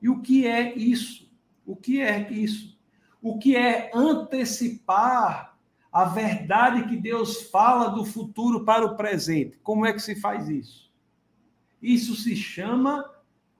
E 0.00 0.08
o 0.08 0.20
que 0.20 0.46
é 0.46 0.76
isso? 0.76 1.30
O 1.66 1.76
que 1.76 2.00
é 2.00 2.30
isso? 2.30 2.78
O 3.22 3.38
que 3.38 3.54
é 3.56 3.90
antecipar 3.94 5.49
a 5.92 6.04
verdade 6.04 6.88
que 6.88 6.96
Deus 6.96 7.42
fala 7.50 7.88
do 7.88 8.04
futuro 8.04 8.64
para 8.64 8.84
o 8.84 8.96
presente. 8.96 9.58
Como 9.62 9.84
é 9.84 9.92
que 9.92 10.00
se 10.00 10.14
faz 10.14 10.48
isso? 10.48 10.90
Isso 11.82 12.14
se 12.14 12.36
chama 12.36 13.10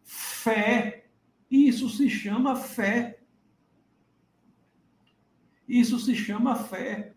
fé. 0.05 1.07
Isso 1.51 1.89
se 1.89 2.09
chama 2.09 2.55
fé. 2.55 3.18
Isso 5.68 5.99
se 5.99 6.14
chama 6.14 6.55
fé. 6.55 7.14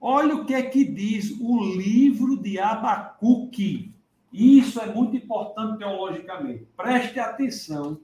Olha 0.00 0.36
o 0.36 0.44
que 0.44 0.54
é 0.54 0.62
que 0.62 0.84
diz 0.84 1.36
o 1.40 1.64
livro 1.76 2.36
de 2.36 2.58
Abacuque. 2.58 3.92
Isso 4.32 4.80
é 4.80 4.92
muito 4.92 5.16
importante 5.16 5.78
teologicamente. 5.78 6.66
Preste 6.76 7.18
atenção. 7.18 8.00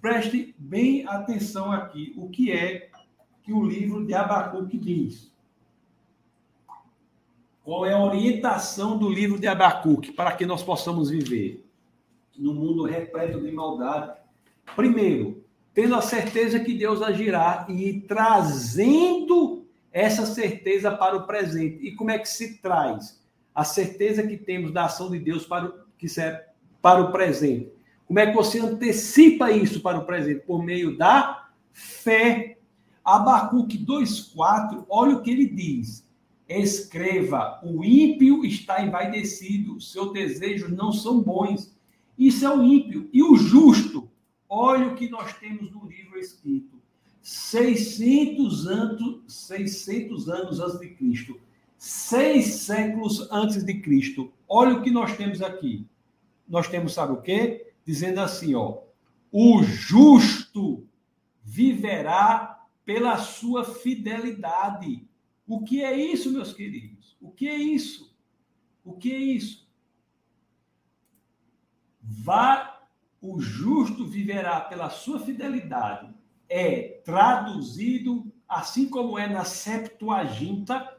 Preste 0.00 0.54
bem 0.58 1.06
atenção 1.06 1.72
aqui. 1.72 2.14
O 2.16 2.28
que 2.28 2.52
é 2.52 2.87
que 3.48 3.52
o 3.54 3.64
livro 3.64 4.04
de 4.04 4.12
Abacuque 4.12 4.76
diz. 4.76 5.32
Qual 7.64 7.86
é 7.86 7.94
a 7.94 8.04
orientação 8.04 8.98
do 8.98 9.08
livro 9.08 9.40
de 9.40 9.46
Abacuque 9.46 10.12
para 10.12 10.32
que 10.32 10.44
nós 10.44 10.62
possamos 10.62 11.08
viver 11.08 11.64
no 12.36 12.52
mundo 12.52 12.84
repleto 12.84 13.40
de 13.40 13.50
maldade? 13.50 14.18
Primeiro, 14.76 15.42
tendo 15.72 15.94
a 15.94 16.02
certeza 16.02 16.60
que 16.60 16.74
Deus 16.74 17.00
agirá 17.00 17.64
e 17.70 18.02
trazendo 18.02 19.66
essa 19.90 20.26
certeza 20.26 20.90
para 20.90 21.16
o 21.16 21.26
presente. 21.26 21.86
E 21.86 21.96
como 21.96 22.10
é 22.10 22.18
que 22.18 22.28
se 22.28 22.58
traz 22.58 23.24
a 23.54 23.64
certeza 23.64 24.26
que 24.26 24.36
temos 24.36 24.72
da 24.72 24.84
ação 24.84 25.10
de 25.10 25.18
Deus 25.18 25.46
para 25.46 25.64
o, 25.64 25.74
que 25.96 26.06
serve 26.06 26.42
para 26.82 27.00
o 27.00 27.10
presente? 27.10 27.72
Como 28.06 28.18
é 28.18 28.26
que 28.26 28.36
você 28.36 28.60
antecipa 28.60 29.50
isso 29.50 29.80
para 29.80 29.96
o 29.96 30.04
presente? 30.04 30.44
Por 30.44 30.62
meio 30.62 30.98
da 30.98 31.48
fé 31.72 32.57
Abacuque 33.14 33.78
2,4, 33.78 34.84
olha 34.88 35.16
o 35.16 35.22
que 35.22 35.30
ele 35.30 35.46
diz. 35.46 36.06
Escreva: 36.46 37.58
o 37.62 37.82
ímpio 37.82 38.44
está 38.44 38.84
envaidecido, 38.84 39.80
seus 39.80 40.12
desejos 40.12 40.70
não 40.70 40.92
são 40.92 41.22
bons. 41.22 41.74
Isso 42.18 42.44
é 42.44 42.54
o 42.54 42.62
ímpio. 42.62 43.08
E 43.12 43.22
o 43.22 43.34
justo, 43.36 44.10
olha 44.48 44.88
o 44.88 44.94
que 44.94 45.08
nós 45.08 45.32
temos 45.38 45.70
no 45.70 45.86
livro 45.86 46.18
escrito. 46.18 46.76
600 47.22 48.66
anos, 48.66 49.20
600 49.26 50.28
anos 50.28 50.60
antes 50.60 50.78
de 50.78 50.88
Cristo. 50.90 51.40
Seis 51.78 52.46
séculos 52.56 53.30
antes 53.30 53.62
de 53.64 53.74
Cristo. 53.80 54.30
Olha 54.48 54.74
o 54.74 54.82
que 54.82 54.90
nós 54.90 55.16
temos 55.16 55.40
aqui. 55.40 55.86
Nós 56.48 56.68
temos, 56.68 56.92
sabe 56.92 57.12
o 57.12 57.22
quê? 57.22 57.72
Dizendo 57.86 58.20
assim, 58.20 58.54
ó. 58.54 58.78
O 59.30 59.62
justo 59.62 60.84
viverá 61.44 62.57
pela 62.88 63.18
sua 63.18 63.64
fidelidade. 63.64 65.06
O 65.46 65.62
que 65.62 65.84
é 65.84 65.94
isso, 65.94 66.32
meus 66.32 66.54
queridos? 66.54 67.18
O 67.20 67.30
que 67.30 67.46
é 67.46 67.54
isso? 67.54 68.16
O 68.82 68.94
que 68.94 69.12
é 69.12 69.18
isso? 69.18 69.68
Vá, 72.00 72.80
o 73.20 73.38
justo 73.38 74.06
viverá 74.06 74.58
pela 74.62 74.88
sua 74.88 75.20
fidelidade. 75.20 76.08
É 76.48 77.02
traduzido, 77.04 78.32
assim 78.48 78.88
como 78.88 79.18
é 79.18 79.28
na 79.28 79.44
Septuaginta, 79.44 80.96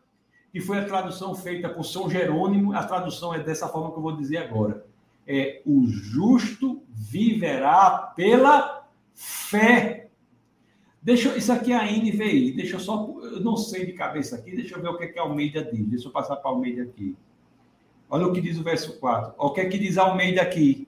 que 0.51 0.61
foi 0.61 0.77
a 0.77 0.85
tradução 0.85 1.33
feita 1.33 1.69
por 1.69 1.83
São 1.83 2.07
Jerônimo, 2.07 2.71
a 2.71 2.83
tradução 2.83 3.33
é 3.33 3.39
dessa 3.41 3.67
forma 3.67 3.91
que 3.91 3.97
eu 3.97 4.03
vou 4.03 4.15
dizer 4.15 4.37
agora. 4.37 4.85
É 5.25 5.63
o 5.65 5.87
justo 5.87 6.83
viverá 6.87 8.13
pela 8.15 8.87
fé. 9.15 9.98
Deixa, 11.01 11.37
isso 11.37 11.51
aqui 11.51 11.71
é 11.71 11.75
a 11.75 11.85
NVI, 11.85 12.51
deixa 12.51 12.75
eu 12.75 12.79
só, 12.79 13.09
eu 13.23 13.39
não 13.39 13.55
sei 13.55 13.85
de 13.85 13.93
cabeça 13.93 14.35
aqui, 14.35 14.53
deixa 14.53 14.75
eu 14.75 14.81
ver 14.81 14.89
o 14.89 14.97
que, 14.97 15.05
é 15.05 15.19
Almeida 15.19 15.63
diz, 15.63 15.87
deixa 15.87 16.07
eu 16.07 16.11
passar 16.11 16.35
para 16.35 16.51
Almeida 16.51 16.83
aqui. 16.83 17.15
Olha 18.09 18.27
o 18.27 18.33
que 18.33 18.41
diz 18.41 18.57
o 18.57 18.63
verso 18.63 18.99
4. 18.99 19.33
O 19.37 19.51
que 19.51 19.61
é 19.61 19.69
que 19.69 19.77
diz 19.77 19.97
Almeida 19.97 20.41
aqui? 20.41 20.87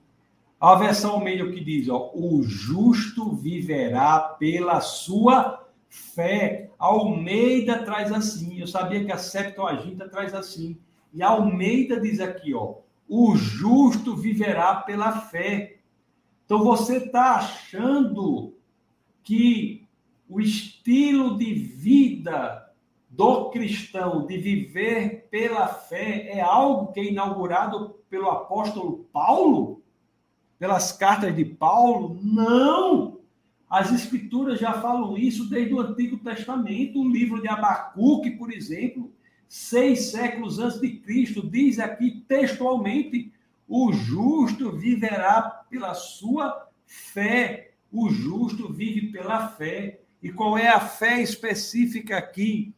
A 0.59 0.75
versão 0.75 1.11
Almeida 1.11 1.45
o 1.45 1.51
que 1.51 1.63
diz, 1.63 1.87
ó, 1.87 2.11
o 2.13 2.43
justo 2.43 3.33
viverá 3.35 4.19
pela 4.19 4.81
sua 4.81 5.65
fé. 5.89 6.69
Almeida 6.77 7.83
traz 7.83 8.11
assim, 8.11 8.59
eu 8.59 8.67
sabia 8.67 9.03
que 9.03 9.11
a 9.11 9.17
Septuaginta 9.17 10.09
traz 10.09 10.33
assim. 10.33 10.77
E 11.13 11.23
a 11.23 11.29
Almeida 11.29 11.99
diz 11.99 12.19
aqui, 12.19 12.53
ó, 12.53 12.75
o 13.07 13.35
justo 13.35 14.15
viverá 14.15 14.75
pela 14.75 15.21
fé. 15.21 15.77
Então 16.45 16.63
você 16.63 16.97
está 16.97 17.35
achando 17.35 18.53
que 19.23 19.80
o 20.31 20.39
estilo 20.39 21.37
de 21.37 21.53
vida 21.53 22.71
do 23.09 23.49
cristão, 23.49 24.25
de 24.25 24.37
viver 24.37 25.27
pela 25.29 25.67
fé, 25.67 26.29
é 26.29 26.39
algo 26.39 26.93
que 26.93 27.01
é 27.01 27.11
inaugurado 27.11 27.97
pelo 28.09 28.29
apóstolo 28.29 29.09
Paulo? 29.11 29.83
Pelas 30.57 30.93
cartas 30.93 31.35
de 31.35 31.43
Paulo? 31.43 32.17
Não! 32.23 33.19
As 33.69 33.91
escrituras 33.91 34.57
já 34.57 34.73
falam 34.81 35.17
isso 35.17 35.49
desde 35.49 35.73
o 35.73 35.81
Antigo 35.81 36.17
Testamento. 36.17 37.01
O 37.01 37.09
livro 37.09 37.41
de 37.41 37.49
Abacuque, 37.49 38.31
por 38.31 38.53
exemplo, 38.53 39.11
seis 39.49 40.11
séculos 40.11 40.59
antes 40.59 40.79
de 40.79 40.91
Cristo, 40.91 41.45
diz 41.45 41.77
aqui 41.77 42.23
textualmente: 42.25 43.33
o 43.67 43.91
justo 43.91 44.71
viverá 44.71 45.41
pela 45.69 45.93
sua 45.93 46.69
fé. 46.85 47.73
O 47.91 48.09
justo 48.09 48.71
vive 48.71 49.11
pela 49.11 49.49
fé. 49.49 50.00
E 50.21 50.31
qual 50.31 50.57
é 50.57 50.67
a 50.67 50.79
fé 50.79 51.21
específica 51.21 52.17
aqui 52.17 52.73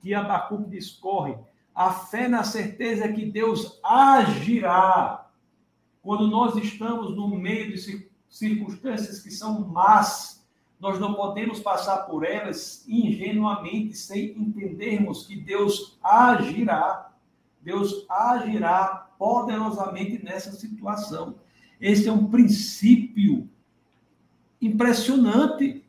que 0.00 0.14
Abacuque 0.14 0.70
discorre? 0.70 1.36
A 1.74 1.92
fé 1.92 2.26
na 2.26 2.42
certeza 2.42 3.12
que 3.12 3.26
Deus 3.26 3.78
agirá. 3.84 5.28
Quando 6.02 6.26
nós 6.28 6.56
estamos 6.56 7.14
no 7.14 7.28
meio 7.28 7.72
de 7.72 8.08
circunstâncias 8.28 9.20
que 9.20 9.30
são 9.30 9.60
más, 9.68 10.46
nós 10.80 10.98
não 10.98 11.14
podemos 11.14 11.60
passar 11.60 11.98
por 12.06 12.24
elas 12.24 12.84
ingenuamente 12.86 13.96
sem 13.96 14.30
entendermos 14.38 15.26
que 15.26 15.36
Deus 15.36 15.98
agirá. 16.02 17.12
Deus 17.60 18.06
agirá 18.08 19.08
poderosamente 19.18 20.22
nessa 20.22 20.52
situação. 20.52 21.34
Esse 21.80 22.08
é 22.08 22.12
um 22.12 22.28
princípio 22.28 23.48
impressionante 24.60 25.85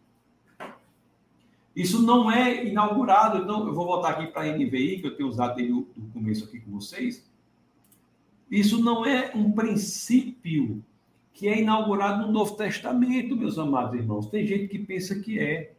isso 1.78 2.02
não 2.02 2.32
é 2.32 2.66
inaugurado, 2.66 3.38
então 3.38 3.68
eu 3.68 3.72
vou 3.72 3.86
voltar 3.86 4.10
aqui 4.10 4.26
para 4.26 4.42
a 4.42 4.58
NVI, 4.58 5.00
que 5.00 5.06
eu 5.06 5.16
tenho 5.16 5.30
usado 5.30 5.58
desde 5.58 5.74
o 5.74 5.86
começo 6.12 6.46
aqui 6.46 6.60
com 6.60 6.72
vocês. 6.72 7.24
Isso 8.50 8.84
não 8.84 9.06
é 9.06 9.32
um 9.36 9.52
princípio 9.52 10.84
que 11.32 11.48
é 11.48 11.62
inaugurado 11.62 12.26
no 12.26 12.34
Novo 12.34 12.56
Testamento, 12.56 13.36
meus 13.36 13.60
amados 13.60 13.94
irmãos. 13.94 14.26
Tem 14.26 14.44
gente 14.48 14.68
que 14.68 14.80
pensa 14.80 15.20
que 15.20 15.38
é. 15.40 15.74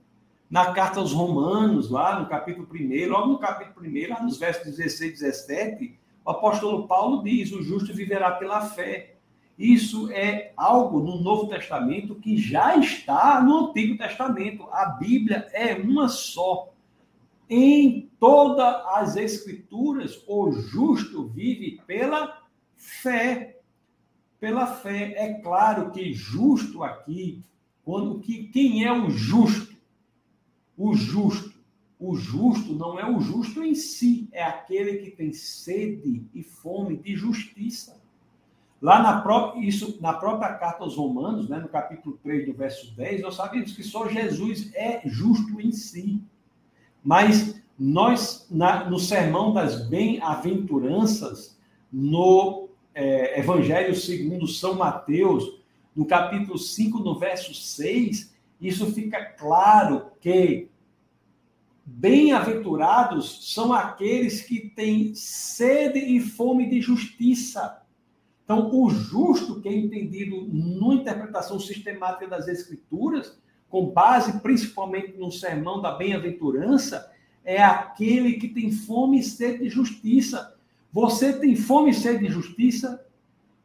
Na 0.49 0.73
carta 0.73 1.01
aos 1.01 1.13
Romanos, 1.13 1.91
lá 1.91 2.21
no 2.21 2.29
capítulo 2.29 2.69
1, 2.73 3.09
logo 3.09 3.33
no 3.33 3.39
capítulo 3.41 3.85
1, 3.85 4.09
lá 4.09 4.23
nos 4.23 4.39
versos 4.39 4.77
16 4.77 5.11
e 5.11 5.15
17, 5.15 5.99
o 6.25 6.31
apóstolo 6.31 6.87
Paulo 6.87 7.25
diz: 7.25 7.51
o 7.51 7.61
justo 7.61 7.93
viverá 7.93 8.31
pela 8.31 8.61
fé. 8.61 9.17
Isso 9.59 10.09
é 10.13 10.53
algo 10.57 11.01
no 11.01 11.21
Novo 11.21 11.49
Testamento 11.49 12.15
que 12.15 12.37
já 12.37 12.77
está 12.77 13.43
no 13.43 13.71
Antigo 13.71 13.99
Testamento. 13.99 14.69
A 14.71 14.87
Bíblia 14.87 15.49
é 15.53 15.75
uma 15.75 16.09
só. 16.09 16.73
Em 17.51 18.09
todas 18.21 18.87
as 18.87 19.17
Escrituras, 19.17 20.23
o 20.29 20.53
justo 20.53 21.27
vive 21.27 21.81
pela 21.87 22.41
fé. 22.77 23.59
Pela 24.39 24.67
fé. 24.67 25.15
É 25.17 25.35
claro 25.35 25.91
que 25.91 26.13
justo 26.13 26.85
aqui, 26.85 27.43
quando 27.85 28.21
que 28.21 28.45
quem 28.49 28.85
é 28.85 28.93
o 28.93 29.11
justo? 29.11 29.77
O 30.77 30.95
justo. 30.95 31.59
O 31.99 32.15
justo 32.15 32.75
não 32.75 32.97
é 32.97 33.11
o 33.11 33.19
justo 33.19 33.61
em 33.65 33.75
si, 33.75 34.29
é 34.31 34.45
aquele 34.45 34.99
que 34.99 35.11
tem 35.11 35.33
sede 35.33 36.25
e 36.33 36.45
fome 36.45 36.97
de 36.97 37.17
justiça. 37.17 38.01
Lá 38.81 39.03
na 39.03 39.21
própria, 39.21 39.61
isso, 39.61 39.99
na 40.01 40.13
própria 40.13 40.55
carta 40.55 40.85
aos 40.85 40.97
Romanos, 40.97 41.49
né, 41.49 41.59
no 41.59 41.69
capítulo 41.69 42.17
3, 42.23 42.47
do 42.47 42.55
verso 42.55 42.95
10, 42.95 43.23
nós 43.23 43.35
sabemos 43.35 43.73
que 43.73 43.83
só 43.83 44.09
Jesus 44.09 44.73
é 44.75 45.03
justo 45.05 45.61
em 45.61 45.73
si. 45.73 46.23
Mas 47.03 47.61
nós, 47.77 48.47
na, 48.49 48.89
no 48.89 48.99
sermão 48.99 49.53
das 49.53 49.89
bem-aventuranças, 49.89 51.59
no 51.93 52.69
é, 52.95 53.41
Evangelho 53.41 53.97
segundo 53.97 54.47
São 54.47 54.75
Mateus, 54.75 55.59
no 55.95 56.05
capítulo 56.05 56.57
5, 56.57 57.01
no 57.01 57.19
verso 57.19 57.53
6, 57.53 58.33
isso 58.61 58.93
fica 58.93 59.25
claro 59.25 60.13
que 60.21 60.69
bem-aventurados 61.85 63.53
são 63.53 63.73
aqueles 63.73 64.43
que 64.43 64.69
têm 64.71 65.15
sede 65.15 65.99
e 65.99 66.21
fome 66.21 66.69
de 66.69 66.81
justiça 66.81 67.83
então, 68.49 68.75
o 68.75 68.89
justo, 68.89 69.61
que 69.61 69.69
é 69.69 69.77
entendido 69.77 70.49
na 70.51 70.95
interpretação 70.95 71.61
sistemática 71.61 72.27
das 72.27 72.49
Escrituras, 72.49 73.39
com 73.69 73.91
base 73.91 74.41
principalmente 74.41 75.19
no 75.19 75.31
sermão 75.31 75.83
da 75.83 75.91
bem-aventurança, 75.91 77.13
é 77.45 77.63
aquele 77.63 78.39
que 78.39 78.49
tem 78.49 78.73
fome 78.73 79.19
e 79.19 79.23
sede 79.23 79.65
de 79.65 79.69
justiça. 79.69 80.57
Você 80.91 81.35
tem 81.35 81.55
fome 81.55 81.91
e 81.91 81.95
sede 81.95 82.27
de 82.27 82.33
justiça? 82.33 83.07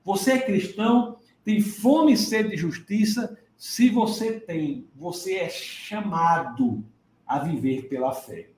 Você 0.04 0.34
é 0.34 0.42
cristão? 0.42 1.16
Tem 1.46 1.62
fome 1.62 2.12
e 2.12 2.18
sede 2.18 2.50
de 2.50 2.58
justiça? 2.58 3.40
Se 3.56 3.90
você 3.90 4.38
tem, 4.38 4.86
você 4.98 5.36
é 5.36 5.50
chamado 5.50 6.84
a 7.26 7.40
viver 7.40 7.88
pela 7.88 8.12
fé. 8.12 8.50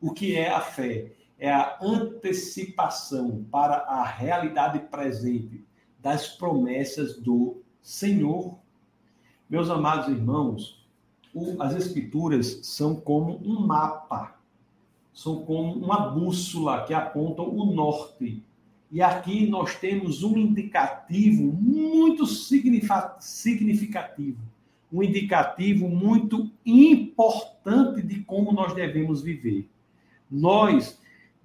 O 0.00 0.12
que 0.12 0.34
é 0.34 0.48
a 0.48 0.62
fé? 0.62 1.12
É 1.42 1.50
a 1.50 1.76
antecipação 1.82 3.44
para 3.50 3.78
a 3.78 4.04
realidade 4.04 4.78
presente 4.78 5.64
das 5.98 6.28
promessas 6.28 7.16
do 7.16 7.60
Senhor. 7.82 8.56
Meus 9.50 9.68
amados 9.68 10.06
irmãos, 10.06 10.86
as 11.58 11.74
Escrituras 11.74 12.60
são 12.62 12.94
como 12.94 13.40
um 13.44 13.58
mapa, 13.58 14.36
são 15.12 15.44
como 15.44 15.72
uma 15.72 16.10
bússola 16.10 16.84
que 16.84 16.94
apontam 16.94 17.48
o 17.48 17.74
norte. 17.74 18.40
E 18.88 19.02
aqui 19.02 19.48
nós 19.48 19.74
temos 19.74 20.22
um 20.22 20.36
indicativo 20.36 21.52
muito 21.52 22.24
significativo, 22.24 24.38
um 24.92 25.02
indicativo 25.02 25.88
muito 25.88 26.48
importante 26.64 28.00
de 28.00 28.20
como 28.20 28.52
nós 28.52 28.72
devemos 28.74 29.22
viver. 29.22 29.68
Nós 30.30 31.01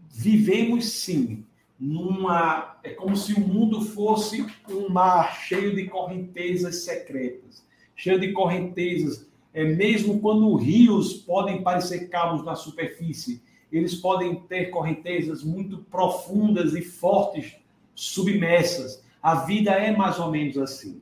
vivemos 0.09 0.89
sim 0.89 1.45
numa. 1.79 2.77
É 2.83 2.91
como 2.91 3.15
se 3.15 3.33
o 3.33 3.39
mundo 3.39 3.81
fosse 3.81 4.45
um 4.69 4.89
mar 4.89 5.35
cheio 5.41 5.75
de 5.75 5.85
correntezas 5.85 6.83
secretas, 6.83 7.65
cheio 7.95 8.19
de 8.19 8.31
correntezas. 8.31 9.27
É, 9.53 9.63
mesmo 9.63 10.19
quando 10.19 10.55
rios 10.55 11.13
podem 11.13 11.63
parecer 11.63 12.09
calmos 12.09 12.45
na 12.45 12.55
superfície, 12.55 13.41
eles 13.71 13.95
podem 13.95 14.35
ter 14.41 14.69
correntezas 14.69 15.43
muito 15.43 15.79
profundas 15.89 16.73
e 16.73 16.81
fortes 16.81 17.55
submersas. 17.95 19.03
A 19.21 19.35
vida 19.45 19.71
é 19.71 19.95
mais 19.95 20.19
ou 20.19 20.31
menos 20.31 20.57
assim. 20.57 21.01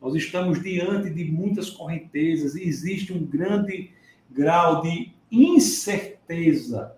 Nós 0.00 0.14
estamos 0.14 0.62
diante 0.62 1.08
de 1.08 1.24
muitas 1.24 1.70
correntezas 1.70 2.54
e 2.54 2.62
existe 2.62 3.12
um 3.12 3.24
grande 3.24 3.90
grau 4.30 4.82
de 4.82 5.12
incerteza 5.30 6.94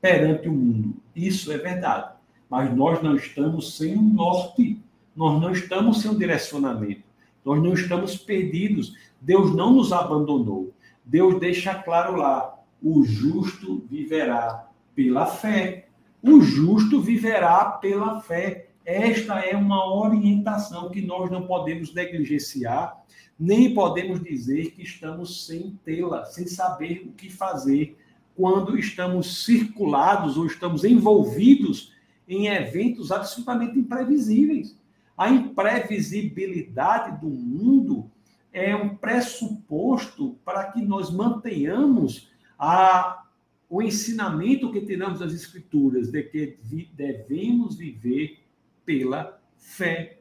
perante 0.00 0.48
o 0.48 0.52
mundo. 0.52 0.94
Isso 1.14 1.52
é 1.52 1.58
verdade. 1.58 2.12
Mas 2.48 2.74
nós 2.74 3.02
não 3.02 3.14
estamos 3.14 3.76
sem 3.76 3.96
um 3.96 4.02
norte, 4.02 4.80
nós 5.14 5.40
não 5.40 5.52
estamos 5.52 6.00
sem 6.00 6.10
um 6.10 6.18
direcionamento, 6.18 7.02
nós 7.44 7.62
não 7.62 7.74
estamos 7.74 8.16
perdidos. 8.16 8.94
Deus 9.20 9.54
não 9.54 9.74
nos 9.74 9.92
abandonou. 9.92 10.72
Deus 11.04 11.38
deixa 11.38 11.74
claro 11.74 12.16
lá: 12.16 12.58
o 12.82 13.04
justo 13.04 13.84
viverá 13.88 14.68
pela 14.94 15.26
fé. 15.26 15.88
O 16.22 16.40
justo 16.40 17.00
viverá 17.00 17.64
pela 17.64 18.20
fé. 18.20 18.68
Esta 18.84 19.40
é 19.40 19.54
uma 19.56 19.94
orientação 19.94 20.90
que 20.90 21.02
nós 21.02 21.30
não 21.30 21.46
podemos 21.46 21.94
negligenciar, 21.94 23.04
nem 23.38 23.72
podemos 23.72 24.22
dizer 24.22 24.72
que 24.72 24.82
estamos 24.82 25.46
sem 25.46 25.78
tê-la, 25.84 26.24
sem 26.24 26.46
saber 26.46 27.06
o 27.06 27.12
que 27.12 27.30
fazer 27.30 27.96
quando 28.40 28.78
estamos 28.78 29.44
circulados 29.44 30.38
ou 30.38 30.46
estamos 30.46 30.82
envolvidos 30.82 31.92
em 32.26 32.46
eventos 32.46 33.12
absolutamente 33.12 33.78
imprevisíveis. 33.78 34.74
A 35.14 35.28
imprevisibilidade 35.28 37.20
do 37.20 37.28
mundo 37.28 38.10
é 38.50 38.74
um 38.74 38.96
pressuposto 38.96 40.38
para 40.42 40.72
que 40.72 40.80
nós 40.80 41.10
mantenhamos 41.10 42.30
a, 42.58 43.26
o 43.68 43.82
ensinamento 43.82 44.72
que 44.72 44.80
tiramos 44.80 45.18
das 45.18 45.34
Escrituras 45.34 46.10
de 46.10 46.22
que 46.22 46.56
devemos 46.94 47.76
viver 47.76 48.38
pela 48.86 49.38
fé. 49.58 50.16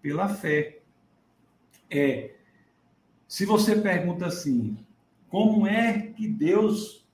Pela 0.00 0.28
fé. 0.28 0.78
É, 1.90 2.30
se 3.26 3.44
você 3.44 3.74
pergunta 3.74 4.26
assim, 4.26 4.78
como 5.28 5.66
é 5.66 6.12
que 6.16 6.28
Deus 6.28 7.05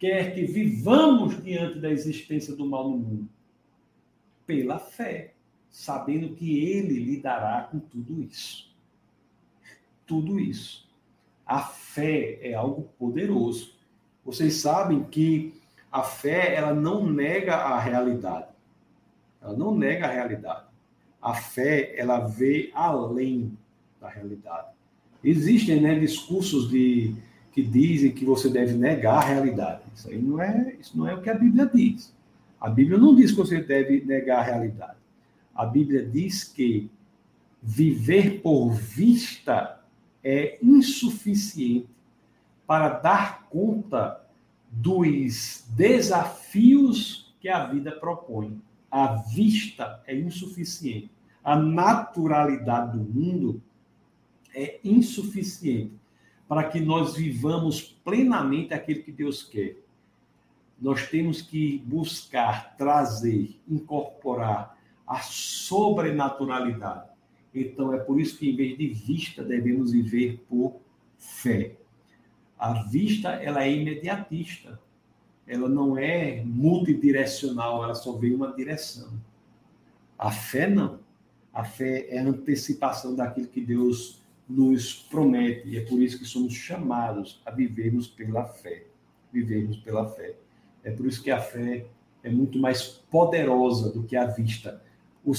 quer 0.00 0.34
que 0.34 0.44
vivamos 0.44 1.40
diante 1.42 1.78
da 1.78 1.90
existência 1.90 2.56
do 2.56 2.66
mal 2.66 2.88
no 2.88 2.96
mundo? 2.96 3.28
Pela 4.46 4.80
fé 4.80 5.34
sabendo 5.70 6.34
que 6.34 6.58
ele 6.58 6.98
lidará 6.98 7.68
com 7.70 7.78
tudo 7.78 8.22
isso. 8.22 8.74
Tudo 10.04 10.40
isso. 10.40 10.88
A 11.46 11.60
fé 11.60 12.38
é 12.42 12.54
algo 12.54 12.90
poderoso. 12.98 13.74
Vocês 14.24 14.54
sabem 14.54 15.04
que 15.04 15.54
a 15.92 16.02
fé, 16.02 16.54
ela 16.54 16.72
não 16.72 17.06
nega 17.06 17.56
a 17.56 17.78
realidade. 17.78 18.48
Ela 19.40 19.56
não 19.56 19.76
nega 19.76 20.06
a 20.06 20.10
realidade. 20.10 20.66
A 21.20 21.34
fé, 21.34 21.94
ela 21.96 22.20
vê 22.20 22.70
além 22.74 23.56
da 24.00 24.08
realidade. 24.08 24.68
Existem 25.22 25.80
né, 25.80 25.98
discursos 25.98 26.70
de, 26.70 27.14
que 27.52 27.62
dizem 27.62 28.12
que 28.12 28.24
você 28.24 28.48
deve 28.48 28.74
negar 28.74 29.18
a 29.18 29.26
realidade. 29.26 29.82
Isso 29.94 30.08
aí 30.08 30.20
não 30.20 30.40
é, 30.40 30.76
isso 30.80 30.96
não 30.96 31.06
é 31.06 31.14
o 31.14 31.20
que 31.20 31.30
a 31.30 31.34
Bíblia 31.34 31.70
diz. 31.72 32.14
A 32.60 32.68
Bíblia 32.68 32.98
não 32.98 33.14
diz 33.14 33.30
que 33.30 33.36
você 33.38 33.60
deve 33.60 34.04
negar 34.04 34.40
a 34.40 34.42
realidade 34.42 35.00
a 35.60 35.66
Bíblia 35.66 36.06
diz 36.06 36.42
que 36.42 36.90
viver 37.62 38.40
por 38.40 38.70
vista 38.70 39.78
é 40.24 40.58
insuficiente 40.62 41.86
para 42.66 42.88
dar 42.88 43.46
conta 43.50 44.24
dos 44.70 45.66
desafios 45.76 47.34
que 47.40 47.48
a 47.50 47.66
vida 47.66 47.92
propõe. 47.92 48.58
A 48.90 49.16
vista 49.16 50.02
é 50.06 50.18
insuficiente. 50.18 51.10
A 51.44 51.56
naturalidade 51.56 52.96
do 52.96 53.04
mundo 53.04 53.62
é 54.54 54.80
insuficiente 54.82 55.92
para 56.50 56.64
que 56.64 56.80
nós 56.80 57.14
vivamos 57.14 57.80
plenamente 57.80 58.74
aquilo 58.74 59.04
que 59.04 59.12
Deus 59.12 59.40
quer. 59.44 59.76
Nós 60.80 61.06
temos 61.06 61.40
que 61.40 61.78
buscar, 61.86 62.76
trazer, 62.76 63.56
incorporar 63.68 64.76
a 65.06 65.20
sobrenaturalidade. 65.20 67.08
Então, 67.54 67.94
é 67.94 67.98
por 67.98 68.20
isso 68.20 68.36
que, 68.36 68.50
em 68.50 68.56
vez 68.56 68.76
de 68.76 68.88
vista, 68.88 69.44
devemos 69.44 69.92
viver 69.92 70.44
por 70.48 70.80
fé. 71.16 71.76
A 72.58 72.82
vista, 72.82 73.28
ela 73.28 73.62
é 73.62 73.72
imediatista. 73.72 74.76
Ela 75.46 75.68
não 75.68 75.96
é 75.96 76.42
multidirecional, 76.44 77.84
ela 77.84 77.94
só 77.94 78.10
vê 78.16 78.34
uma 78.34 78.52
direção. 78.52 79.12
A 80.18 80.32
fé, 80.32 80.68
não. 80.68 80.98
A 81.54 81.62
fé 81.62 82.08
é 82.10 82.18
a 82.18 82.26
antecipação 82.26 83.14
daquilo 83.14 83.46
que 83.46 83.60
Deus 83.60 84.19
nos 84.50 84.94
promete. 84.94 85.68
E 85.68 85.78
é 85.78 85.82
por 85.82 86.02
isso 86.02 86.18
que 86.18 86.24
somos 86.24 86.52
chamados 86.52 87.40
a 87.46 87.50
vivermos 87.50 88.08
pela 88.08 88.44
fé. 88.44 88.84
Vivermos 89.32 89.76
pela 89.78 90.08
fé. 90.08 90.34
É 90.82 90.90
por 90.90 91.06
isso 91.06 91.22
que 91.22 91.30
a 91.30 91.40
fé 91.40 91.86
é 92.22 92.30
muito 92.30 92.58
mais 92.58 92.82
poderosa 92.82 93.90
do 93.90 94.02
que 94.02 94.16
a 94.16 94.26
vista 94.26 94.82
o, 95.24 95.32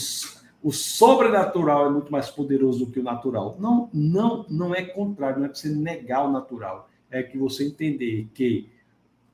o 0.63 0.71
sobrenatural 0.71 1.87
é 1.87 1.89
muito 1.89 2.11
mais 2.11 2.29
poderoso 2.29 2.85
do 2.85 2.91
que 2.91 2.99
o 2.99 3.03
natural. 3.03 3.57
Não, 3.59 3.89
não, 3.93 4.45
não 4.49 4.75
é 4.75 4.83
contrário, 4.83 5.39
não 5.39 5.45
é 5.45 5.49
para 5.49 5.57
você 5.57 5.69
negar 5.69 6.25
o 6.25 6.31
natural. 6.31 6.89
É 7.09 7.21
que 7.21 7.37
você 7.37 7.65
entender 7.65 8.29
que 8.33 8.69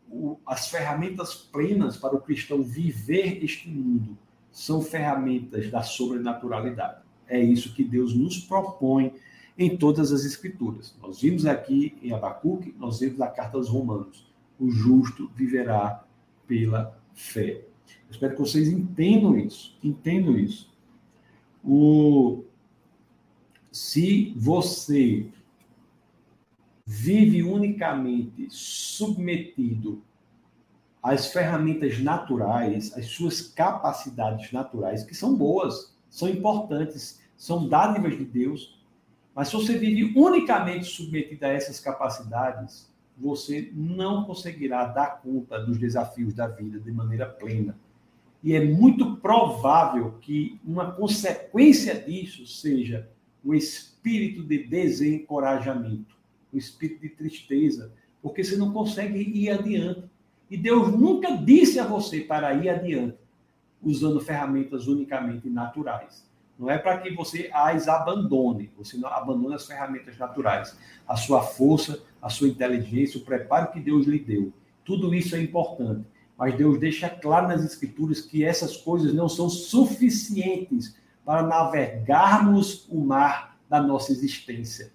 o, 0.10 0.38
as 0.46 0.70
ferramentas 0.70 1.36
plenas 1.36 1.98
para 1.98 2.16
o 2.16 2.22
cristão 2.22 2.64
viver 2.64 3.44
este 3.44 3.70
mundo 3.70 4.18
são 4.52 4.82
ferramentas 4.82 5.70
da 5.70 5.84
sobrenaturalidade. 5.84 7.02
É 7.28 7.40
isso 7.40 7.74
que 7.74 7.84
Deus 7.84 8.16
nos 8.16 8.40
propõe 8.40 9.14
em 9.58 9.76
todas 9.76 10.12
as 10.12 10.24
escrituras. 10.24 10.96
Nós 11.02 11.22
vimos 11.22 11.46
aqui 11.46 11.98
em 12.02 12.14
Abacuque, 12.14 12.76
nós 12.78 13.00
vimos 13.00 13.18
na 13.18 13.28
carta 13.28 13.58
aos 13.58 13.68
Romanos, 13.68 14.28
o 14.60 14.70
justo 14.70 15.32
viverá 15.36 16.06
pela 16.46 16.98
fé. 17.14 17.62
Eu 18.08 18.12
espero 18.12 18.34
que 18.36 18.40
vocês 18.40 18.68
entendam 18.70 19.38
isso. 19.38 19.78
Entendam 19.84 20.38
isso. 20.38 20.72
O... 21.64 22.44
Se 23.72 24.34
você 24.36 25.28
vive 26.86 27.44
unicamente 27.44 28.48
submetido 28.50 30.02
às 31.04 31.28
ferramentas 31.28 32.00
naturais, 32.00 32.98
às 32.98 33.08
suas 33.08 33.42
capacidades 33.42 34.52
naturais, 34.52 35.04
que 35.04 35.14
são 35.14 35.36
boas, 35.36 35.94
são 36.10 36.30
importantes, 36.30 37.22
são 37.36 37.68
dádivas 37.68 38.18
de 38.18 38.26
Deus, 38.26 38.77
mas 39.38 39.50
se 39.50 39.54
você 39.54 39.78
vive 39.78 40.20
unicamente 40.20 40.88
submetido 40.88 41.46
a 41.46 41.50
essas 41.50 41.80
capacidades, 41.80 42.92
você 43.16 43.72
não 43.72 44.24
conseguirá 44.24 44.86
dar 44.86 45.22
conta 45.22 45.60
dos 45.60 45.78
desafios 45.78 46.34
da 46.34 46.48
vida 46.48 46.80
de 46.80 46.92
maneira 46.92 47.28
plena. 47.28 47.78
E 48.44 48.56
é 48.56 48.66
muito 48.66 49.18
provável 49.18 50.14
que 50.22 50.60
uma 50.66 50.92
consequência 50.92 51.94
disso 51.94 52.48
seja 52.48 53.08
o 53.46 53.54
espírito 53.54 54.42
de 54.42 54.64
desencorajamento, 54.64 56.18
o 56.52 56.58
espírito 56.58 57.02
de 57.02 57.10
tristeza, 57.10 57.94
porque 58.24 58.44
você 58.44 58.58
não 58.58 58.74
consegue 58.74 59.20
ir 59.20 59.52
adiante. 59.52 60.10
E 60.50 60.58
Deus 60.58 60.92
nunca 61.00 61.38
disse 61.38 61.80
a 61.80 61.86
você 61.86 62.22
para 62.22 62.56
ir 62.56 62.70
adiante 62.70 63.20
usando 63.84 64.20
ferramentas 64.20 64.88
unicamente 64.88 65.48
naturais. 65.48 66.27
Não 66.58 66.70
é 66.70 66.78
para 66.78 66.98
que 66.98 67.12
você 67.12 67.50
as 67.54 67.88
abandone, 67.88 68.72
você 68.76 68.98
não 68.98 69.10
abandone 69.10 69.56
as 69.56 69.68
ferramentas 69.68 70.18
naturais, 70.18 70.76
a 71.08 71.16
sua 71.16 71.44
força, 71.44 72.02
a 72.22 72.30
sua 72.30 72.48
inteligência, 72.48 73.20
o 73.20 73.24
preparo 73.24 73.72
que 73.72 73.80
Deus 73.80 74.08
lhe 74.08 74.20
deu. 74.20 74.52
Tudo 74.84 75.14
isso 75.14 75.36
é 75.36 75.42
importante, 75.42 76.06
mas 76.36 76.56
Deus 76.56 76.80
deixa 76.80 77.10
claro 77.10 77.48
nas 77.48 77.64
escrituras 77.64 78.22
que 78.22 78.44
essas 78.44 78.76
coisas 78.78 79.14
não 79.14 79.30
são 79.30 79.50
suficientes 79.50 80.96
para 81.24 81.44
navegarmos 81.44 82.88
o 82.90 83.02
mar 83.02 83.58
da 83.70 83.82
nossa 83.82 84.12
existência. 84.12 84.92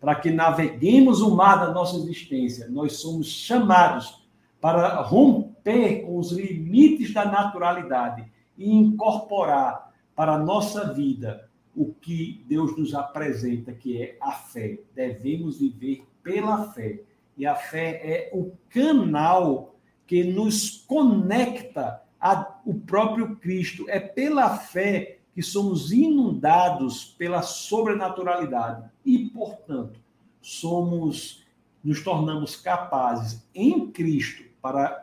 Para 0.00 0.16
que 0.16 0.30
naveguemos 0.30 1.22
o 1.22 1.34
mar 1.34 1.56
da 1.56 1.72
nossa 1.72 1.96
existência, 1.96 2.68
nós 2.68 2.98
somos 2.98 3.28
chamados 3.28 4.26
para 4.60 5.00
romper 5.00 6.02
com 6.02 6.18
os 6.18 6.32
limites 6.32 7.14
da 7.14 7.24
naturalidade 7.24 8.24
e 8.58 8.70
incorporar 8.70 9.85
para 10.16 10.34
a 10.34 10.38
nossa 10.38 10.92
vida 10.92 11.48
o 11.74 11.92
que 11.92 12.42
Deus 12.48 12.76
nos 12.76 12.94
apresenta, 12.94 13.72
que 13.72 14.02
é 14.02 14.16
a 14.20 14.32
fé. 14.32 14.80
Devemos 14.94 15.58
viver 15.58 16.04
pela 16.22 16.72
fé. 16.72 17.02
E 17.36 17.44
a 17.46 17.54
fé 17.54 18.00
é 18.02 18.30
o 18.32 18.52
canal 18.70 19.76
que 20.06 20.24
nos 20.24 20.78
conecta 20.86 22.02
ao 22.18 22.62
próprio 22.86 23.36
Cristo. 23.36 23.84
É 23.88 24.00
pela 24.00 24.56
fé 24.56 25.18
que 25.34 25.42
somos 25.42 25.92
inundados 25.92 27.04
pela 27.04 27.42
sobrenaturalidade 27.42 28.88
e, 29.04 29.28
portanto, 29.28 30.00
somos 30.40 31.44
nos 31.84 32.02
tornamos 32.02 32.56
capazes 32.56 33.46
em 33.54 33.92
Cristo 33.92 34.42
para 34.60 35.00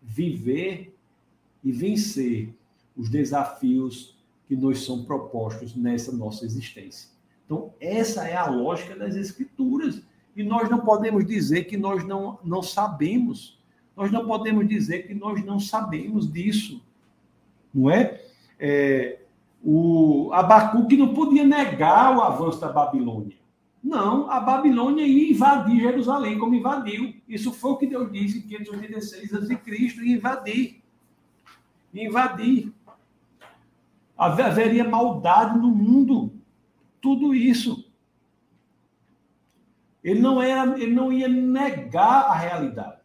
viver 0.00 0.96
e 1.62 1.70
vencer 1.70 2.54
os 2.96 3.08
desafios 3.08 4.16
que 4.48 4.56
nos 4.56 4.84
são 4.84 5.04
propostos 5.04 5.74
nessa 5.74 6.12
nossa 6.12 6.44
existência. 6.44 7.10
Então, 7.44 7.72
essa 7.80 8.26
é 8.26 8.36
a 8.36 8.46
lógica 8.46 8.96
das 8.96 9.14
Escrituras. 9.14 10.02
E 10.36 10.42
nós 10.42 10.68
não 10.68 10.80
podemos 10.80 11.26
dizer 11.26 11.64
que 11.64 11.76
nós 11.76 12.04
não, 12.04 12.38
não 12.44 12.62
sabemos. 12.62 13.58
Nós 13.96 14.10
não 14.10 14.26
podemos 14.26 14.68
dizer 14.68 15.06
que 15.06 15.14
nós 15.14 15.44
não 15.44 15.58
sabemos 15.58 16.30
disso. 16.30 16.82
Não 17.72 17.90
é? 17.90 18.20
é 18.58 19.20
o 19.62 20.30
Abacuque 20.32 20.96
não 20.96 21.12
podia 21.12 21.44
negar 21.44 22.16
o 22.16 22.20
avanço 22.20 22.60
da 22.60 22.68
Babilônia. 22.68 23.36
Não, 23.82 24.30
a 24.30 24.38
Babilônia 24.40 25.06
ia 25.06 25.30
invadir 25.30 25.80
Jerusalém, 25.80 26.38
como 26.38 26.54
invadiu. 26.54 27.14
Isso 27.28 27.52
foi 27.52 27.70
o 27.72 27.76
que 27.76 27.86
Deus 27.86 28.10
disse 28.12 28.38
em 28.38 28.42
586 28.42 29.34
a.C., 29.34 29.60
invadir. 30.04 30.82
Invadir 31.94 32.72
haveria 34.16 34.88
maldade 34.88 35.58
no 35.58 35.68
mundo. 35.68 36.32
Tudo 37.00 37.34
isso. 37.34 37.84
Ele 40.02 40.20
não, 40.20 40.40
era, 40.40 40.80
ele 40.80 40.94
não 40.94 41.12
ia 41.12 41.28
negar 41.28 42.26
a 42.26 42.34
realidade. 42.34 43.00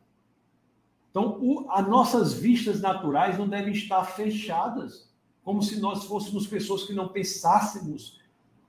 Então, 1.10 1.38
o, 1.42 1.70
as 1.70 1.88
nossas 1.88 2.34
vistas 2.34 2.80
naturais 2.80 3.38
não 3.38 3.48
devem 3.48 3.74
estar 3.74 4.04
fechadas, 4.06 5.12
como 5.44 5.62
se 5.62 5.80
nós 5.80 6.06
fôssemos 6.06 6.48
pessoas 6.48 6.84
que 6.84 6.94
não 6.94 7.10
pensássemos, 7.10 8.22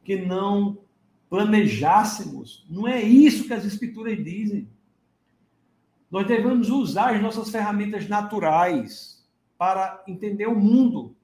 que 0.02 0.16
não 0.16 0.78
planejássemos. 1.30 2.66
Não 2.68 2.88
é 2.88 3.00
isso 3.00 3.46
que 3.46 3.54
as 3.54 3.64
Escrituras 3.64 4.22
dizem. 4.22 4.68
Nós 6.10 6.26
devemos 6.26 6.68
usar 6.68 7.14
as 7.14 7.22
nossas 7.22 7.48
ferramentas 7.48 8.08
naturais 8.08 9.24
para 9.56 10.02
entender 10.06 10.46
o 10.46 10.58
mundo. 10.58 11.14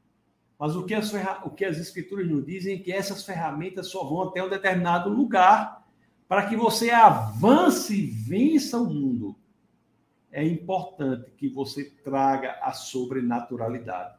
Mas 0.59 0.75
o 0.75 0.85
que 0.85 0.95
as, 0.95 1.13
o 1.45 1.51
que 1.51 1.65
as 1.65 1.79
Escrituras 1.79 2.29
nos 2.29 2.45
dizem 2.45 2.75
é 2.75 2.79
que 2.79 2.93
essas 2.93 3.25
ferramentas 3.25 3.89
só 3.89 4.03
vão 4.05 4.23
até 4.23 4.43
um 4.43 4.49
determinado 4.49 5.09
lugar 5.09 5.87
para 6.27 6.47
que 6.47 6.57
você 6.57 6.91
avance 6.91 7.95
e 7.95 8.07
vença 8.07 8.79
o 8.79 8.87
mundo 8.87 9.37
é 10.31 10.45
importante 10.45 11.31
que 11.37 11.49
você 11.49 11.91
traga 12.05 12.59
a 12.63 12.73
sobrenaturalidade. 12.73 14.17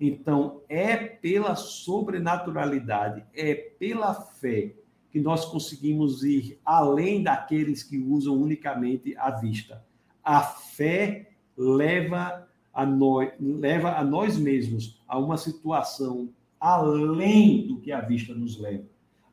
Então, 0.00 0.60
é 0.68 0.96
pela 0.96 1.56
sobrenaturalidade, 1.56 3.24
é 3.34 3.54
pela 3.54 4.14
fé 4.14 4.74
que 5.10 5.20
nós 5.20 5.46
conseguimos 5.46 6.22
ir 6.22 6.60
além 6.64 7.22
daqueles 7.22 7.82
que 7.82 7.98
usam 7.98 8.36
unicamente 8.36 9.16
a 9.16 9.30
vista. 9.30 9.84
A 10.22 10.42
fé 10.42 11.30
leva 11.56 12.46
a 12.72 12.84
nós, 12.86 13.32
leva 13.40 13.96
a 13.96 14.04
nós 14.04 14.36
mesmos 14.36 14.97
a 15.08 15.18
uma 15.18 15.36
situação 15.38 16.28
além 16.60 17.66
do 17.66 17.80
que 17.80 17.90
a 17.90 18.00
vista 18.00 18.34
nos 18.34 18.60
leva. 18.60 18.84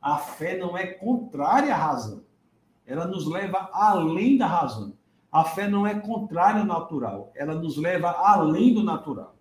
A 0.01 0.17
fé 0.17 0.57
não 0.57 0.77
é 0.77 0.87
contrária 0.87 1.73
à 1.73 1.77
razão. 1.77 2.23
Ela 2.85 3.05
nos 3.05 3.27
leva 3.27 3.69
além 3.73 4.37
da 4.37 4.47
razão. 4.47 4.93
A 5.35 5.43
fé 5.43 5.67
não 5.67 5.85
é 5.85 5.93
contrária 5.99 6.61
ao 6.61 6.65
natural, 6.65 7.29
ela 7.35 7.53
nos 7.55 7.75
leva 7.75 8.09
além 8.09 8.73
do 8.73 8.81
natural. 8.81 9.35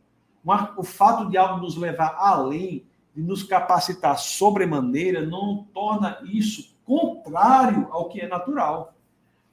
O 0.76 0.82
fato 0.82 1.30
de 1.30 1.36
algo 1.36 1.62
nos 1.62 1.76
levar 1.76 2.16
além, 2.18 2.84
de 3.14 3.22
nos 3.22 3.44
capacitar 3.44 4.18
sobremaneira, 4.18 5.24
não 5.24 5.68
torna 5.72 6.18
isso 6.24 6.76
contrário 6.84 7.86
ao 7.92 8.08
que 8.08 8.20
é 8.20 8.26
natural. 8.26 8.92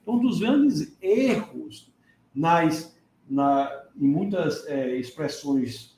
Então, 0.01 0.15
um 0.15 0.19
dos 0.19 0.39
grandes 0.39 0.97
erros 0.99 1.93
nas, 2.33 2.97
na, 3.29 3.71
em 3.95 4.07
muitas 4.07 4.65
é, 4.65 4.95
expressões 4.97 5.95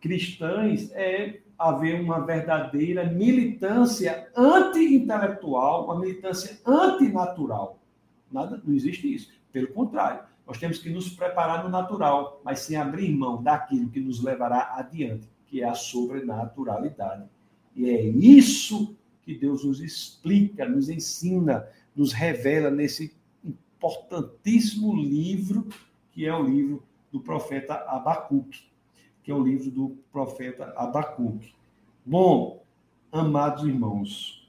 cristãs 0.00 0.90
é 0.92 1.40
haver 1.58 2.00
uma 2.00 2.24
verdadeira 2.24 3.04
militância 3.04 4.30
anti-intelectual, 4.36 5.86
uma 5.86 5.98
militância 5.98 6.60
antinatural. 6.64 7.80
Nada, 8.30 8.62
não 8.64 8.74
existe 8.74 9.12
isso. 9.12 9.30
Pelo 9.52 9.68
contrário, 9.68 10.22
nós 10.46 10.58
temos 10.58 10.78
que 10.78 10.88
nos 10.88 11.10
preparar 11.10 11.64
no 11.64 11.68
natural, 11.68 12.40
mas 12.44 12.60
sem 12.60 12.76
abrir 12.76 13.10
mão 13.10 13.42
daquilo 13.42 13.90
que 13.90 14.00
nos 14.00 14.22
levará 14.22 14.74
adiante, 14.76 15.28
que 15.46 15.62
é 15.62 15.68
a 15.68 15.74
sobrenaturalidade. 15.74 17.24
E 17.74 17.88
é 17.90 18.00
isso 18.02 18.96
que 19.22 19.34
Deus 19.34 19.64
nos 19.64 19.80
explica, 19.80 20.66
nos 20.68 20.88
ensina, 20.88 21.66
nos 21.94 22.12
revela 22.12 22.70
nesse 22.70 23.14
importantíssimo 23.44 24.96
livro, 24.96 25.68
que 26.12 26.24
é 26.24 26.34
o 26.34 26.42
livro 26.42 26.82
do 27.12 27.20
profeta 27.20 27.74
Abacuque, 27.86 28.68
que 29.28 29.32
é 29.32 29.34
o 29.34 29.42
livro 29.42 29.70
do 29.70 29.88
profeta 30.10 30.72
Abacuque. 30.74 31.52
Bom, 32.02 32.62
amados 33.12 33.62
irmãos, 33.62 34.48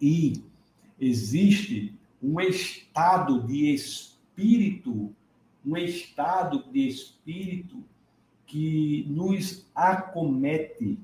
e 0.00 0.44
existe 0.96 1.92
um 2.22 2.40
estado 2.40 3.42
de 3.42 3.74
espírito, 3.74 5.12
um 5.66 5.76
estado 5.76 6.70
de 6.70 6.86
espírito 6.86 7.82
que 8.46 9.04
nos 9.08 9.66
acomete 9.74 10.96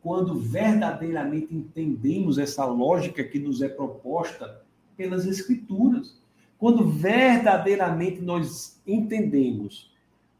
quando 0.00 0.38
verdadeiramente 0.38 1.52
entendemos 1.52 2.38
essa 2.38 2.64
lógica 2.64 3.24
que 3.24 3.40
nos 3.40 3.60
é 3.60 3.68
proposta 3.68 4.62
pelas 4.96 5.26
Escrituras. 5.26 6.16
Quando 6.56 6.88
verdadeiramente 6.88 8.20
nós 8.20 8.80
entendemos 8.86 9.92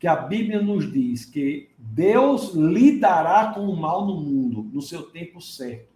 que 0.04 0.08
a 0.08 0.16
Bíblia 0.16 0.60
nos 0.60 0.92
diz 0.92 1.24
que 1.24 1.70
Deus 1.78 2.52
lidará 2.52 3.54
com 3.54 3.62
o 3.62 3.74
mal 3.74 4.06
no 4.06 4.20
mundo 4.20 4.68
no 4.70 4.82
seu 4.82 5.04
tempo 5.04 5.40
certo 5.40 5.88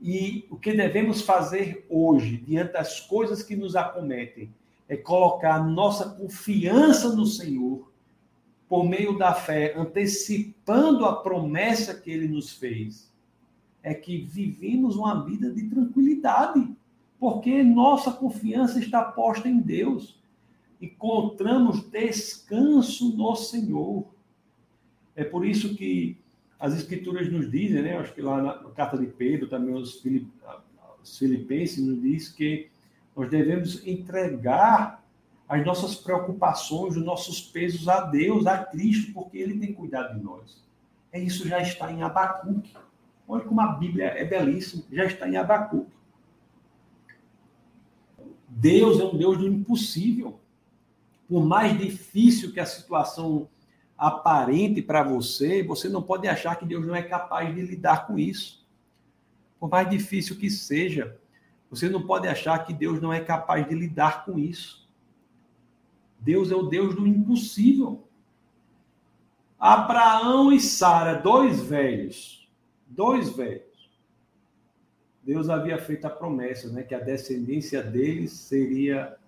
e 0.00 0.46
o 0.48 0.54
que 0.56 0.72
devemos 0.72 1.22
fazer 1.22 1.84
hoje, 1.90 2.36
diante 2.36 2.74
das 2.74 3.00
coisas 3.00 3.42
que 3.42 3.56
nos 3.56 3.74
acometem, 3.74 4.54
é 4.88 4.96
colocar 4.96 5.68
nossa 5.68 6.10
confiança 6.10 7.12
no 7.12 7.26
Senhor, 7.26 7.90
por 8.68 8.84
meio 8.84 9.18
da 9.18 9.34
fé, 9.34 9.74
antecipando 9.76 11.04
a 11.04 11.16
promessa 11.16 11.92
que 11.92 12.08
ele 12.08 12.28
nos 12.28 12.52
fez. 12.52 13.12
É 13.82 13.92
que 13.92 14.18
vivemos 14.18 14.94
uma 14.94 15.24
vida 15.24 15.50
de 15.50 15.64
tranquilidade, 15.64 16.72
porque 17.18 17.64
nossa 17.64 18.12
confiança 18.12 18.78
está 18.78 19.02
posta 19.02 19.48
em 19.48 19.58
Deus. 19.58 20.19
Encontramos 20.80 21.82
descanso 21.90 23.14
no 23.16 23.36
Senhor. 23.36 24.06
É 25.14 25.24
por 25.24 25.44
isso 25.46 25.74
que 25.74 26.18
as 26.58 26.74
escrituras 26.74 27.30
nos 27.30 27.50
dizem, 27.50 27.82
né? 27.82 27.96
Acho 27.96 28.14
que 28.14 28.22
lá 28.22 28.42
na, 28.42 28.54
carta 28.70 28.96
de 28.96 29.06
Pedro, 29.06 29.48
também 29.48 29.74
os, 29.74 30.00
Filip, 30.00 30.30
os 31.02 31.18
filipenses 31.18 31.84
nos 31.84 32.00
diz 32.00 32.28
que 32.28 32.68
nós 33.16 33.28
devemos 33.28 33.86
entregar 33.86 35.04
as 35.48 35.64
nossas 35.66 35.96
preocupações, 35.96 36.96
os 36.96 37.04
nossos 37.04 37.40
pesos 37.40 37.88
a 37.88 38.02
Deus, 38.02 38.46
a 38.46 38.64
Cristo, 38.64 39.12
porque 39.12 39.36
Ele 39.36 39.58
tem 39.58 39.72
cuidado 39.72 40.16
de 40.16 40.24
nós. 40.24 40.62
É 41.12 41.18
isso 41.18 41.48
já 41.48 41.60
está 41.60 41.90
em 41.90 42.02
Abacuque. 42.02 42.72
Olha 43.26 43.44
como 43.44 43.60
a 43.60 43.72
Bíblia 43.72 44.06
é 44.06 44.24
belíssima, 44.24 44.84
já 44.92 45.04
está 45.04 45.28
em 45.28 45.36
Abacuque. 45.36 45.92
Deus 48.48 49.00
é 49.00 49.04
um 49.04 49.16
Deus 49.16 49.38
do 49.38 49.46
impossível. 49.46 50.38
Por 51.30 51.46
mais 51.46 51.78
difícil 51.78 52.52
que 52.52 52.58
a 52.58 52.66
situação 52.66 53.48
aparente 53.96 54.82
para 54.82 55.04
você, 55.04 55.62
você 55.62 55.88
não 55.88 56.02
pode 56.02 56.26
achar 56.26 56.56
que 56.56 56.66
Deus 56.66 56.84
não 56.84 56.96
é 56.96 57.04
capaz 57.04 57.54
de 57.54 57.62
lidar 57.62 58.08
com 58.08 58.18
isso. 58.18 58.66
Por 59.60 59.70
mais 59.70 59.88
difícil 59.88 60.36
que 60.36 60.50
seja, 60.50 61.16
você 61.70 61.88
não 61.88 62.04
pode 62.04 62.26
achar 62.26 62.58
que 62.64 62.74
Deus 62.74 63.00
não 63.00 63.12
é 63.12 63.20
capaz 63.20 63.68
de 63.68 63.76
lidar 63.76 64.24
com 64.24 64.40
isso. 64.40 64.90
Deus 66.18 66.50
é 66.50 66.56
o 66.56 66.64
Deus 66.64 66.96
do 66.96 67.06
impossível. 67.06 68.08
Abraão 69.56 70.50
e 70.50 70.58
Sara, 70.58 71.14
dois 71.14 71.60
velhos, 71.60 72.50
dois 72.88 73.30
velhos. 73.30 73.88
Deus 75.22 75.48
havia 75.48 75.78
feito 75.78 76.06
a 76.06 76.10
promessa, 76.10 76.68
né, 76.70 76.82
que 76.82 76.94
a 76.94 76.98
descendência 76.98 77.84
deles 77.84 78.32
seria 78.32 79.19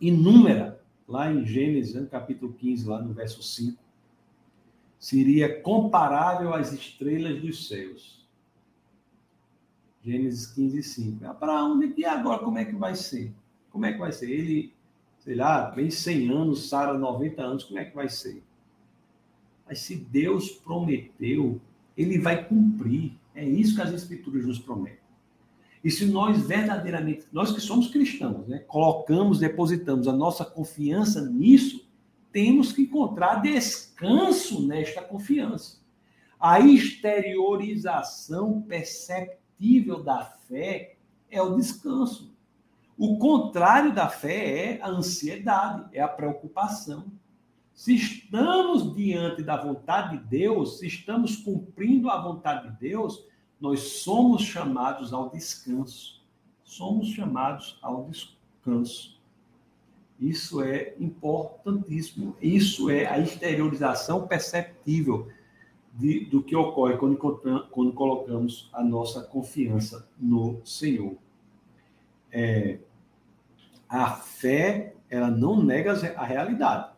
inúmera 0.00 0.80
lá 1.06 1.32
em 1.32 1.44
Gênesis, 1.44 1.94
no 1.94 2.06
capítulo 2.06 2.52
15, 2.52 2.88
lá 2.88 3.00
no 3.00 3.12
verso 3.12 3.42
5, 3.42 3.78
seria 4.98 5.60
comparável 5.60 6.52
às 6.52 6.72
estrelas 6.72 7.40
dos 7.40 7.68
céus. 7.68 8.26
Gênesis 10.02 10.46
15, 10.46 10.82
5. 10.82 11.26
Abraão, 11.26 11.82
e 11.82 12.04
agora 12.04 12.38
como 12.38 12.58
é 12.58 12.64
que 12.64 12.74
vai 12.74 12.94
ser? 12.94 13.32
Como 13.70 13.86
é 13.86 13.92
que 13.92 13.98
vai 13.98 14.12
ser? 14.12 14.30
Ele, 14.30 14.72
sei 15.18 15.34
lá, 15.34 15.70
vem 15.70 15.90
100 15.90 16.30
anos, 16.30 16.68
Sara 16.68 16.96
90 16.96 17.42
anos, 17.42 17.64
como 17.64 17.78
é 17.78 17.84
que 17.84 17.94
vai 17.94 18.08
ser? 18.08 18.42
Mas 19.66 19.80
se 19.80 19.96
Deus 19.96 20.50
prometeu, 20.50 21.60
ele 21.96 22.18
vai 22.18 22.44
cumprir. 22.46 23.12
É 23.34 23.44
isso 23.44 23.74
que 23.74 23.82
as 23.82 23.92
escrituras 23.92 24.46
nos 24.46 24.58
prometem. 24.58 25.05
E 25.86 25.90
se 25.92 26.04
nós 26.04 26.48
verdadeiramente, 26.48 27.26
nós 27.30 27.52
que 27.52 27.60
somos 27.60 27.86
cristãos, 27.86 28.48
né, 28.48 28.58
colocamos, 28.66 29.38
depositamos 29.38 30.08
a 30.08 30.12
nossa 30.12 30.44
confiança 30.44 31.24
nisso, 31.24 31.88
temos 32.32 32.72
que 32.72 32.82
encontrar 32.82 33.36
descanso 33.36 34.66
nesta 34.66 35.00
confiança. 35.00 35.80
A 36.40 36.58
exteriorização 36.58 38.62
perceptível 38.62 40.02
da 40.02 40.24
fé 40.24 40.96
é 41.30 41.40
o 41.40 41.54
descanso. 41.54 42.34
O 42.98 43.16
contrário 43.16 43.94
da 43.94 44.08
fé 44.08 44.72
é 44.72 44.82
a 44.82 44.88
ansiedade, 44.88 45.88
é 45.92 46.02
a 46.02 46.08
preocupação. 46.08 47.12
Se 47.72 47.94
estamos 47.94 48.92
diante 48.92 49.40
da 49.40 49.56
vontade 49.56 50.18
de 50.18 50.24
Deus, 50.24 50.80
se 50.80 50.88
estamos 50.88 51.36
cumprindo 51.36 52.10
a 52.10 52.20
vontade 52.20 52.72
de 52.72 52.76
Deus, 52.76 53.24
nós 53.60 53.80
somos 53.80 54.42
chamados 54.42 55.12
ao 55.12 55.30
descanso. 55.30 56.22
Somos 56.62 57.08
chamados 57.08 57.78
ao 57.80 58.04
descanso. 58.04 59.16
Isso 60.18 60.62
é 60.62 60.94
importantíssimo. 60.98 62.36
Isso 62.40 62.90
é 62.90 63.06
a 63.06 63.18
exteriorização 63.18 64.26
perceptível 64.26 65.28
de, 65.92 66.26
do 66.26 66.42
que 66.42 66.54
ocorre 66.54 66.96
quando, 66.96 67.16
quando 67.70 67.92
colocamos 67.92 68.68
a 68.72 68.82
nossa 68.82 69.22
confiança 69.22 70.08
no 70.18 70.60
Senhor. 70.64 71.16
É, 72.30 72.78
a 73.88 74.10
fé 74.10 74.94
ela 75.08 75.30
não 75.30 75.62
nega 75.62 75.92
a 76.16 76.24
realidade. 76.24 76.90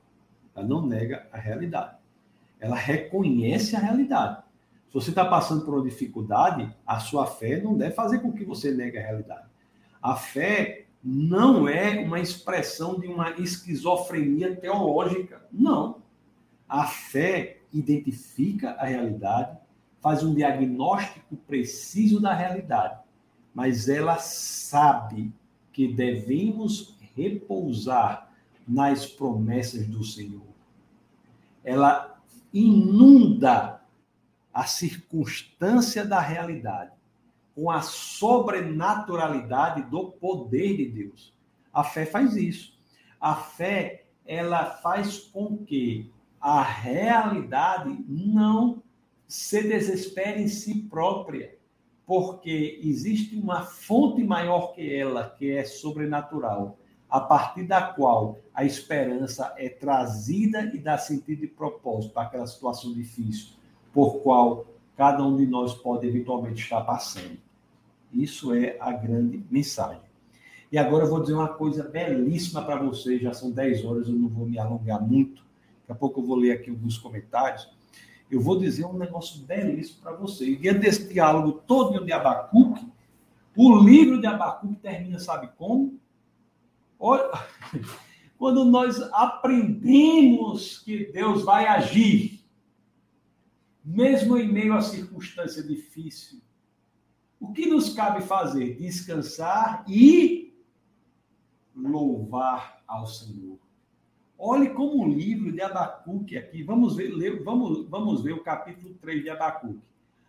Ela 0.55 0.67
não 0.67 0.85
nega 0.85 1.29
a 1.33 1.39
realidade. 1.39 1.97
Ela 2.59 2.77
reconhece 2.77 3.77
a 3.77 3.79
realidade. 3.79 4.43
Se 4.89 4.95
você 4.95 5.11
está 5.11 5.24
passando 5.24 5.64
por 5.64 5.74
uma 5.74 5.84
dificuldade, 5.84 6.74
a 6.86 6.99
sua 6.99 7.26
fé 7.26 7.61
não 7.61 7.76
deve 7.76 7.95
fazer 7.95 8.20
com 8.20 8.32
que 8.32 8.45
você 8.45 8.72
negue 8.72 8.99
a 8.99 9.03
realidade. 9.03 9.47
A 10.03 10.16
fé 10.16 10.86
não 11.05 11.68
é 11.68 12.01
uma 12.01 12.18
expressão 12.18 12.99
de 12.99 13.07
uma 13.07 13.32
esquizofrenia 13.32 14.57
teológica. 14.57 15.47
Não. 15.53 16.03
A 16.66 16.86
fé 16.86 17.59
identifica 17.72 18.70
a 18.72 18.84
realidade, 18.84 19.59
faz 20.01 20.22
um 20.22 20.34
diagnóstico 20.34 21.36
preciso 21.47 22.20
da 22.20 22.32
realidade, 22.32 22.99
mas 23.55 23.89
ela 23.89 24.16
sabe 24.18 25.32
que 25.72 25.86
devemos 25.86 26.97
repousar 27.14 28.30
nas 28.66 29.07
promessas 29.07 29.86
do 29.86 30.03
Senhor. 30.03 30.47
Ela 31.62 32.18
inunda 32.53 33.78
a 34.59 34.65
circunstância 34.65 36.05
da 36.05 36.19
realidade 36.19 36.91
com 37.55 37.71
a 37.71 37.81
sobrenaturalidade 37.81 39.83
do 39.83 40.11
poder 40.11 40.77
de 40.77 40.89
Deus. 40.89 41.33
A 41.73 41.85
fé 41.85 42.05
faz 42.05 42.35
isso. 42.35 42.77
A 43.21 43.37
fé, 43.37 44.07
ela 44.27 44.65
faz 44.65 45.19
com 45.19 45.59
que 45.59 46.11
a 46.41 46.61
realidade 46.61 48.05
não 48.09 48.83
se 49.29 49.63
desespere 49.63 50.43
em 50.43 50.49
si 50.49 50.83
própria, 50.91 51.57
porque 52.05 52.81
existe 52.83 53.37
uma 53.37 53.63
fonte 53.63 54.25
maior 54.25 54.75
que 54.75 54.93
ela, 54.93 55.31
que 55.39 55.53
é 55.53 55.65
sobrenatural, 55.65 56.77
a 57.09 57.21
partir 57.21 57.63
da 57.63 57.81
qual 57.81 58.41
a 58.53 58.65
esperança 58.65 59.55
é 59.57 59.69
trazida 59.69 60.63
e 60.75 60.79
dá 60.79 60.99
sentido 60.99 61.45
e 61.45 61.49
propósito 61.49 62.13
para 62.13 62.25
aquela 62.25 62.49
situação 62.49 62.93
difícil, 62.93 63.57
por 63.99 64.20
qual 64.20 64.64
cada 64.96 65.24
um 65.24 65.36
de 65.36 65.44
nós 65.44 65.74
pode 65.74 66.07
eventualmente 66.07 66.62
estar 66.62 66.82
passando. 66.82 67.36
Isso 68.12 68.55
é 68.55 68.76
a 68.78 68.92
grande 68.92 69.44
mensagem. 69.51 70.01
E 70.70 70.78
agora 70.78 71.03
eu 71.03 71.11
vou 71.11 71.20
dizer 71.20 71.34
uma 71.34 71.49
coisa 71.49 71.82
belíssima 71.82 72.62
para 72.62 72.80
vocês, 72.80 73.20
já 73.20 73.34
são 73.34 73.51
10 73.51 73.84
horas, 73.84 74.07
eu 74.07 74.14
não 74.14 74.28
vou 74.28 74.46
me 74.46 74.57
alongar 74.57 75.05
muito. 75.05 75.42
Daqui 75.80 75.90
a 75.90 75.94
pouco 75.96 76.20
eu 76.20 76.24
vou 76.24 76.36
ler 76.36 76.53
aqui 76.53 76.70
alguns 76.70 76.96
comentários. 76.96 77.68
Eu 78.30 78.40
vou 78.40 78.57
dizer 78.57 78.84
um 78.84 78.96
negócio 78.96 79.44
belíssimo 79.44 80.01
para 80.01 80.12
vocês. 80.12 80.61
Diante 80.61 80.78
desse 80.78 81.12
diálogo 81.12 81.61
todo 81.66 82.05
de 82.05 82.12
Abacuque, 82.12 82.86
o 83.57 83.78
livro 83.80 84.20
de 84.20 84.28
Abacuque 84.28 84.76
termina, 84.76 85.18
sabe 85.18 85.51
como? 85.59 85.99
Olha, 87.01 87.32
quando 88.38 88.64
nós 88.64 89.03
aprendemos 89.12 90.78
que 90.84 91.11
Deus 91.11 91.42
vai 91.42 91.66
agir, 91.66 92.38
mesmo 93.89 94.36
em 94.36 94.53
meio 94.53 94.74
a 94.74 94.82
circunstância 94.82 95.62
difícil, 95.62 96.43
o 97.41 97.53
que 97.53 97.64
nos 97.66 97.95
cabe 97.95 98.20
fazer? 98.22 98.76
Descansar 98.76 99.82
e 99.89 100.55
louvar 101.74 102.82
ao 102.86 103.07
Senhor. 103.07 103.59
Olhe 104.36 104.70
como 104.70 105.03
o 105.03 105.09
livro 105.09 105.51
de 105.51 105.62
Abacuque 105.62 106.36
aqui, 106.36 106.62
vamos 106.62 106.97
ver, 106.97 107.09
ler, 107.09 107.43
vamos, 107.43 107.89
vamos 107.89 108.22
ver 108.22 108.32
o 108.32 108.43
capítulo 108.43 108.95
3 109.01 109.22
de 109.22 109.30
Abacuque. 109.30 109.80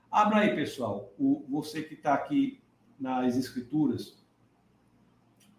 Abra 0.10 0.40
aí, 0.40 0.56
pessoal, 0.56 1.12
o, 1.20 1.46
você 1.50 1.84
que 1.84 1.96
está 1.96 2.14
aqui 2.14 2.62
nas 2.98 3.36
escrituras, 3.36 4.18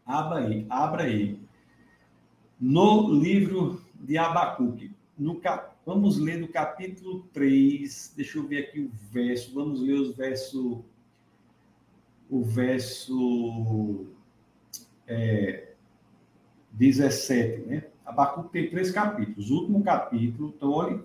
abra 0.07 0.39
aí, 0.39 0.67
abra 0.71 1.05
aí. 1.05 1.39
No 2.59 3.13
livro 3.13 3.85
de 3.95 4.17
Abacuque, 4.17 4.91
no 5.19 5.39
cap, 5.39 5.75
vamos 5.91 6.19
ler 6.19 6.39
no 6.39 6.47
capítulo 6.47 7.25
3, 7.33 8.15
deixa 8.17 8.39
eu 8.39 8.47
ver 8.47 8.59
aqui 8.59 8.81
o 8.81 8.91
verso, 9.11 9.53
vamos 9.53 9.81
ler 9.81 9.95
os 9.95 10.17
versos 10.17 10.79
o 12.31 12.45
verso 12.45 14.07
é, 15.05 15.73
17, 16.71 17.63
né? 17.67 17.85
Abacuque 18.07 18.53
tem 18.53 18.71
três 18.71 18.93
capítulos. 18.93 19.51
O 19.51 19.57
último 19.57 19.83
capítulo, 19.83 20.55
então, 20.57 20.71
olha, 20.71 21.03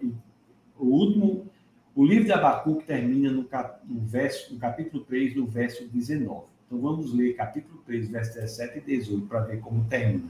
o 0.78 0.86
último, 0.86 1.50
o 1.96 2.06
livro 2.06 2.26
de 2.26 2.32
Abacuque 2.32 2.86
termina 2.86 3.32
no, 3.32 3.44
cap, 3.46 3.80
no, 3.92 4.02
verso, 4.02 4.54
no 4.54 4.60
capítulo 4.60 5.04
3, 5.04 5.36
no 5.36 5.48
verso 5.48 5.88
19. 5.88 6.46
Então, 6.68 6.80
vamos 6.80 7.12
ler 7.12 7.36
capítulo 7.36 7.82
3, 7.88 8.08
verso 8.08 8.36
17 8.36 8.78
e 8.78 8.82
18, 8.82 9.26
para 9.26 9.40
ver 9.40 9.62
como 9.62 9.84
termina. 9.86 10.30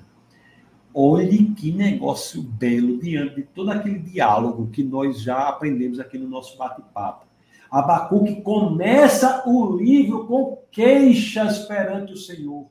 Olhe 0.97 1.53
que 1.53 1.73
negócio 1.73 2.41
belo 2.41 2.97
diante 2.99 3.35
de 3.35 3.43
todo 3.43 3.69
aquele 3.69 3.99
diálogo 3.99 4.69
que 4.69 4.81
nós 4.81 5.19
já 5.19 5.49
aprendemos 5.49 5.99
aqui 5.99 6.17
no 6.17 6.29
nosso 6.29 6.57
bate-papo. 6.57 7.25
Abacuque 7.69 8.41
começa 8.41 9.43
o 9.45 9.75
livro 9.75 10.25
com 10.25 10.57
queixas 10.71 11.65
perante 11.67 12.13
o 12.13 12.17
Senhor. 12.17 12.67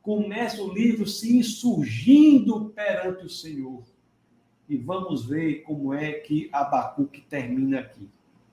Começa 0.00 0.62
o 0.62 0.72
livro 0.72 1.06
se 1.06 1.36
insurgindo 1.36 2.72
perante 2.74 3.26
o 3.26 3.28
Senhor. 3.28 3.82
E 4.66 4.74
vamos 4.78 5.26
ver 5.26 5.56
como 5.64 5.92
é 5.92 6.10
que 6.10 6.48
Abacuque 6.54 7.20
termina 7.28 7.80
aqui. 7.80 8.08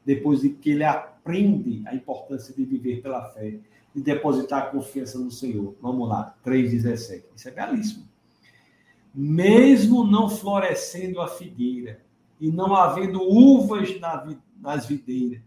Depois 0.06 0.42
de 0.42 0.50
que 0.50 0.72
ele 0.72 0.84
aprende 0.84 1.84
a 1.86 1.96
importância 1.96 2.54
de 2.54 2.66
viver 2.66 3.02
pela 3.02 3.30
fé, 3.30 3.60
de 3.96 4.02
depositar 4.02 4.64
a 4.64 4.66
confiança 4.66 5.18
no 5.18 5.32
Senhor. 5.32 5.74
Vamos 5.82 6.10
lá, 6.10 6.36
3,17. 6.44 7.24
Isso 7.34 7.48
é 7.48 7.52
belíssimo. 7.52 8.09
Mesmo 9.14 10.04
não 10.04 10.30
florescendo 10.30 11.20
a 11.22 11.28
figueira 11.28 12.04
e 12.40 12.52
não 12.52 12.76
havendo 12.76 13.22
uvas 13.22 13.90
nas 14.62 14.86
videiras, 14.86 15.42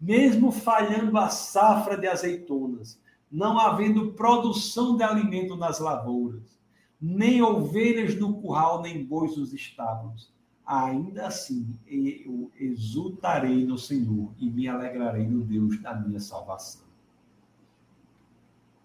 mesmo 0.00 0.52
falhando 0.52 1.16
a 1.18 1.28
safra 1.28 1.96
de 1.96 2.06
azeitonas, 2.06 3.00
não 3.30 3.58
havendo 3.58 4.12
produção 4.12 4.96
de 4.96 5.02
alimento 5.02 5.56
nas 5.56 5.78
lavouras, 5.78 6.58
nem 7.00 7.42
ovelhas 7.42 8.14
no 8.14 8.34
curral, 8.34 8.82
nem 8.82 9.04
bois 9.04 9.36
nos 9.36 9.52
estábulos, 9.52 10.32
ainda 10.66 11.26
assim 11.26 11.78
eu 11.86 12.50
exultarei 12.56 13.64
no 13.64 13.78
Senhor 13.78 14.32
e 14.38 14.48
me 14.48 14.68
alegrarei 14.68 15.26
no 15.26 15.42
Deus 15.42 15.80
da 15.80 15.94
minha 15.94 16.20
salvação. 16.20 16.86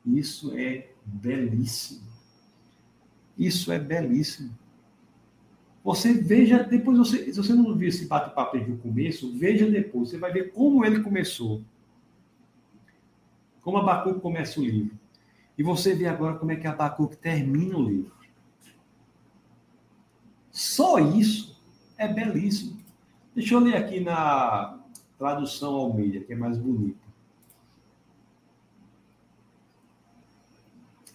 Isso 0.05 0.55
é 0.55 0.91
belíssimo. 1.03 2.14
Isso 3.37 3.71
é 3.71 3.79
belíssimo. 3.79 4.57
Você 5.83 6.13
veja, 6.13 6.63
depois 6.63 6.97
você, 6.97 7.31
se 7.31 7.37
você 7.37 7.53
não 7.53 7.75
viu 7.75 7.89
esse 7.89 8.07
bate-papo 8.07 8.57
no 8.57 8.77
começo, 8.77 9.37
veja 9.37 9.69
depois, 9.69 10.09
você 10.09 10.17
vai 10.17 10.33
ver 10.33 10.51
como 10.51 10.83
ele 10.83 11.01
começou. 11.01 11.61
Como 13.61 13.77
Abacuque 13.77 14.19
começa 14.19 14.59
o 14.59 14.63
livro. 14.63 14.97
E 15.57 15.61
você 15.61 15.93
vê 15.93 16.07
agora 16.07 16.37
como 16.37 16.51
é 16.51 16.55
que 16.55 16.65
Abacuque 16.65 17.17
termina 17.17 17.77
o 17.77 17.87
livro. 17.87 18.11
Só 20.51 20.99
isso 20.99 21.61
é 21.97 22.07
belíssimo. 22.07 22.79
Deixa 23.35 23.53
eu 23.53 23.59
ler 23.59 23.75
aqui 23.75 23.99
na 23.99 24.79
tradução 25.19 25.75
Almeida, 25.75 26.21
que 26.21 26.33
é 26.33 26.35
mais 26.35 26.57
bonita. 26.57 27.04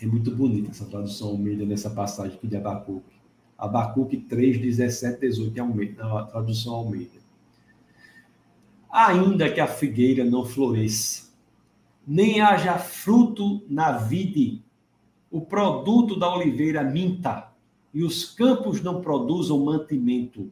É 0.03 0.07
muito 0.07 0.34
bonita 0.34 0.70
essa 0.70 0.86
tradução 0.86 1.28
Almeida 1.28 1.66
nessa 1.66 1.90
passagem 1.90 2.34
aqui 2.34 2.46
de 2.46 2.57
Abacuque. 2.57 3.20
Abacuque 3.59 4.16
3, 4.16 4.59
17, 4.59 5.20
18, 5.20 5.61
é 5.61 6.03
na 6.03 6.22
tradução 6.24 6.74
Almeida. 6.74 7.20
Ainda 8.90 9.53
que 9.53 9.61
a 9.61 9.66
figueira 9.66 10.24
não 10.24 10.46
floresça, 10.46 11.30
nem 12.07 12.40
haja 12.40 12.78
fruto 12.78 13.62
na 13.68 13.92
vide, 13.92 14.62
o 15.30 15.42
produto 15.42 16.18
da 16.18 16.34
oliveira 16.34 16.82
minta, 16.82 17.53
e 17.92 18.03
os 18.03 18.24
campos 18.24 18.80
não 18.80 19.03
produzam 19.03 19.62
mantimento, 19.62 20.51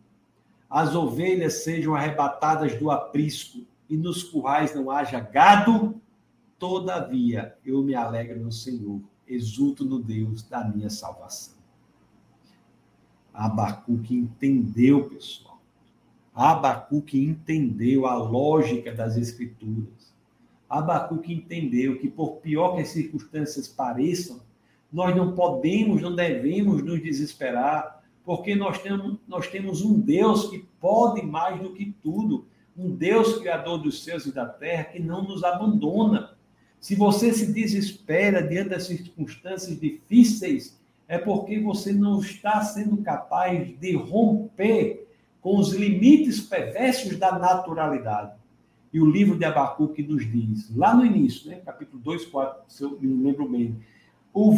as 0.68 0.94
ovelhas 0.94 1.64
sejam 1.64 1.94
arrebatadas 1.94 2.78
do 2.78 2.90
aprisco, 2.90 3.66
e 3.88 3.96
nos 3.96 4.22
currais 4.22 4.74
não 4.74 4.90
haja 4.90 5.18
gado, 5.18 5.98
todavia 6.58 7.56
eu 7.64 7.82
me 7.82 7.94
alegro 7.94 8.38
no 8.38 8.52
Senhor, 8.52 9.00
exulto 9.28 9.84
no 9.84 9.98
Deus 9.98 10.42
da 10.42 10.64
minha 10.64 10.90
salvação. 10.90 11.54
Abacuque 13.32 14.14
entendeu, 14.14 15.08
pessoal. 15.08 15.60
Abacuque 16.34 17.18
entendeu 17.18 18.06
a 18.06 18.16
lógica 18.16 18.92
das 18.92 19.16
escrituras. 19.16 20.14
Abacuque 20.68 21.32
entendeu 21.32 21.98
que, 21.98 22.08
por 22.08 22.36
pior 22.36 22.74
que 22.74 22.82
as 22.82 22.88
circunstâncias 22.88 23.66
pareçam, 23.66 24.40
nós 24.92 25.14
não 25.14 25.34
podemos, 25.34 26.00
não 26.00 26.14
devemos 26.14 26.82
nos 26.82 27.02
desesperar, 27.02 28.02
porque 28.24 28.54
nós 28.54 28.80
temos, 28.80 29.18
nós 29.26 29.46
temos 29.48 29.82
um 29.82 29.98
Deus 29.98 30.48
que 30.50 30.58
pode 30.80 31.22
mais 31.24 31.60
do 31.60 31.72
que 31.72 31.94
tudo, 32.02 32.46
um 32.76 32.94
Deus 32.94 33.38
criador 33.38 33.78
dos 33.78 34.04
céus 34.04 34.26
e 34.26 34.32
da 34.32 34.46
terra 34.46 34.84
que 34.84 35.00
não 35.00 35.24
nos 35.24 35.42
abandona. 35.42 36.36
Se 36.80 36.94
você 36.94 37.32
se 37.32 37.52
desespera 37.52 38.46
diante 38.46 38.70
das 38.70 38.86
circunstâncias 38.86 39.78
difíceis, 39.78 40.78
é 41.08 41.18
porque 41.18 41.58
você 41.58 41.92
não 41.92 42.20
está 42.20 42.62
sendo 42.62 42.98
capaz 42.98 43.78
de 43.78 43.96
romper 43.96 45.08
com 45.40 45.56
os 45.56 45.72
limites 45.72 46.40
perversos 46.40 47.16
da 47.16 47.38
naturalidade. 47.38 48.32
E 48.92 49.00
o 49.00 49.10
livro 49.10 49.36
de 49.36 49.44
Abacuque 49.44 50.02
nos 50.02 50.30
diz, 50.30 50.74
lá 50.74 50.94
no 50.94 51.04
início, 51.04 51.50
né, 51.50 51.60
capítulo 51.64 52.00
2, 52.02 52.26
4, 52.26 52.62
se 52.68 52.82
eu 52.82 52.98
me 53.00 53.22
lembro 53.22 53.48
bem, 53.48 53.78
o 54.32 54.54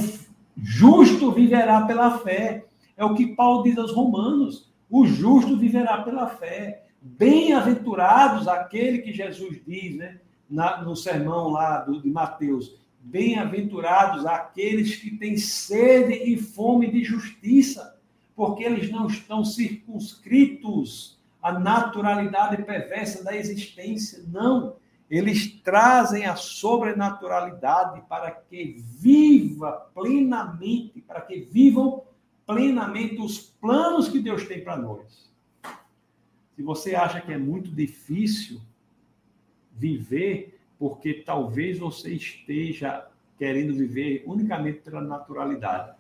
justo 0.57 1.33
viverá 1.33 1.83
pela 1.83 2.18
fé. 2.18 2.64
É 2.97 3.05
o 3.05 3.14
que 3.14 3.35
Paulo 3.35 3.62
diz 3.62 3.79
aos 3.79 3.93
romanos. 3.93 4.71
O 4.89 5.07
justo 5.07 5.57
viverá 5.57 6.03
pela 6.03 6.29
fé. 6.29 6.85
Bem-aventurados 7.01 8.47
aquele 8.47 8.99
que 8.99 9.12
Jesus 9.12 9.61
diz, 9.66 9.97
né, 9.97 10.18
na, 10.51 10.82
no 10.82 10.96
sermão 10.96 11.48
lá 11.48 11.78
do, 11.78 12.03
de 12.03 12.11
Mateus. 12.11 12.74
Bem-aventurados 13.03 14.26
aqueles 14.26 14.96
que 14.96 15.16
têm 15.16 15.36
sede 15.36 16.12
e 16.12 16.36
fome 16.36 16.90
de 16.90 17.05
justiça, 17.05 17.98
porque 18.34 18.64
eles 18.64 18.90
não 18.90 19.07
estão 19.07 19.44
circunscritos 19.44 21.18
à 21.42 21.53
naturalidade 21.53 22.62
perversa 22.62 23.22
da 23.24 23.34
existência. 23.34 24.24
Não. 24.28 24.76
Eles 25.09 25.61
trazem 25.62 26.26
a 26.26 26.36
sobrenaturalidade 26.36 28.03
para 28.09 28.30
que 28.30 28.76
viva 28.78 29.90
plenamente, 29.94 31.01
para 31.01 31.20
que 31.20 31.40
vivam 31.40 32.03
plenamente 32.46 33.20
os 33.20 33.38
planos 33.38 34.09
que 34.09 34.20
Deus 34.20 34.46
tem 34.46 34.62
para 34.62 34.76
nós. 34.76 35.30
Se 36.55 36.62
você 36.62 36.94
acha 36.94 37.20
que 37.20 37.32
é 37.32 37.38
muito 37.38 37.70
difícil 37.70 38.61
viver, 39.81 40.61
porque 40.78 41.14
talvez 41.14 41.78
você 41.78 42.12
esteja 42.12 43.07
querendo 43.39 43.74
viver 43.74 44.22
unicamente 44.26 44.81
pela 44.81 45.01
naturalidade. 45.01 45.97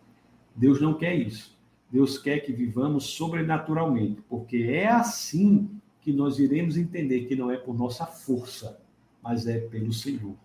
Deus 0.54 0.80
não 0.80 0.92
quer 0.94 1.14
isso. 1.14 1.58
Deus 1.90 2.18
quer 2.18 2.40
que 2.40 2.52
vivamos 2.52 3.06
sobrenaturalmente, 3.06 4.20
porque 4.28 4.58
é 4.70 4.86
assim 4.86 5.70
que 6.02 6.12
nós 6.12 6.38
iremos 6.38 6.76
entender 6.76 7.24
que 7.24 7.34
não 7.34 7.50
é 7.50 7.56
por 7.56 7.74
nossa 7.74 8.04
força, 8.06 8.80
mas 9.22 9.46
é 9.46 9.58
pelo 9.58 9.92
Senhor. 9.92 10.36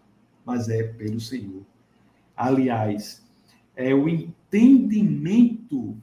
Mas 0.45 0.69
é 0.69 0.83
pelo 0.83 1.19
Senhor. 1.19 1.63
Aliás, 2.35 3.25
é 3.75 3.93
o 3.93 4.07
entendimento 4.07 5.97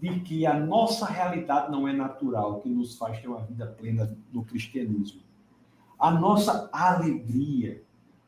de 0.00 0.20
que 0.20 0.46
a 0.46 0.58
nossa 0.58 1.06
realidade 1.06 1.72
não 1.72 1.88
é 1.88 1.92
natural 1.92 2.60
que 2.60 2.68
nos 2.68 2.96
faz 2.96 3.20
ter 3.20 3.28
uma 3.28 3.42
vida 3.42 3.66
plena 3.66 4.16
no 4.32 4.44
cristianismo. 4.44 5.27
A 5.98 6.10
nossa 6.10 6.68
alegria, 6.72 7.82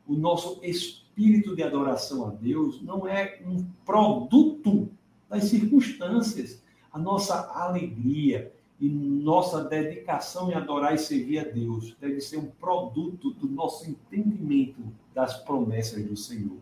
o 0.07 0.13
nosso 0.13 0.59
espírito 0.63 1.55
de 1.55 1.63
adoração 1.63 2.27
a 2.27 2.31
Deus 2.31 2.81
não 2.81 3.07
é 3.07 3.39
um 3.45 3.65
produto 3.85 4.89
das 5.29 5.45
circunstâncias. 5.45 6.61
A 6.91 6.99
nossa 6.99 7.49
alegria, 7.53 8.51
e 8.81 8.89
nossa 8.89 9.63
dedicação 9.63 10.49
em 10.49 10.55
adorar 10.55 10.95
e 10.95 10.97
servir 10.97 11.37
a 11.37 11.43
Deus 11.43 11.95
deve 12.01 12.19
ser 12.19 12.37
um 12.37 12.47
produto 12.47 13.29
do 13.29 13.47
nosso 13.47 13.87
entendimento 13.87 14.81
das 15.13 15.37
promessas 15.37 16.03
do 16.03 16.17
Senhor. 16.17 16.57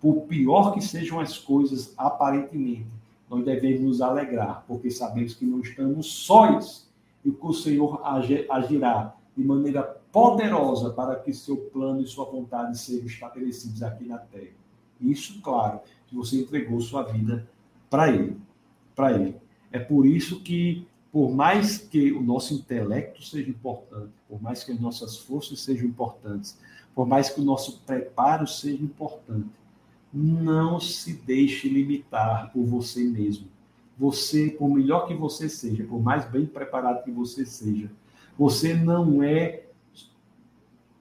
Por 0.00 0.22
pior 0.22 0.72
que 0.74 0.80
sejam 0.80 1.20
as 1.20 1.38
coisas 1.38 1.94
aparentemente, 1.96 2.88
nós 3.30 3.44
devemos 3.44 3.80
nos 3.80 4.02
alegrar, 4.02 4.64
porque 4.66 4.90
sabemos 4.90 5.34
que 5.34 5.46
não 5.46 5.60
estamos 5.60 6.06
sós 6.06 6.90
e 7.24 7.30
que 7.30 7.46
o 7.46 7.52
Senhor 7.52 8.00
agirá 8.50 9.14
de 9.36 9.44
maneira 9.44 9.95
poderosa 10.16 10.88
para 10.88 11.16
que 11.16 11.30
seu 11.30 11.58
plano 11.58 12.00
e 12.00 12.06
sua 12.06 12.24
vontade 12.24 12.78
sejam 12.78 13.04
estabelecidos 13.04 13.82
aqui 13.82 14.06
na 14.06 14.16
terra. 14.16 14.54
Isso, 14.98 15.42
claro, 15.42 15.80
que 16.06 16.16
você 16.16 16.40
entregou 16.40 16.80
sua 16.80 17.02
vida 17.02 17.46
para 17.90 18.08
Ele, 18.10 18.40
para 18.94 19.12
Ele. 19.12 19.36
É 19.70 19.78
por 19.78 20.06
isso 20.06 20.40
que 20.40 20.86
por 21.12 21.30
mais 21.30 21.76
que 21.76 22.12
o 22.12 22.22
nosso 22.22 22.54
intelecto 22.54 23.22
seja 23.22 23.50
importante, 23.50 24.10
por 24.26 24.40
mais 24.40 24.64
que 24.64 24.72
as 24.72 24.80
nossas 24.80 25.18
forças 25.18 25.60
sejam 25.60 25.86
importantes, 25.86 26.58
por 26.94 27.06
mais 27.06 27.28
que 27.28 27.42
o 27.42 27.44
nosso 27.44 27.80
preparo 27.80 28.46
seja 28.46 28.82
importante, 28.82 29.50
não 30.14 30.80
se 30.80 31.12
deixe 31.12 31.68
limitar 31.68 32.50
por 32.54 32.64
você 32.64 33.04
mesmo. 33.04 33.48
Você, 33.98 34.48
por 34.48 34.70
melhor 34.70 35.06
que 35.06 35.14
você 35.14 35.46
seja, 35.46 35.84
por 35.84 36.00
mais 36.00 36.24
bem 36.24 36.46
preparado 36.46 37.04
que 37.04 37.10
você 37.10 37.44
seja, 37.44 37.90
você 38.38 38.72
não 38.72 39.22
é 39.22 39.65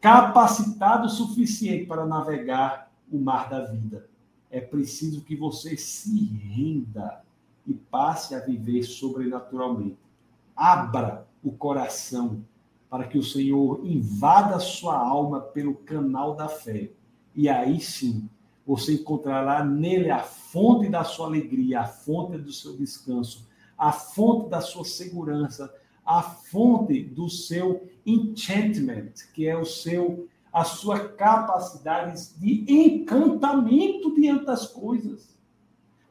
capacitado 0.05 1.07
o 1.07 1.09
suficiente 1.09 1.87
para 1.87 2.05
navegar 2.05 2.91
o 3.11 3.17
mar 3.17 3.49
da 3.49 3.65
vida. 3.65 4.07
É 4.51 4.61
preciso 4.61 5.23
que 5.23 5.35
você 5.35 5.75
se 5.75 6.25
renda 6.25 7.23
e 7.65 7.73
passe 7.73 8.35
a 8.35 8.39
viver 8.39 8.83
sobrenaturalmente 8.83 9.97
abra 10.55 11.27
o 11.43 11.51
coração 11.51 12.45
para 12.87 13.07
que 13.07 13.17
o 13.17 13.23
Senhor 13.23 13.81
invada 13.83 14.59
sua 14.59 14.95
alma 14.95 15.41
pelo 15.41 15.73
canal 15.73 16.35
da 16.35 16.47
fé. 16.47 16.91
E 17.35 17.49
aí 17.49 17.79
sim, 17.81 18.29
você 18.63 18.93
encontrará 18.93 19.65
nele 19.65 20.11
a 20.11 20.19
fonte 20.19 20.87
da 20.87 21.03
sua 21.03 21.25
alegria, 21.25 21.81
a 21.81 21.87
fonte 21.87 22.37
do 22.37 22.51
seu 22.51 22.77
descanso, 22.77 23.47
a 23.75 23.91
fonte 23.91 24.49
da 24.49 24.61
sua 24.61 24.85
segurança, 24.85 25.73
a 26.05 26.21
fonte 26.21 27.01
do 27.03 27.29
seu 27.29 27.89
enchantment, 28.05 29.13
que 29.33 29.47
é 29.47 29.57
o 29.57 29.65
seu 29.65 30.27
a 30.53 30.63
sua 30.63 31.09
capacidade 31.09 32.33
de 32.37 32.63
encantamento 32.71 34.15
diante 34.15 34.45
das 34.45 34.65
coisas. 34.65 35.37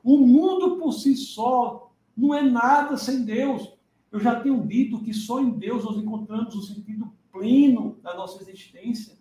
O 0.03 0.19
mundo 0.19 0.77
por 0.77 0.93
si 0.93 1.17
só 1.17 1.91
não 2.15 2.35
é 2.35 2.43
nada 2.43 2.99
sem 2.99 3.25
Deus. 3.25 3.73
Eu 4.13 4.21
já 4.21 4.39
tenho 4.39 4.63
dito 4.67 5.01
que 5.01 5.15
só 5.15 5.41
em 5.41 5.49
Deus 5.49 5.83
nós 5.83 5.97
encontramos 5.97 6.55
o 6.55 6.61
sentido 6.61 7.11
pleno 7.33 7.97
da 8.03 8.15
nossa 8.15 8.43
existência. 8.43 9.17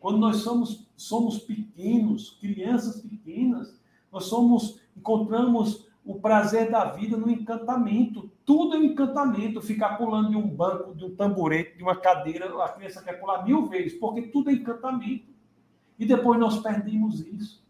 Quando 0.00 0.18
nós 0.18 0.38
somos, 0.38 0.84
somos 0.96 1.38
pequenos, 1.38 2.30
crianças 2.40 3.00
pequenas, 3.02 3.80
nós 4.10 4.24
somos 4.24 4.80
encontramos 4.96 5.83
o 6.04 6.16
prazer 6.20 6.70
da 6.70 6.84
vida 6.84 7.16
no 7.16 7.30
encantamento. 7.30 8.30
Tudo 8.44 8.76
é 8.76 8.78
um 8.78 8.84
encantamento. 8.84 9.62
Ficar 9.62 9.96
pulando 9.96 10.30
de 10.30 10.36
um 10.36 10.46
banco, 10.46 10.94
de 10.94 11.04
um 11.04 11.14
tamborete, 11.16 11.78
de 11.78 11.82
uma 11.82 11.96
cadeira, 11.96 12.46
a 12.62 12.68
criança 12.68 13.02
quer 13.02 13.14
pular 13.14 13.42
mil 13.42 13.66
vezes, 13.66 13.94
porque 13.94 14.22
tudo 14.22 14.50
é 14.50 14.52
encantamento. 14.52 15.32
E 15.98 16.04
depois 16.04 16.38
nós 16.38 16.58
perdemos 16.58 17.20
isso. 17.20 17.64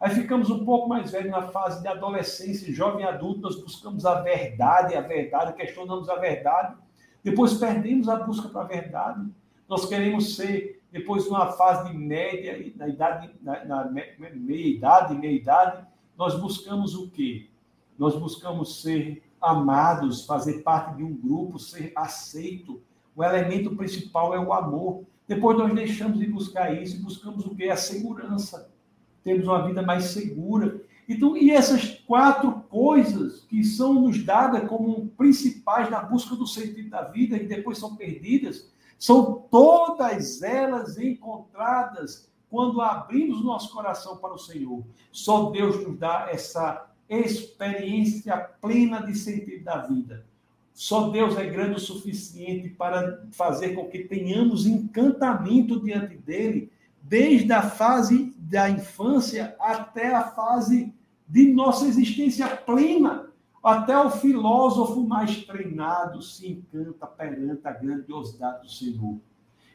Aí 0.00 0.10
ficamos 0.10 0.50
um 0.50 0.64
pouco 0.64 0.88
mais 0.88 1.12
velhos 1.12 1.30
na 1.30 1.42
fase 1.42 1.80
de 1.80 1.86
adolescência, 1.86 2.72
jovem 2.74 3.04
adulto, 3.04 3.42
nós 3.42 3.54
buscamos 3.62 4.04
a 4.04 4.20
verdade, 4.20 4.96
a 4.96 5.00
verdade, 5.00 5.52
questionamos 5.52 6.08
a 6.08 6.16
verdade. 6.16 6.74
Depois 7.22 7.54
perdemos 7.54 8.08
a 8.08 8.16
busca 8.16 8.48
para 8.48 8.62
a 8.62 8.64
verdade. 8.64 9.30
Nós 9.68 9.86
queremos 9.86 10.34
ser, 10.34 10.82
depois, 10.90 11.26
numa 11.26 11.52
fase 11.52 11.92
de 11.92 11.96
média, 11.96 12.72
na 12.74 12.88
idade, 12.88 13.30
na, 13.40 13.64
na 13.64 13.84
meia 13.84 14.66
idade, 14.66 15.14
meia 15.14 15.32
idade, 15.32 15.86
nós 16.18 16.34
buscamos 16.34 16.96
o 16.96 17.08
quê? 17.08 17.48
Nós 17.98 18.16
buscamos 18.16 18.82
ser 18.82 19.22
amados, 19.40 20.24
fazer 20.24 20.62
parte 20.62 20.96
de 20.96 21.02
um 21.02 21.14
grupo, 21.14 21.58
ser 21.58 21.92
aceito. 21.96 22.80
O 23.14 23.22
elemento 23.22 23.74
principal 23.76 24.34
é 24.34 24.40
o 24.40 24.52
amor. 24.52 25.04
Depois 25.26 25.56
nós 25.58 25.74
deixamos 25.74 26.18
de 26.18 26.26
buscar 26.26 26.72
isso 26.80 26.96
e 26.96 27.00
buscamos 27.00 27.44
o 27.44 27.54
quê? 27.54 27.68
A 27.68 27.76
segurança 27.76 28.70
temos 29.22 29.46
uma 29.46 29.66
vida 29.66 29.82
mais 29.82 30.04
segura. 30.06 30.80
Então, 31.08 31.36
e 31.36 31.50
essas 31.50 32.00
quatro 32.06 32.52
coisas 32.68 33.44
que 33.44 33.64
são 33.64 33.94
nos 33.94 34.22
dadas 34.24 34.68
como 34.68 35.08
principais 35.08 35.90
na 35.90 36.00
busca 36.00 36.34
do 36.34 36.46
sentido 36.46 36.90
da 36.90 37.02
vida 37.02 37.36
e 37.36 37.46
depois 37.46 37.78
são 37.78 37.96
perdidas, 37.96 38.70
são 38.98 39.46
todas 39.50 40.42
elas 40.42 40.96
encontradas 40.98 42.30
quando 42.48 42.80
abrimos 42.80 43.44
nosso 43.44 43.72
coração 43.72 44.18
para 44.18 44.34
o 44.34 44.38
Senhor. 44.38 44.84
Só 45.10 45.50
Deus 45.50 45.82
nos 45.86 45.98
dá 45.98 46.28
essa 46.30 46.91
experiência 47.20 48.36
plena 48.36 49.00
de 49.00 49.14
sentido 49.14 49.64
da 49.64 49.78
vida. 49.78 50.24
Só 50.72 51.10
Deus 51.10 51.36
é 51.36 51.44
grande 51.46 51.76
o 51.76 51.80
suficiente 51.80 52.70
para 52.70 53.24
fazer 53.32 53.74
com 53.74 53.88
que 53.88 54.04
tenhamos 54.04 54.66
encantamento 54.66 55.80
diante 55.80 56.16
dele 56.16 56.72
desde 57.02 57.52
a 57.52 57.62
fase 57.62 58.34
da 58.38 58.70
infância 58.70 59.54
até 59.60 60.14
a 60.14 60.22
fase 60.22 60.94
de 61.28 61.52
nossa 61.52 61.86
existência 61.86 62.46
plena. 62.48 63.28
Até 63.62 63.96
o 63.96 64.10
filósofo 64.10 65.06
mais 65.06 65.44
treinado 65.44 66.20
se 66.20 66.50
encanta 66.50 67.06
perante 67.06 67.66
a 67.68 67.72
grandiosidade 67.72 68.62
do 68.62 68.70
Senhor. 68.70 69.20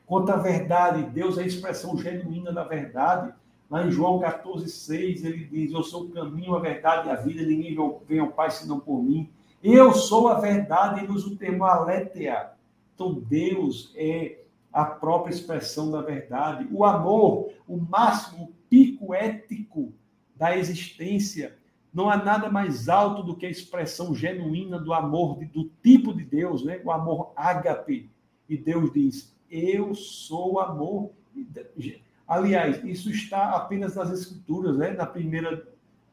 Quanto 0.05 0.29
à 0.29 0.37
verdade, 0.37 1.03
Deus 1.03 1.37
é 1.37 1.43
a 1.43 1.47
expressão 1.47 1.97
genuína 1.97 2.51
da 2.51 2.63
verdade. 2.63 3.33
Lá 3.69 3.85
em 3.85 3.91
João 3.91 4.19
14,6, 4.19 5.25
ele 5.25 5.45
diz: 5.45 5.73
Eu 5.73 5.83
sou 5.83 6.03
o 6.03 6.09
caminho, 6.09 6.55
a 6.55 6.59
verdade 6.59 7.09
e 7.09 7.11
a 7.11 7.15
vida, 7.15 7.43
ninguém 7.43 7.75
vem 8.07 8.19
ao 8.19 8.29
Pai 8.29 8.49
senão 8.49 8.79
por 8.79 9.03
mim. 9.03 9.29
Eu 9.61 9.93
sou 9.93 10.29
a 10.29 10.39
verdade, 10.39 11.03
ele 11.03 11.11
usa 11.11 11.27
o 11.27 11.35
termo 11.35 11.65
aletheia. 11.65 12.51
Então, 12.95 13.13
Deus 13.13 13.91
é 13.95 14.39
a 14.71 14.85
própria 14.85 15.33
expressão 15.33 15.91
da 15.91 16.01
verdade. 16.01 16.67
O 16.71 16.85
amor, 16.85 17.51
o 17.67 17.77
máximo 17.77 18.53
pico 18.69 19.13
ético 19.13 19.93
da 20.35 20.55
existência, 20.57 21.57
Não 21.93 22.09
há 22.09 22.17
nada 22.17 22.49
mais 22.49 22.89
alto 22.89 23.23
do 23.23 23.35
que 23.35 23.45
a 23.45 23.49
expressão 23.49 24.13
genuína 24.13 24.77
do 24.77 24.93
amor, 24.93 25.39
do 25.45 25.71
tipo 25.81 26.13
de 26.13 26.23
Deus, 26.23 26.63
né? 26.63 26.79
o 26.83 26.91
amor 26.91 27.31
ágape. 27.35 28.09
E 28.47 28.55
Deus 28.55 28.93
diz: 28.93 29.35
Eu 29.49 29.95
sou 29.95 30.59
amor. 30.59 31.11
Aliás, 32.27 32.83
isso 32.83 33.09
está 33.09 33.51
apenas 33.51 33.95
nas 33.95 34.11
Escrituras, 34.11 34.77
né? 34.77 34.91
na 34.91 35.05
primeira 35.05 35.65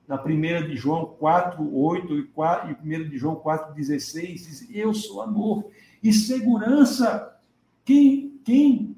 na 0.06 0.18
primeira 0.18 0.66
de 0.66 0.76
João 0.76 1.06
4, 1.18 1.74
8 1.74 2.18
e, 2.18 2.22
4, 2.24 2.70
e 2.70 2.74
primeira 2.74 3.08
de 3.08 3.16
João 3.16 3.36
4, 3.36 3.74
16, 3.74 4.46
diz, 4.46 4.68
eu 4.70 4.92
sou 4.92 5.22
amor. 5.22 5.70
E 6.02 6.12
segurança, 6.12 7.38
quem, 7.84 8.38
quem 8.44 8.96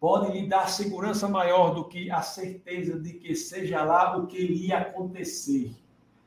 pode 0.00 0.32
lhe 0.32 0.48
dar 0.48 0.68
segurança 0.68 1.28
maior 1.28 1.74
do 1.74 1.84
que 1.84 2.10
a 2.10 2.20
certeza 2.20 2.98
de 2.98 3.12
que 3.12 3.34
seja 3.36 3.84
lá 3.84 4.16
o 4.16 4.26
que 4.26 4.38
iria 4.38 4.78
acontecer? 4.78 5.70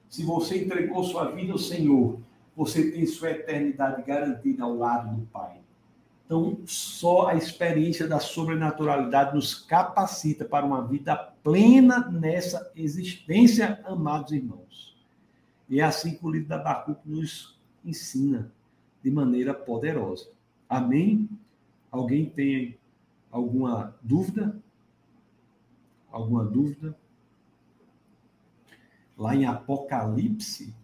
Se 0.08 0.24
você 0.24 0.64
entregou 0.64 1.04
sua 1.04 1.30
vida 1.32 1.52
ao 1.52 1.60
Senhor, 1.60 2.20
você 2.56 2.92
tem 2.92 3.06
sua 3.06 3.32
eternidade 3.32 4.02
garantida 4.04 4.64
ao 4.64 4.76
lado 4.76 5.16
do 5.16 5.26
Pai. 5.28 5.60
Então, 6.30 6.60
só 6.68 7.30
a 7.30 7.34
experiência 7.34 8.08
da 8.08 8.20
sobrenaturalidade 8.20 9.34
nos 9.34 9.56
capacita 9.56 10.46
para 10.46 10.64
uma 10.64 10.86
vida 10.86 11.16
plena 11.16 12.08
nessa 12.08 12.72
existência, 12.76 13.84
amados 13.84 14.32
irmãos. 14.32 14.96
E 15.68 15.80
é 15.80 15.84
assim 15.84 16.16
que 16.16 16.24
o 16.24 16.30
livro 16.30 16.48
da 16.48 16.58
Abacuque 16.58 17.10
nos 17.10 17.60
ensina 17.84 18.52
de 19.02 19.10
maneira 19.10 19.56
poderosa. 19.56 20.30
Amém? 20.70 21.28
Alguém 21.90 22.30
tem 22.30 22.78
alguma 23.32 23.98
dúvida? 24.00 24.56
Alguma 26.12 26.46
dúvida? 26.46 26.96
Lá 29.18 29.36
em 29.36 29.46
Apocalipse, 29.46 30.76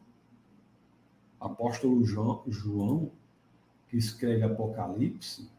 apóstolo 1.40 2.04
João, 2.04 3.12
escreve 3.98 4.44
Apocalipse, 4.44 5.50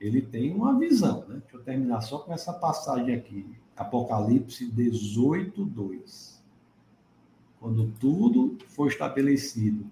ele 0.00 0.20
tem 0.20 0.54
uma 0.54 0.78
visão, 0.78 1.24
né? 1.28 1.40
Deixa 1.40 1.56
eu 1.56 1.62
terminar 1.62 2.00
só 2.00 2.18
com 2.18 2.32
essa 2.32 2.52
passagem 2.52 3.14
aqui. 3.14 3.46
Apocalipse 3.76 4.70
18, 4.70 5.64
2. 5.64 6.42
Quando 7.58 7.90
tudo 7.98 8.58
foi 8.68 8.88
estabelecido, 8.88 9.90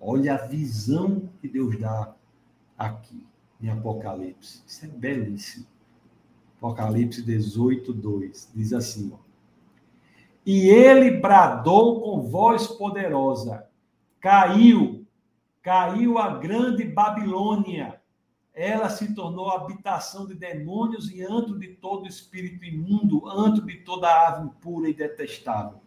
olha 0.00 0.34
a 0.34 0.46
visão 0.46 1.28
que 1.40 1.48
Deus 1.48 1.78
dá 1.78 2.14
aqui 2.76 3.24
em 3.60 3.68
Apocalipse. 3.68 4.62
Isso 4.66 4.84
é 4.84 4.88
belíssimo. 4.88 5.66
Apocalipse 6.58 7.22
18, 7.22 7.92
2. 7.92 8.50
Diz 8.54 8.72
assim: 8.72 9.12
ó, 9.14 9.18
E 10.44 10.68
ele 10.68 11.18
bradou 11.18 12.00
com 12.00 12.22
voz 12.22 12.66
poderosa, 12.66 13.66
caiu 14.20 15.01
Caiu 15.62 16.18
a 16.18 16.38
grande 16.38 16.84
Babilônia. 16.84 18.00
Ela 18.52 18.90
se 18.90 19.14
tornou 19.14 19.48
habitação 19.50 20.26
de 20.26 20.34
demônios 20.34 21.10
e 21.10 21.22
antro 21.22 21.58
de 21.58 21.68
todo 21.68 22.06
espírito 22.06 22.64
imundo, 22.64 23.28
antro 23.28 23.64
de 23.64 23.76
toda 23.76 24.28
ave 24.28 24.46
impura 24.46 24.90
e 24.90 24.94
detestável. 24.94 25.80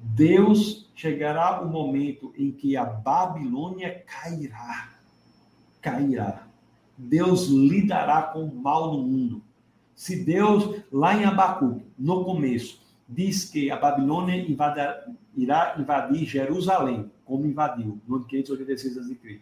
Deus 0.00 0.90
chegará 0.96 1.60
o 1.60 1.68
momento 1.68 2.32
em 2.36 2.50
que 2.50 2.76
a 2.76 2.84
Babilônia 2.84 4.02
cairá. 4.04 4.88
Cairá. 5.80 6.48
Deus 6.98 7.46
lidará 7.48 8.22
com 8.22 8.44
o 8.44 8.54
mal 8.54 8.92
no 8.92 9.02
mundo. 9.02 9.42
Se 9.94 10.24
Deus, 10.24 10.82
lá 10.90 11.14
em 11.14 11.24
Abacuque, 11.24 11.86
no 11.96 12.24
começo, 12.24 12.81
diz 13.12 13.44
que 13.44 13.70
a 13.70 13.76
Babilônia 13.76 14.36
invada, 14.36 15.06
irá 15.36 15.76
invadir 15.78 16.26
Jerusalém, 16.26 17.10
como 17.24 17.46
invadiu 17.46 18.00
no 18.08 18.16
ano 18.16 18.24
586 18.24 18.98
a.C. 18.98 19.40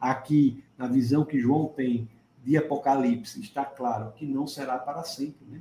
Aqui, 0.00 0.62
na 0.76 0.86
visão 0.86 1.24
que 1.24 1.38
João 1.38 1.66
tem 1.66 2.08
de 2.42 2.56
Apocalipse, 2.56 3.40
está 3.40 3.64
claro 3.64 4.12
que 4.16 4.26
não 4.26 4.46
será 4.46 4.78
para 4.78 5.02
sempre. 5.04 5.46
Né? 5.50 5.60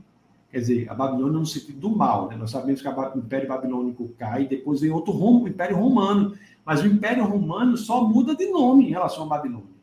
Quer 0.50 0.60
dizer, 0.60 0.90
a 0.90 0.94
Babilônia 0.94 1.40
no 1.40 1.46
sentido 1.46 1.80
do 1.80 1.90
mal. 1.96 2.30
Né? 2.30 2.36
Nós 2.36 2.52
sabemos 2.52 2.82
que 2.82 2.88
o 2.88 3.18
Império 3.18 3.48
Babilônico 3.48 4.10
cai, 4.18 4.46
depois 4.46 4.82
vem 4.82 4.92
outro 4.92 5.14
o 5.14 5.48
Império 5.48 5.78
Romano. 5.78 6.38
Mas 6.66 6.82
o 6.82 6.88
Império 6.88 7.26
Romano 7.26 7.76
só 7.78 8.04
muda 8.04 8.36
de 8.36 8.50
nome 8.50 8.86
em 8.86 8.90
relação 8.90 9.24
à 9.24 9.28
Babilônia. 9.28 9.74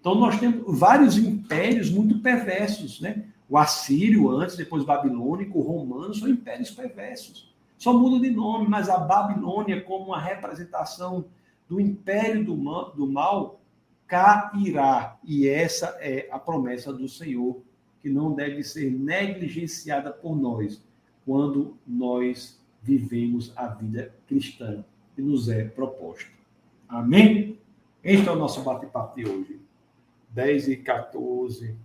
Então, 0.00 0.14
nós 0.14 0.38
temos 0.38 0.78
vários 0.78 1.18
impérios 1.18 1.90
muito 1.90 2.20
perversos. 2.20 3.00
Né? 3.00 3.24
O 3.48 3.56
assírio, 3.56 4.30
antes, 4.30 4.56
depois 4.56 4.82
o 4.82 4.86
babilônico, 4.86 5.58
o 5.58 5.62
romano, 5.62 6.14
são 6.14 6.28
impérios 6.28 6.70
perversos. 6.70 7.54
Só 7.78 7.92
muda 7.92 8.20
de 8.20 8.30
nome, 8.30 8.68
mas 8.68 8.88
a 8.88 8.98
Babilônia, 8.98 9.80
como 9.80 10.06
uma 10.06 10.20
representação 10.20 11.24
do 11.68 11.80
império 11.80 12.44
do 12.44 12.56
mal, 12.56 12.90
do 12.90 13.06
mal, 13.06 13.60
cairá. 14.06 15.16
E 15.24 15.48
essa 15.48 15.96
é 16.00 16.28
a 16.30 16.38
promessa 16.38 16.92
do 16.92 17.08
Senhor, 17.08 17.60
que 18.02 18.08
não 18.08 18.34
deve 18.34 18.62
ser 18.62 18.90
negligenciada 18.90 20.10
por 20.10 20.36
nós 20.36 20.82
quando 21.24 21.76
nós 21.86 22.60
vivemos 22.82 23.52
a 23.54 23.68
vida 23.68 24.14
cristã 24.26 24.84
que 25.14 25.22
nos 25.22 25.48
é 25.48 25.64
proposta. 25.64 26.30
Amém? 26.88 27.58
Este 28.02 28.28
é 28.28 28.32
o 28.32 28.36
nosso 28.36 28.62
bate-papo 28.62 29.16
de 29.16 29.28
hoje. 29.28 29.60
10 30.30 30.68
e 30.68 30.76
14. 30.76 31.76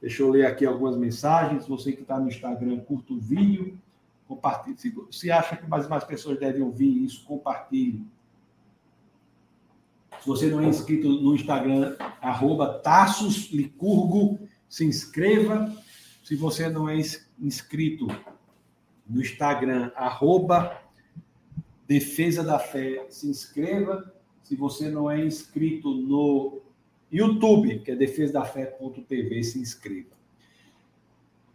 Deixa 0.00 0.22
eu 0.22 0.30
ler 0.30 0.46
aqui 0.46 0.64
algumas 0.64 0.96
mensagens. 0.96 1.66
Você 1.66 1.92
que 1.92 2.02
está 2.02 2.18
no 2.18 2.28
Instagram, 2.28 2.80
curta 2.80 3.12
o 3.12 3.18
vídeo 3.18 3.78
Compartilhe. 4.30 4.76
Se, 5.10 5.28
acha 5.28 5.56
que 5.56 5.66
mais 5.66 5.88
mais 5.88 6.04
pessoas 6.04 6.38
devem 6.38 6.62
ouvir 6.62 7.04
isso, 7.04 7.24
compartilhe. 7.24 8.06
Se 10.20 10.28
você 10.28 10.46
não 10.46 10.60
é 10.60 10.66
inscrito 10.66 11.08
no 11.08 11.34
Instagram, 11.34 11.96
arroba 12.20 12.80
se 14.68 14.84
inscreva. 14.84 15.76
Se 16.22 16.36
você 16.36 16.68
não 16.68 16.88
é 16.88 16.96
inscrito 17.40 18.06
no 19.04 19.20
Instagram, 19.20 19.90
arroba 19.96 20.80
Defesa 21.88 22.44
da 22.44 22.60
Fé, 22.60 23.06
se 23.08 23.26
inscreva. 23.26 24.14
Se 24.44 24.54
você 24.54 24.88
não 24.88 25.10
é 25.10 25.24
inscrito 25.26 25.92
no 25.92 26.60
YouTube, 27.12 27.80
que 27.80 27.90
é 27.90 27.96
defesadafé.tv, 27.96 29.42
se 29.42 29.58
inscreva. 29.58 30.20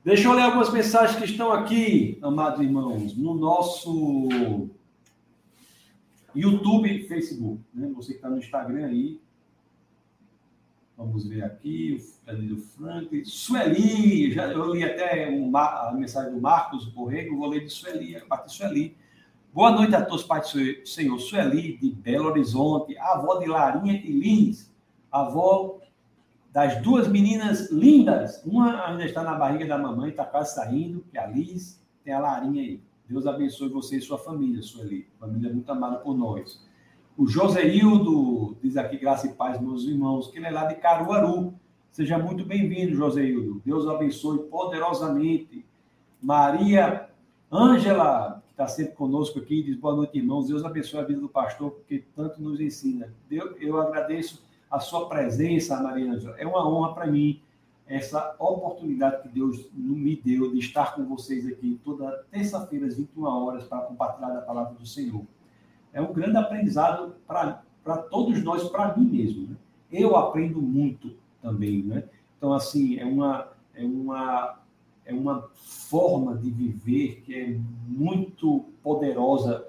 Deixa 0.03 0.27
eu 0.27 0.33
ler 0.33 0.43
algumas 0.43 0.71
mensagens 0.71 1.17
que 1.17 1.25
estão 1.25 1.51
aqui, 1.51 2.19
amados 2.21 2.61
irmãos, 2.61 3.15
no 3.17 3.33
nosso 3.33 4.69
YouTube 6.35 6.87
e 6.87 7.07
Facebook. 7.07 7.61
Né? 7.73 7.91
Você 7.95 8.11
que 8.11 8.17
está 8.17 8.29
no 8.29 8.37
Instagram 8.37 8.85
aí. 8.85 9.19
Vamos 10.97 11.27
ver 11.27 11.43
aqui, 11.43 12.01
ali 12.25 12.47
do 12.47 12.57
Frank. 12.57 13.25
Sueli, 13.25 14.31
já, 14.31 14.47
eu 14.47 14.73
li 14.73 14.83
até 14.83 15.29
um, 15.29 15.55
a 15.57 15.91
mensagem 15.93 16.31
do 16.33 16.39
Marcos 16.39 16.85
Borrego, 16.85 17.35
vou 17.35 17.49
ler 17.49 17.65
de 17.65 17.69
Sueli, 17.69 18.17
partir 18.29 18.49
de 18.49 18.55
Sueli. 18.55 18.97
Boa 19.53 19.71
noite 19.71 19.95
a 19.95 20.05
todos, 20.05 20.23
Pai 20.23 20.41
do 20.41 20.87
Senhor. 20.87 21.19
Sueli, 21.19 21.77
de 21.77 21.91
Belo 21.91 22.29
Horizonte, 22.29 22.97
avó 22.97 23.39
de 23.39 23.47
Larinha 23.47 23.93
e 23.93 24.11
Lins, 24.11 24.71
avó 25.11 25.79
das 26.55 26.81
duas 26.81 27.07
meninas 27.07 27.69
lindas. 27.69 28.41
Uma 28.45 28.85
ainda 28.85 29.03
está 29.03 29.21
na 29.21 29.35
barriga 29.35 29.67
da 29.67 29.77
mamãe, 29.77 30.09
está 30.09 30.23
quase 30.23 30.55
saindo, 30.55 31.03
que 31.11 31.17
é 31.17 31.21
a 31.21 31.27
Liz, 31.27 31.83
tem 32.03 32.13
a 32.13 32.19
Larinha 32.19 32.61
aí. 32.61 32.81
Deus 33.09 33.27
abençoe 33.27 33.67
você 33.69 33.97
e 33.97 34.01
sua 34.01 34.17
família, 34.17 34.61
Sueli. 34.61 35.07
Família 35.19 35.51
muito 35.51 35.69
amada 35.69 35.97
por 35.97 36.17
nós. 36.17 36.65
O 37.17 37.27
Joseildo 37.27 38.57
diz 38.63 38.77
aqui, 38.77 38.97
graça 38.97 39.27
e 39.27 39.33
paz, 39.33 39.59
meus 39.61 39.83
irmãos, 39.83 40.29
que 40.29 40.37
ele 40.37 40.47
é 40.47 40.51
lá 40.51 40.65
de 40.65 40.75
Caruaru. 40.75 41.53
Seja 41.91 42.17
muito 42.17 42.45
bem-vindo, 42.45 42.95
Joseildo. 42.95 43.61
Deus 43.65 43.87
abençoe 43.87 44.39
poderosamente. 44.49 45.65
Maria 46.21 47.09
Ângela, 47.51 48.41
que 48.47 48.51
está 48.51 48.67
sempre 48.67 48.93
conosco 48.93 49.39
aqui, 49.39 49.61
diz 49.61 49.75
boa 49.75 49.95
noite, 49.95 50.17
irmãos. 50.17 50.47
Deus 50.47 50.65
abençoe 50.65 50.99
a 51.01 51.03
vida 51.03 51.21
do 51.21 51.29
pastor, 51.29 51.71
porque 51.71 52.03
tanto 52.15 52.41
nos 52.41 52.59
ensina. 52.59 53.13
Eu 53.29 53.79
agradeço 53.79 54.41
a 54.69 54.79
sua 54.79 55.07
presença, 55.07 55.81
Maria 55.81 56.11
Ângela. 56.11 56.35
É 56.37 56.45
uma 56.45 56.67
honra 56.67 56.93
para 56.93 57.07
mim 57.07 57.41
essa 57.87 58.35
oportunidade 58.39 59.21
que 59.21 59.29
Deus 59.29 59.69
me 59.73 60.15
deu 60.15 60.51
de 60.51 60.59
estar 60.59 60.95
com 60.95 61.05
vocês 61.05 61.45
aqui 61.45 61.79
toda 61.83 62.25
terça-feira, 62.31 62.87
às 62.87 62.97
21 62.97 63.23
horas, 63.23 63.63
para 63.65 63.81
compartilhar 63.81 64.35
a 64.35 64.41
palavra 64.41 64.73
do 64.73 64.85
Senhor. 64.85 65.23
É 65.93 66.01
um 66.01 66.11
grande 66.11 66.37
aprendizado 66.37 67.15
para 67.27 67.97
todos 68.09 68.43
nós, 68.43 68.67
para 68.69 68.97
mim 68.97 69.05
mesmo. 69.05 69.49
Né? 69.49 69.55
Eu 69.91 70.15
aprendo 70.15 70.61
muito 70.61 71.15
também. 71.41 71.83
Né? 71.83 72.03
Então, 72.37 72.53
assim, 72.53 72.97
é 72.97 73.05
uma, 73.05 73.49
é, 73.75 73.85
uma, 73.85 74.59
é 75.05 75.13
uma 75.13 75.47
forma 75.53 76.35
de 76.35 76.49
viver 76.49 77.21
que 77.23 77.35
é 77.35 77.59
muito 77.87 78.65
poderosa, 78.81 79.63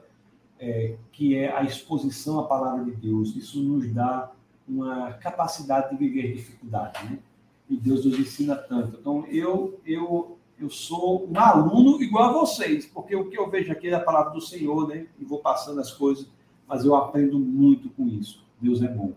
é, 0.59 0.97
que 1.13 1.37
é 1.37 1.55
a 1.55 1.63
exposição 1.63 2.41
à 2.41 2.45
palavra 2.45 2.83
de 2.83 2.93
Deus. 2.93 3.37
Isso 3.37 3.63
nos 3.63 3.93
dá 3.93 4.33
uma 4.69 5.13
capacidade 5.15 5.91
de 5.91 5.97
viver 5.97 6.35
dificuldade, 6.35 7.05
né? 7.05 7.19
E 7.69 7.77
Deus 7.77 8.05
nos 8.05 8.19
ensina 8.19 8.55
tanto. 8.57 8.99
Então, 9.01 9.27
eu, 9.27 9.81
eu 9.85 10.39
Eu 10.59 10.71
sou 10.71 11.29
um 11.29 11.39
aluno 11.39 12.03
igual 12.03 12.31
a 12.31 12.33
vocês, 12.33 12.87
porque 12.87 13.15
o 13.15 13.29
que 13.29 13.39
eu 13.39 13.51
vejo 13.51 13.71
aqui 13.71 13.89
é 13.89 13.95
a 13.95 14.01
palavra 14.01 14.33
do 14.33 14.41
Senhor, 14.41 14.89
né? 14.89 15.07
E 15.19 15.25
vou 15.25 15.41
passando 15.41 15.81
as 15.81 15.93
coisas, 15.93 16.27
mas 16.67 16.83
eu 16.83 16.95
aprendo 16.95 17.39
muito 17.39 17.91
com 17.91 18.09
isso. 18.09 18.43
Deus 18.59 18.81
é 18.81 18.89
bom. 18.89 19.13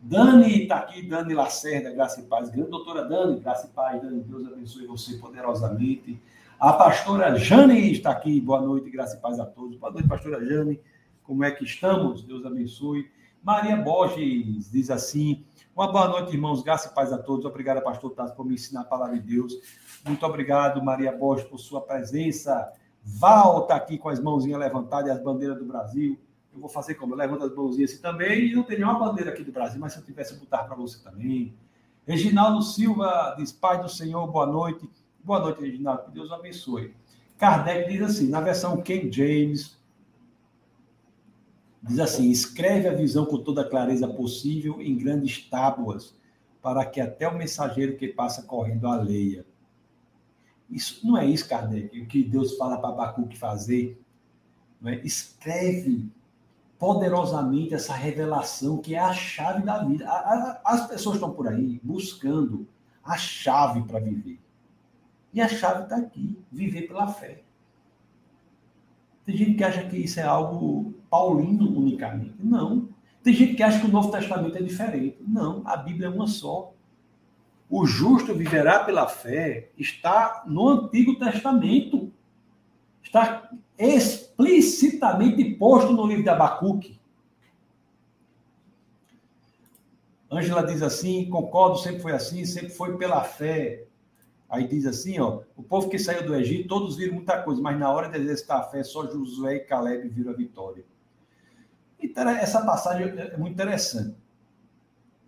Dani 0.00 0.62
está 0.62 0.78
aqui, 0.78 1.02
Dani 1.02 1.34
Lacerda, 1.34 1.92
graça 1.92 2.20
e 2.20 2.24
paz. 2.24 2.48
Grande 2.48 2.70
doutora 2.70 3.04
Dani, 3.04 3.38
graça 3.38 3.66
e 3.66 3.70
paz. 3.70 4.00
Dani, 4.00 4.22
Deus 4.22 4.46
abençoe 4.46 4.86
você 4.86 5.18
poderosamente. 5.18 6.18
A 6.58 6.72
pastora 6.72 7.36
Jane 7.36 7.92
está 7.92 8.10
aqui, 8.10 8.40
boa 8.40 8.62
noite, 8.62 8.88
graça 8.88 9.16
e 9.16 9.20
paz 9.20 9.38
a 9.38 9.44
todos. 9.44 9.76
Boa 9.76 9.92
noite, 9.92 10.08
pastora 10.08 10.42
Jane. 10.42 10.80
Como 11.22 11.44
é 11.44 11.50
que 11.50 11.64
estamos? 11.64 12.22
Deus 12.22 12.46
abençoe. 12.46 13.10
Maria 13.42 13.76
Borges 13.76 14.70
diz 14.70 14.88
assim: 14.90 15.44
Uma 15.74 15.90
boa 15.90 16.08
noite, 16.08 16.32
irmãos, 16.32 16.62
graça 16.62 16.88
e 16.88 16.94
paz 16.94 17.12
a 17.12 17.18
todos. 17.18 17.44
Obrigado, 17.44 17.82
pastor 17.82 18.12
Tassi, 18.12 18.34
por 18.36 18.46
me 18.46 18.54
ensinar 18.54 18.82
a 18.82 18.84
palavra 18.84 19.18
de 19.18 19.34
Deus. 19.34 19.52
Muito 20.04 20.24
obrigado, 20.24 20.82
Maria 20.82 21.10
Borges, 21.10 21.46
por 21.48 21.58
sua 21.58 21.80
presença. 21.80 22.72
Val 23.02 23.62
está 23.62 23.74
aqui 23.74 23.98
com 23.98 24.08
as 24.08 24.20
mãozinhas 24.20 24.60
levantadas 24.60 25.08
e 25.08 25.10
as 25.10 25.20
bandeiras 25.20 25.58
do 25.58 25.64
Brasil. 25.64 26.16
Eu 26.52 26.60
vou 26.60 26.68
fazer 26.68 26.94
como? 26.94 27.14
Eu 27.14 27.18
levanto 27.18 27.44
as 27.44 27.54
mãozinhas 27.54 27.90
assim 27.90 28.00
também. 28.00 28.50
E 28.50 28.54
não 28.54 28.62
tem 28.62 28.78
nenhuma 28.78 28.98
bandeira 28.98 29.32
aqui 29.32 29.42
do 29.42 29.50
Brasil, 29.50 29.80
mas 29.80 29.92
se 29.92 29.98
eu 29.98 30.04
tivesse, 30.04 30.36
botar 30.36 30.64
para 30.64 30.76
você 30.76 31.02
também. 31.02 31.52
Reginaldo 32.06 32.62
Silva 32.62 33.34
diz: 33.36 33.50
Pai 33.50 33.80
do 33.82 33.88
Senhor, 33.88 34.24
boa 34.28 34.46
noite. 34.46 34.88
Boa 35.24 35.40
noite, 35.40 35.62
Reginaldo. 35.62 36.04
Que 36.04 36.10
Deus 36.12 36.30
abençoe. 36.30 36.94
Kardec 37.38 37.90
diz 37.90 38.02
assim, 38.02 38.28
na 38.28 38.40
versão 38.40 38.80
King 38.82 39.10
James, 39.10 39.76
Diz 41.82 41.98
assim: 41.98 42.30
escreve 42.30 42.88
a 42.88 42.94
visão 42.94 43.26
com 43.26 43.38
toda 43.38 43.62
a 43.62 43.68
clareza 43.68 44.06
possível 44.06 44.80
em 44.80 44.96
grandes 44.96 45.48
tábuas, 45.48 46.14
para 46.62 46.84
que 46.86 47.00
até 47.00 47.26
o 47.26 47.36
mensageiro 47.36 47.96
que 47.96 48.08
passa 48.08 48.42
correndo 48.42 48.86
a 48.86 48.94
leia. 48.94 49.44
Isso 50.70 51.06
não 51.06 51.18
é 51.18 51.26
isso, 51.26 51.48
Kardec, 51.48 52.00
o 52.00 52.06
que 52.06 52.22
Deus 52.22 52.56
fala 52.56 52.78
para 52.78 52.90
Abacuque 52.90 53.36
fazer. 53.36 54.00
É? 54.84 54.94
Escreve 55.04 56.08
poderosamente 56.78 57.74
essa 57.74 57.94
revelação 57.94 58.78
que 58.78 58.94
é 58.94 58.98
a 58.98 59.12
chave 59.12 59.62
da 59.62 59.84
vida. 59.84 60.08
As 60.64 60.88
pessoas 60.88 61.16
estão 61.16 61.32
por 61.32 61.46
aí 61.46 61.80
buscando 61.82 62.66
a 63.04 63.16
chave 63.16 63.82
para 63.82 64.00
viver. 64.00 64.40
E 65.32 65.40
a 65.40 65.48
chave 65.48 65.84
está 65.84 65.96
aqui: 65.96 66.38
viver 66.50 66.88
pela 66.88 67.06
fé. 67.08 67.42
Tem 69.24 69.36
gente 69.36 69.54
que 69.54 69.64
acha 69.64 69.84
que 69.84 69.96
isso 69.96 70.18
é 70.18 70.24
algo 70.24 70.94
paulino 71.08 71.68
unicamente. 71.78 72.34
Não. 72.40 72.88
Tem 73.22 73.32
gente 73.32 73.54
que 73.54 73.62
acha 73.62 73.80
que 73.80 73.86
o 73.86 73.90
Novo 73.90 74.10
Testamento 74.10 74.56
é 74.56 74.62
diferente. 74.62 75.18
Não, 75.26 75.62
a 75.64 75.76
Bíblia 75.76 76.08
é 76.08 76.10
uma 76.10 76.26
só. 76.26 76.72
O 77.70 77.86
justo 77.86 78.34
viverá 78.34 78.80
pela 78.80 79.08
fé 79.08 79.70
está 79.78 80.42
no 80.46 80.68
Antigo 80.68 81.18
Testamento. 81.18 82.12
Está 83.02 83.50
explicitamente 83.78 85.44
posto 85.54 85.92
no 85.92 86.06
livro 86.06 86.22
de 86.22 86.28
Abacuque. 86.28 87.00
Ângela 90.30 90.64
diz 90.64 90.82
assim: 90.82 91.28
concordo, 91.28 91.78
sempre 91.78 92.00
foi 92.00 92.12
assim, 92.12 92.44
sempre 92.44 92.70
foi 92.70 92.96
pela 92.96 93.22
fé. 93.22 93.84
Aí 94.52 94.68
diz 94.68 94.84
assim, 94.84 95.18
ó, 95.18 95.40
o 95.56 95.62
povo 95.62 95.88
que 95.88 95.98
saiu 95.98 96.26
do 96.26 96.34
Egito, 96.34 96.68
todos 96.68 96.94
viram 96.94 97.14
muita 97.14 97.40
coisa, 97.42 97.62
mas 97.62 97.80
na 97.80 97.90
hora 97.90 98.10
de 98.10 98.18
exercitar 98.18 98.60
a 98.60 98.64
fé, 98.64 98.84
só 98.84 99.10
Josué 99.10 99.54
e 99.54 99.60
Caleb 99.60 100.06
viram 100.10 100.30
a 100.30 100.36
vitória. 100.36 100.84
Então, 101.98 102.28
essa 102.28 102.60
passagem 102.60 103.18
é 103.18 103.34
muito 103.38 103.54
interessante. 103.54 104.14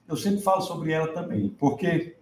Eu 0.07 0.15
sempre 0.15 0.43
falo 0.43 0.61
sobre 0.61 0.93
ela 0.93 1.09
também, 1.09 1.49
porque 1.49 2.19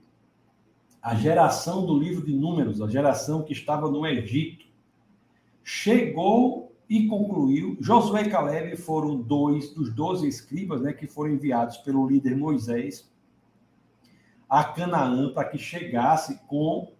a 1.02 1.12
geração 1.16 1.84
do 1.84 1.98
livro 1.98 2.24
de 2.24 2.32
Números, 2.32 2.80
a 2.80 2.86
geração 2.86 3.42
que 3.42 3.52
estava 3.52 3.90
no 3.90 4.06
Egito, 4.06 4.64
chegou 5.64 6.72
e 6.88 7.08
concluiu. 7.08 7.76
Josué 7.80 8.22
e 8.22 8.30
Caleb 8.30 8.76
foram 8.76 9.20
dois 9.20 9.74
dos 9.74 9.92
doze 9.92 10.28
escribas 10.28 10.80
né, 10.80 10.92
que 10.92 11.08
foram 11.08 11.32
enviados 11.32 11.78
pelo 11.78 12.06
líder 12.06 12.36
Moisés 12.36 13.10
a 14.52 14.64
Canaã 14.64 15.32
para 15.32 15.48
que 15.48 15.56
chegasse 15.56 16.38
com 16.46 16.92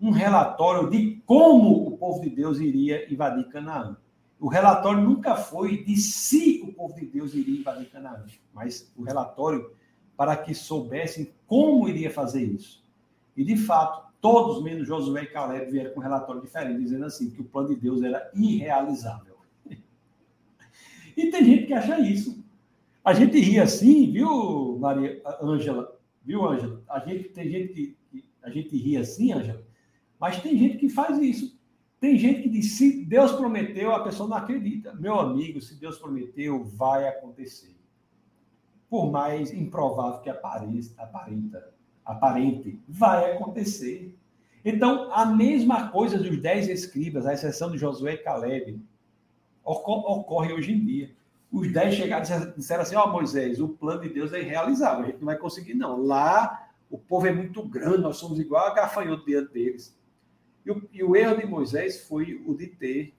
um 0.00 0.10
relatório 0.10 0.90
de 0.90 1.22
como 1.24 1.86
o 1.86 1.96
povo 1.96 2.20
de 2.20 2.28
Deus 2.28 2.58
iria 2.58 3.08
invadir 3.08 3.48
Canaã. 3.48 3.96
O 4.40 4.48
relatório 4.48 5.00
nunca 5.00 5.36
foi 5.36 5.84
de 5.84 5.96
se 5.98 6.62
o 6.64 6.72
povo 6.72 6.96
de 6.96 7.06
Deus 7.06 7.32
iria 7.32 7.60
invadir 7.60 7.88
Canaã, 7.90 8.24
mas 8.52 8.92
o 8.96 9.04
relatório 9.04 9.70
para 10.16 10.36
que 10.36 10.52
soubessem 10.52 11.32
como 11.46 11.88
iria 11.88 12.10
fazer 12.10 12.42
isso. 12.42 12.82
E, 13.36 13.44
de 13.44 13.56
fato, 13.56 14.12
todos, 14.20 14.60
menos 14.64 14.88
Josué 14.88 15.22
e 15.22 15.26
Caleb, 15.26 15.70
vieram 15.70 15.94
com 15.94 16.00
um 16.00 16.02
relatório 16.02 16.42
diferente, 16.42 16.80
dizendo 16.80 17.04
assim, 17.04 17.30
que 17.30 17.40
o 17.40 17.44
plano 17.44 17.68
de 17.68 17.76
Deus 17.76 18.02
era 18.02 18.28
irrealizável. 18.34 19.36
E 21.16 21.30
tem 21.30 21.44
gente 21.44 21.66
que 21.66 21.72
acha 21.72 22.00
isso. 22.00 22.44
A 23.04 23.14
gente 23.14 23.38
ri 23.38 23.60
assim, 23.60 24.10
viu, 24.10 24.76
Maria 24.80 25.22
Ângela? 25.40 25.95
Viu, 26.26 26.44
Ângela? 26.44 26.82
A 26.88 26.98
gente 26.98 27.28
tem 27.28 27.48
gente 27.48 27.72
que, 27.72 27.96
a 28.42 28.50
gente 28.50 28.76
ri 28.76 28.96
assim, 28.96 29.32
Ângela, 29.32 29.64
mas 30.18 30.42
tem 30.42 30.58
gente 30.58 30.76
que 30.76 30.88
faz 30.88 31.18
isso. 31.18 31.56
Tem 32.00 32.18
gente 32.18 32.42
que 32.42 32.48
diz: 32.48 32.72
se 32.72 33.04
Deus 33.04 33.32
prometeu, 33.32 33.94
a 33.94 34.02
pessoa 34.02 34.28
não 34.28 34.36
acredita. 34.36 34.92
Meu 34.94 35.20
amigo, 35.20 35.60
se 35.60 35.78
Deus 35.78 35.98
prometeu, 35.98 36.64
vai 36.64 37.06
acontecer. 37.06 37.76
Por 38.90 39.10
mais 39.10 39.52
improvável 39.52 40.20
que 40.20 40.28
apareça, 40.28 41.00
aparenta, 41.00 41.72
aparente, 42.04 42.80
vai 42.88 43.32
acontecer. 43.32 44.18
Então, 44.64 45.12
a 45.12 45.24
mesma 45.26 45.90
coisa 45.90 46.18
dos 46.18 46.36
dez 46.42 46.68
escribas, 46.68 47.24
à 47.24 47.34
exceção 47.34 47.70
de 47.70 47.78
Josué 47.78 48.14
e 48.14 48.18
Caleb, 48.18 48.80
ocorre 49.64 50.52
hoje 50.52 50.72
em 50.72 50.84
dia 50.84 51.16
os 51.56 51.72
dez 51.72 51.94
chegaram 51.94 52.24
e 52.24 52.56
disseram 52.56 52.82
assim: 52.82 52.96
Ó 52.96 53.04
oh, 53.04 53.12
Moisés, 53.12 53.60
o 53.60 53.68
plano 53.68 54.02
de 54.02 54.10
Deus 54.10 54.32
é 54.32 54.40
irrealizável, 54.40 55.04
a 55.04 55.06
gente 55.06 55.18
não 55.18 55.26
vai 55.26 55.38
conseguir, 55.38 55.74
não. 55.74 56.02
Lá 56.02 56.68
o 56.90 56.98
povo 56.98 57.26
é 57.26 57.32
muito 57.32 57.62
grande, 57.62 58.02
nós 58.02 58.16
somos 58.16 58.38
igual 58.38 58.66
a 58.66 58.74
gafanhoto 58.74 59.24
diante 59.24 59.52
deles. 59.52 59.96
E 60.64 60.70
o, 60.70 60.88
e 60.92 61.02
o 61.02 61.16
erro 61.16 61.36
de 61.36 61.46
Moisés 61.46 62.06
foi 62.06 62.42
o 62.46 62.54
de 62.54 62.66
ter, 62.66 63.14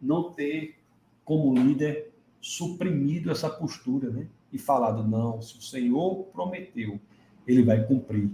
não 0.00 0.30
ter 0.32 0.78
como 1.24 1.54
líder 1.54 2.12
suprimido 2.40 3.30
essa 3.30 3.50
postura, 3.50 4.10
né? 4.10 4.28
E 4.52 4.58
falado: 4.58 5.02
não, 5.02 5.40
se 5.40 5.58
o 5.58 5.62
Senhor 5.62 6.24
prometeu, 6.32 7.00
ele 7.46 7.62
vai 7.62 7.84
cumprir. 7.84 8.30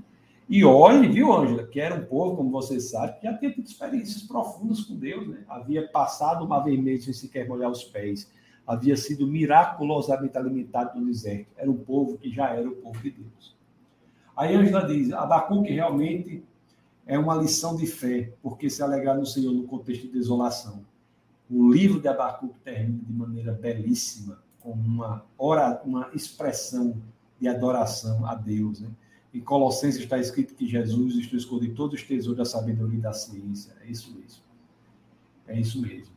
E 0.48 0.64
olhe, 0.64 1.08
viu, 1.08 1.32
Ângela, 1.32 1.66
que 1.66 1.80
era 1.80 1.94
um 1.94 2.04
povo, 2.04 2.36
como 2.36 2.50
você 2.50 2.78
sabe, 2.78 3.18
que 3.18 3.26
já 3.26 3.36
tinha 3.36 3.50
tido 3.50 3.66
experiências 3.66 4.22
profundas 4.22 4.82
com 4.82 4.96
Deus, 4.96 5.26
né? 5.26 5.44
Havia 5.48 5.88
passado 5.88 6.44
uma 6.44 6.60
vermelha 6.60 7.00
sem 7.00 7.12
sequer 7.12 7.48
molhar 7.48 7.70
os 7.70 7.82
pés 7.82 8.30
havia 8.66 8.96
sido 8.96 9.26
miraculosamente 9.26 10.36
alimentado 10.36 10.98
no 10.98 11.06
deserto. 11.06 11.48
Era 11.56 11.70
um 11.70 11.76
povo 11.76 12.18
que 12.18 12.30
já 12.30 12.50
era 12.50 12.68
o 12.68 12.76
povo 12.76 13.00
de 13.00 13.10
Deus. 13.10 13.56
Aí 14.36 14.54
Angela 14.54 14.86
diz: 14.86 15.12
Abacuque 15.12 15.72
realmente 15.72 16.42
é 17.06 17.18
uma 17.18 17.34
lição 17.36 17.76
de 17.76 17.86
fé, 17.86 18.32
porque 18.42 18.68
se 18.68 18.82
alegrar 18.82 19.16
no 19.16 19.24
Senhor 19.24 19.52
no 19.52 19.64
contexto 19.64 20.02
de 20.02 20.08
desolação. 20.08 20.84
O 21.48 21.72
livro 21.72 22.00
de 22.00 22.08
Abacuque 22.08 22.58
termina 22.64 23.04
de 23.04 23.12
maneira 23.12 23.52
belíssima, 23.52 24.42
com 24.60 24.72
uma, 24.72 25.24
ora, 25.38 25.80
uma 25.84 26.10
expressão 26.12 27.00
de 27.40 27.46
adoração 27.46 28.26
a 28.26 28.34
Deus. 28.34 28.80
Né? 28.80 28.90
Em 29.32 29.40
Colossenses 29.40 30.02
está 30.02 30.18
escrito 30.18 30.54
que 30.54 30.66
Jesus 30.66 31.14
esconde 31.32 31.70
todos 31.70 32.00
os 32.00 32.06
tesouros 32.06 32.38
da 32.38 32.44
sabedoria 32.44 32.98
e 32.98 33.02
da 33.02 33.12
ciência. 33.12 33.76
É 33.80 33.86
isso 33.88 34.12
mesmo. 34.12 34.42
É 35.46 35.60
isso 35.60 35.80
mesmo. 35.80 36.15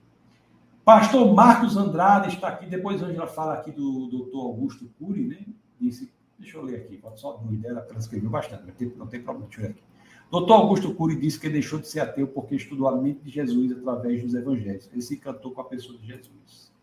Pastor 0.89 1.35
Marcos 1.35 1.77
Andrade 1.77 2.29
está 2.29 2.47
aqui, 2.47 2.65
depois 2.65 3.03
a 3.03 3.05
Angela 3.05 3.27
fala 3.27 3.53
aqui 3.53 3.71
do 3.71 4.07
doutor 4.07 4.47
Augusto 4.47 4.89
Cury, 4.97 5.27
né? 5.27 5.45
Disse, 5.79 6.11
deixa 6.39 6.57
eu 6.57 6.63
ler 6.63 6.77
aqui, 6.77 6.97
pode 6.97 7.19
só 7.19 7.37
uma 7.37 7.53
ideia, 7.53 7.73
ela 7.73 7.81
transcreveu 7.81 8.27
bastante, 8.27 8.65
não 8.65 8.73
tem, 8.73 8.93
não 8.97 9.05
tem 9.05 9.21
problema, 9.21 9.45
deixa 9.45 9.61
eu 9.61 9.65
ler 9.65 9.71
aqui. 9.73 9.83
Doutor 10.31 10.53
Augusto 10.53 10.95
Cury 10.95 11.15
disse 11.15 11.39
que 11.39 11.47
deixou 11.47 11.77
de 11.77 11.87
ser 11.87 11.99
ateu 11.99 12.27
porque 12.27 12.55
estudou 12.55 12.87
a 12.87 12.99
mente 12.99 13.19
de 13.19 13.29
Jesus 13.29 13.71
através 13.71 14.23
dos 14.23 14.33
evangelhos. 14.33 14.89
Ele 14.91 15.01
se 15.03 15.13
encantou 15.13 15.51
com 15.51 15.61
a 15.61 15.65
pessoa 15.65 15.95
de 15.95 16.07
Jesus. 16.07 16.73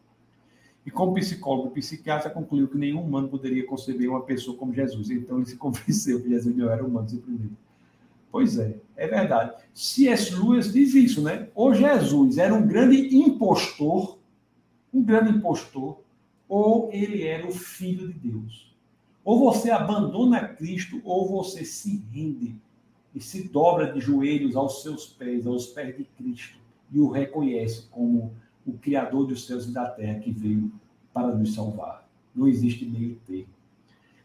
E 0.87 0.91
como 0.93 1.13
psicólogo 1.15 1.73
e 1.75 1.81
psiquiatra, 1.81 2.31
concluiu 2.31 2.69
que 2.69 2.79
nenhum 2.79 3.03
humano 3.03 3.29
poderia 3.29 3.67
conceber 3.67 4.09
uma 4.09 4.23
pessoa 4.23 4.57
como 4.57 4.73
Jesus. 4.73 5.11
Então 5.11 5.39
ele 5.39 5.47
se 5.47 5.57
convenceu 5.59 6.23
que 6.23 6.29
Jesus 6.29 6.57
não 6.57 6.71
era 6.71 6.87
humano 6.87 7.09
simplesmente. 7.09 7.57
Pois 8.37 8.59
é, 8.59 8.77
é 8.99 9.09
verdade. 9.09 9.55
C.S. 9.73 10.35
Lewis 10.35 10.71
diz 10.71 10.95
isso, 10.95 11.23
né? 11.23 11.49
Ou 11.55 11.73
Jesus 11.73 12.37
era 12.37 12.53
um 12.53 12.67
grande 12.67 13.17
impostor, 13.17 14.19
um 14.93 15.03
grande 15.03 15.31
impostor, 15.31 16.03
ou 16.47 16.91
ele 16.93 17.27
era 17.27 17.47
o 17.47 17.51
filho 17.51 18.13
de 18.13 18.29
Deus. 18.29 18.77
Ou 19.25 19.39
você 19.41 19.71
abandona 19.71 20.49
Cristo, 20.49 21.01
ou 21.03 21.27
você 21.27 21.65
se 21.65 22.05
rende 22.13 22.55
e 23.15 23.23
se 23.23 23.49
dobra 23.49 23.91
de 23.91 24.01
joelhos 24.01 24.55
aos 24.55 24.83
seus 24.83 25.07
pés, 25.07 25.47
aos 25.47 25.69
pés 25.69 25.97
de 25.97 26.05
Cristo, 26.05 26.59
e 26.93 27.01
o 27.01 27.09
reconhece 27.09 27.87
como 27.91 28.35
o 28.67 28.75
Criador 28.75 29.29
dos 29.29 29.47
céus 29.47 29.65
e 29.65 29.73
da 29.73 29.89
terra 29.89 30.19
que 30.19 30.31
veio 30.31 30.71
para 31.15 31.29
nos 31.29 31.55
salvar. 31.55 32.07
Não 32.35 32.47
existe 32.47 32.85
meio 32.85 33.19
termo. 33.27 33.49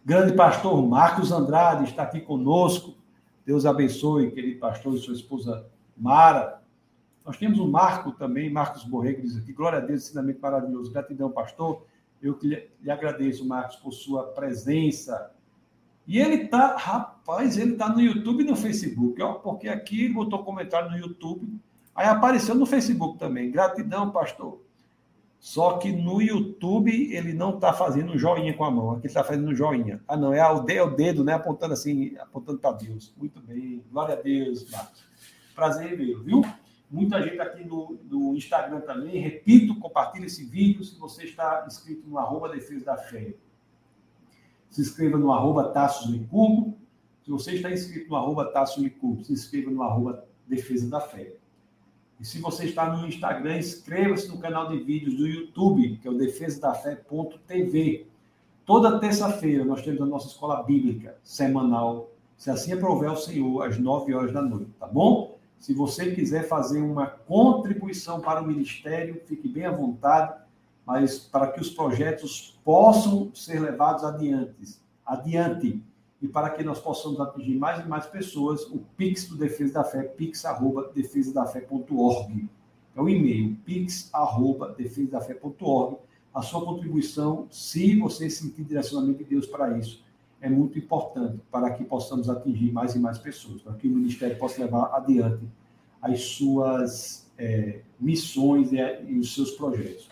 Grande 0.03 0.33
pastor 0.33 0.85
Marcos 0.85 1.31
Andrade 1.31 1.85
está 1.85 2.03
aqui 2.03 2.19
conosco 2.19 2.99
Deus 3.45 3.65
abençoe, 3.65 4.31
querido 4.31 4.59
pastor 4.59 4.95
e 4.95 4.99
sua 4.99 5.13
esposa 5.13 5.65
Mara. 5.97 6.61
Nós 7.25 7.37
temos 7.37 7.59
o 7.59 7.67
Marco 7.67 8.11
também, 8.11 8.51
Marcos 8.51 8.83
Borrego 8.83 9.21
diz 9.21 9.37
aqui, 9.37 9.53
glória 9.53 9.79
a 9.79 9.81
Deus, 9.81 10.03
ensinamento 10.03 10.41
maravilhoso. 10.41 10.91
Gratidão, 10.91 11.31
pastor. 11.31 11.85
Eu 12.21 12.37
lhe, 12.41 12.69
lhe 12.81 12.91
agradeço, 12.91 13.47
Marcos, 13.47 13.75
por 13.77 13.91
sua 13.91 14.27
presença. 14.27 15.31
E 16.07 16.19
ele 16.19 16.47
tá, 16.47 16.75
rapaz, 16.75 17.57
ele 17.57 17.75
tá 17.75 17.89
no 17.89 18.01
YouTube 18.01 18.43
e 18.43 18.47
no 18.47 18.55
Facebook, 18.55 19.21
ó, 19.21 19.33
porque 19.33 19.69
aqui 19.69 20.09
botou 20.09 20.43
comentário 20.43 20.89
no 20.89 20.97
YouTube, 20.97 21.47
aí 21.95 22.07
apareceu 22.07 22.55
no 22.55 22.65
Facebook 22.65 23.17
também. 23.17 23.51
Gratidão, 23.51 24.11
pastor. 24.11 24.59
Só 25.41 25.79
que 25.79 25.91
no 25.91 26.21
YouTube 26.21 27.11
ele 27.11 27.33
não 27.33 27.55
está 27.55 27.73
fazendo 27.73 28.11
um 28.11 28.17
joinha 28.17 28.55
com 28.55 28.63
a 28.63 28.69
mão, 28.69 28.91
aqui 28.91 29.07
está 29.07 29.23
fazendo 29.23 29.49
um 29.49 29.55
joinha. 29.55 29.99
Ah, 30.07 30.15
não, 30.15 30.31
é 30.31 30.39
dedo, 30.63 30.85
o 30.85 30.95
dedo, 30.95 31.23
né? 31.23 31.33
Apontando 31.33 31.73
assim, 31.73 32.15
apontando 32.19 32.59
para 32.59 32.73
Deus. 32.73 33.11
Muito 33.17 33.41
bem, 33.41 33.83
glória 33.91 34.13
a 34.13 34.21
Deus, 34.21 34.69
Marcos. 34.69 35.03
Prazer 35.55 35.97
vê-lo, 35.97 36.23
viu? 36.23 36.41
Muita 36.91 37.19
gente 37.23 37.39
aqui 37.39 37.63
no, 37.63 37.97
no, 38.03 38.35
Instagram 38.35 38.81
também. 38.81 39.19
Repito, 39.19 39.79
compartilhe 39.79 40.27
esse 40.27 40.45
vídeo 40.45 40.83
se 40.83 40.95
você 40.99 41.23
está 41.23 41.63
inscrito 41.65 42.07
no 42.07 42.19
arroba 42.19 42.47
Defesa 42.47 42.85
da 42.85 42.97
Fé. 42.97 43.33
Se 44.69 44.81
inscreva 44.81 45.17
no 45.17 45.31
arroba 45.31 45.69
Tassos 45.69 46.11
Licurgo. 46.11 46.77
Se 47.23 47.31
você 47.31 47.53
está 47.53 47.71
inscrito 47.71 48.07
no 48.11 48.15
arroba 48.15 48.45
Tassos 48.51 48.83
Licurgo, 48.83 49.23
se 49.23 49.33
inscreva 49.33 49.71
no 49.71 49.81
arroba 49.81 50.23
Defesa 50.45 50.87
da 50.87 51.01
Fé. 51.01 51.33
E 52.21 52.25
se 52.25 52.39
você 52.39 52.65
está 52.65 52.87
no 52.95 53.07
Instagram, 53.07 53.57
inscreva-se 53.57 54.27
no 54.27 54.37
canal 54.37 54.67
de 54.67 54.77
vídeos 54.77 55.15
do 55.15 55.27
YouTube, 55.27 55.97
que 55.97 56.07
é 56.07 56.11
o 56.11 56.13
defesadafé.tv. 56.13 58.05
Toda 58.63 58.99
terça-feira 58.99 59.65
nós 59.65 59.81
temos 59.81 59.99
a 60.03 60.05
nossa 60.05 60.27
escola 60.27 60.61
bíblica 60.61 61.17
semanal, 61.23 62.11
se 62.37 62.51
assim 62.51 62.73
aprover 62.73 63.09
o 63.09 63.15
Senhor, 63.15 63.63
às 63.63 63.79
9 63.79 64.13
horas 64.13 64.31
da 64.31 64.41
noite, 64.43 64.69
tá 64.79 64.85
bom? 64.85 65.39
Se 65.59 65.73
você 65.73 66.11
quiser 66.13 66.47
fazer 66.47 66.79
uma 66.79 67.07
contribuição 67.07 68.21
para 68.21 68.39
o 68.39 68.45
ministério, 68.45 69.19
fique 69.25 69.49
bem 69.49 69.65
à 69.65 69.71
vontade, 69.71 70.31
mas 70.85 71.17
para 71.17 71.47
que 71.47 71.59
os 71.59 71.71
projetos 71.71 72.55
possam 72.63 73.31
ser 73.33 73.59
levados 73.59 74.03
adiante, 74.03 74.77
adiante 75.03 75.81
e 76.21 76.27
para 76.27 76.49
que 76.51 76.63
nós 76.63 76.79
possamos 76.79 77.19
atingir 77.19 77.55
mais 77.55 77.83
e 77.83 77.87
mais 77.87 78.05
pessoas, 78.05 78.61
o 78.67 78.77
Pix 78.95 79.27
do 79.27 79.35
Defesa 79.35 79.73
da 79.73 79.83
Fé, 79.83 80.03
pix.defesadafé.org. 80.03 82.47
É 82.95 83.01
o 83.01 83.09
e-mail, 83.09 83.57
pix.defesadafé.org. 83.65 85.97
A 86.33 86.41
sua 86.41 86.63
contribuição, 86.63 87.45
se 87.49 87.97
você 87.97 88.29
sentir 88.29 88.63
direcionamento 88.63 89.17
de 89.19 89.25
Deus 89.25 89.45
para 89.47 89.77
isso, 89.77 90.01
é 90.39 90.49
muito 90.49 90.77
importante 90.77 91.41
para 91.51 91.69
que 91.71 91.83
possamos 91.83 92.29
atingir 92.29 92.71
mais 92.71 92.95
e 92.95 92.99
mais 92.99 93.17
pessoas, 93.17 93.61
para 93.61 93.73
que 93.73 93.85
o 93.87 93.91
ministério 93.91 94.37
possa 94.37 94.61
levar 94.61 94.95
adiante 94.95 95.43
as 96.01 96.21
suas 96.21 97.29
é, 97.37 97.81
missões 97.99 98.71
e, 98.71 98.77
e, 99.07 99.19
os 99.19 99.33
seus 99.33 99.51
projetos. 99.51 100.07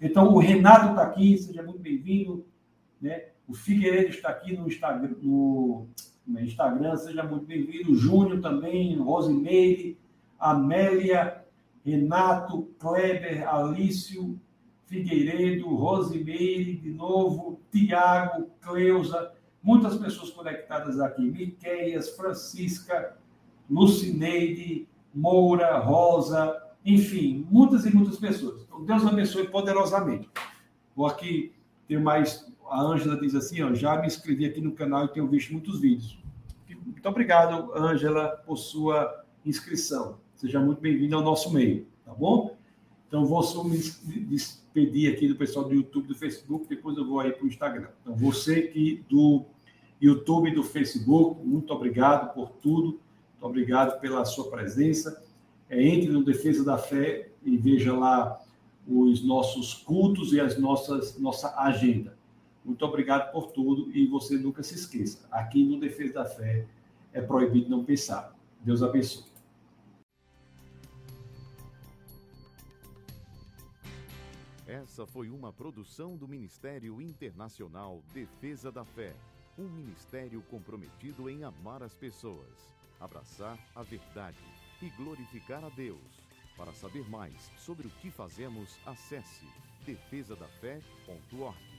Então, 0.00 0.32
o 0.34 0.38
Renato 0.38 0.90
está 0.90 1.02
aqui, 1.02 1.36
seja 1.38 1.62
muito 1.62 1.78
bem-vindo. 1.78 2.44
Né? 3.00 3.28
O 3.46 3.54
Figueiredo 3.54 4.08
está 4.08 4.30
aqui 4.30 4.56
no 4.56 4.66
Instagram, 4.66 5.16
no, 5.20 5.86
Instagram 6.26 6.96
seja 6.96 7.22
muito 7.22 7.44
bem-vindo. 7.44 7.94
Júnior 7.94 8.40
também, 8.40 8.96
Rosimeire, 8.96 9.98
Amélia, 10.38 11.44
Renato, 11.84 12.70
Kleber, 12.78 13.46
Alício, 13.46 14.40
Figueiredo, 14.86 15.68
Rosimeire, 15.74 16.76
de 16.76 16.90
novo, 16.90 17.60
Tiago, 17.70 18.50
Cleusa, 18.62 19.32
muitas 19.62 19.96
pessoas 19.96 20.30
conectadas 20.30 20.98
aqui. 20.98 21.22
Miqueias, 21.22 22.16
Francisca, 22.16 23.16
Lucineide, 23.68 24.88
Moura, 25.14 25.78
Rosa, 25.78 26.62
enfim, 26.84 27.46
muitas 27.50 27.84
e 27.84 27.94
muitas 27.94 28.18
pessoas. 28.18 28.62
Então, 28.62 28.84
Deus 28.84 29.06
abençoe 29.06 29.48
poderosamente. 29.48 30.30
Vou 30.96 31.06
aqui 31.06 31.52
ter 31.86 32.00
mais 32.00 32.50
a 32.74 32.82
Ângela 32.82 33.16
diz 33.16 33.36
assim, 33.36 33.62
ó, 33.62 33.72
já 33.72 34.00
me 34.00 34.08
inscrevi 34.08 34.44
aqui 34.46 34.60
no 34.60 34.72
canal 34.72 35.04
e 35.04 35.08
tenho 35.08 35.28
visto 35.28 35.52
muitos 35.52 35.78
vídeos. 35.78 36.18
Muito 36.84 37.08
obrigado, 37.08 37.72
Ângela, 37.72 38.30
por 38.44 38.56
sua 38.56 39.24
inscrição. 39.46 40.18
Seja 40.34 40.58
muito 40.58 40.80
bem-vindo 40.80 41.14
ao 41.14 41.22
nosso 41.22 41.52
meio, 41.52 41.86
tá 42.04 42.12
bom? 42.12 42.56
Então, 43.06 43.26
vou 43.26 43.44
só 43.44 43.62
me 43.62 43.78
despedir 43.78 45.12
aqui 45.12 45.28
do 45.28 45.36
pessoal 45.36 45.68
do 45.68 45.72
YouTube, 45.72 46.08
do 46.08 46.16
Facebook, 46.16 46.66
depois 46.68 46.96
eu 46.96 47.06
vou 47.06 47.20
aí 47.20 47.30
para 47.30 47.44
o 47.44 47.46
Instagram. 47.46 47.90
Então, 48.02 48.16
você 48.16 48.62
que 48.62 49.04
do 49.08 49.44
YouTube 50.00 50.50
e 50.50 50.54
do 50.56 50.64
Facebook, 50.64 51.46
muito 51.46 51.72
obrigado 51.72 52.34
por 52.34 52.50
tudo, 52.60 52.88
muito 52.88 53.42
obrigado 53.42 54.00
pela 54.00 54.24
sua 54.24 54.50
presença. 54.50 55.24
É, 55.70 55.80
entre 55.80 56.10
no 56.10 56.24
Defesa 56.24 56.64
da 56.64 56.76
Fé 56.76 57.28
e 57.44 57.56
veja 57.56 57.96
lá 57.96 58.40
os 58.84 59.24
nossos 59.24 59.74
cultos 59.74 60.32
e 60.32 60.40
as 60.40 60.58
nossas 60.58 61.16
nossa 61.20 61.56
agenda. 61.56 62.23
Muito 62.64 62.84
obrigado 62.84 63.30
por 63.30 63.52
tudo 63.52 63.90
e 63.94 64.06
você 64.06 64.38
nunca 64.38 64.62
se 64.62 64.74
esqueça. 64.74 65.28
Aqui 65.30 65.64
no 65.64 65.78
Defesa 65.78 66.14
da 66.14 66.24
Fé 66.24 66.66
é 67.12 67.20
proibido 67.20 67.68
não 67.68 67.84
pensar. 67.84 68.34
Deus 68.60 68.82
abençoe. 68.82 69.34
Essa 74.66 75.06
foi 75.06 75.28
uma 75.28 75.52
produção 75.52 76.16
do 76.16 76.26
Ministério 76.26 77.00
Internacional 77.00 78.02
Defesa 78.12 78.72
da 78.72 78.84
Fé, 78.84 79.14
um 79.58 79.68
ministério 79.68 80.42
comprometido 80.50 81.28
em 81.28 81.44
amar 81.44 81.82
as 81.82 81.94
pessoas, 81.94 82.74
abraçar 82.98 83.58
a 83.74 83.82
verdade 83.82 84.38
e 84.80 84.88
glorificar 84.90 85.62
a 85.62 85.68
Deus. 85.68 86.00
Para 86.56 86.72
saber 86.72 87.08
mais 87.10 87.50
sobre 87.58 87.86
o 87.86 87.90
que 87.90 88.10
fazemos, 88.10 88.78
acesse 88.86 89.46
defesadafé.org. 89.84 91.73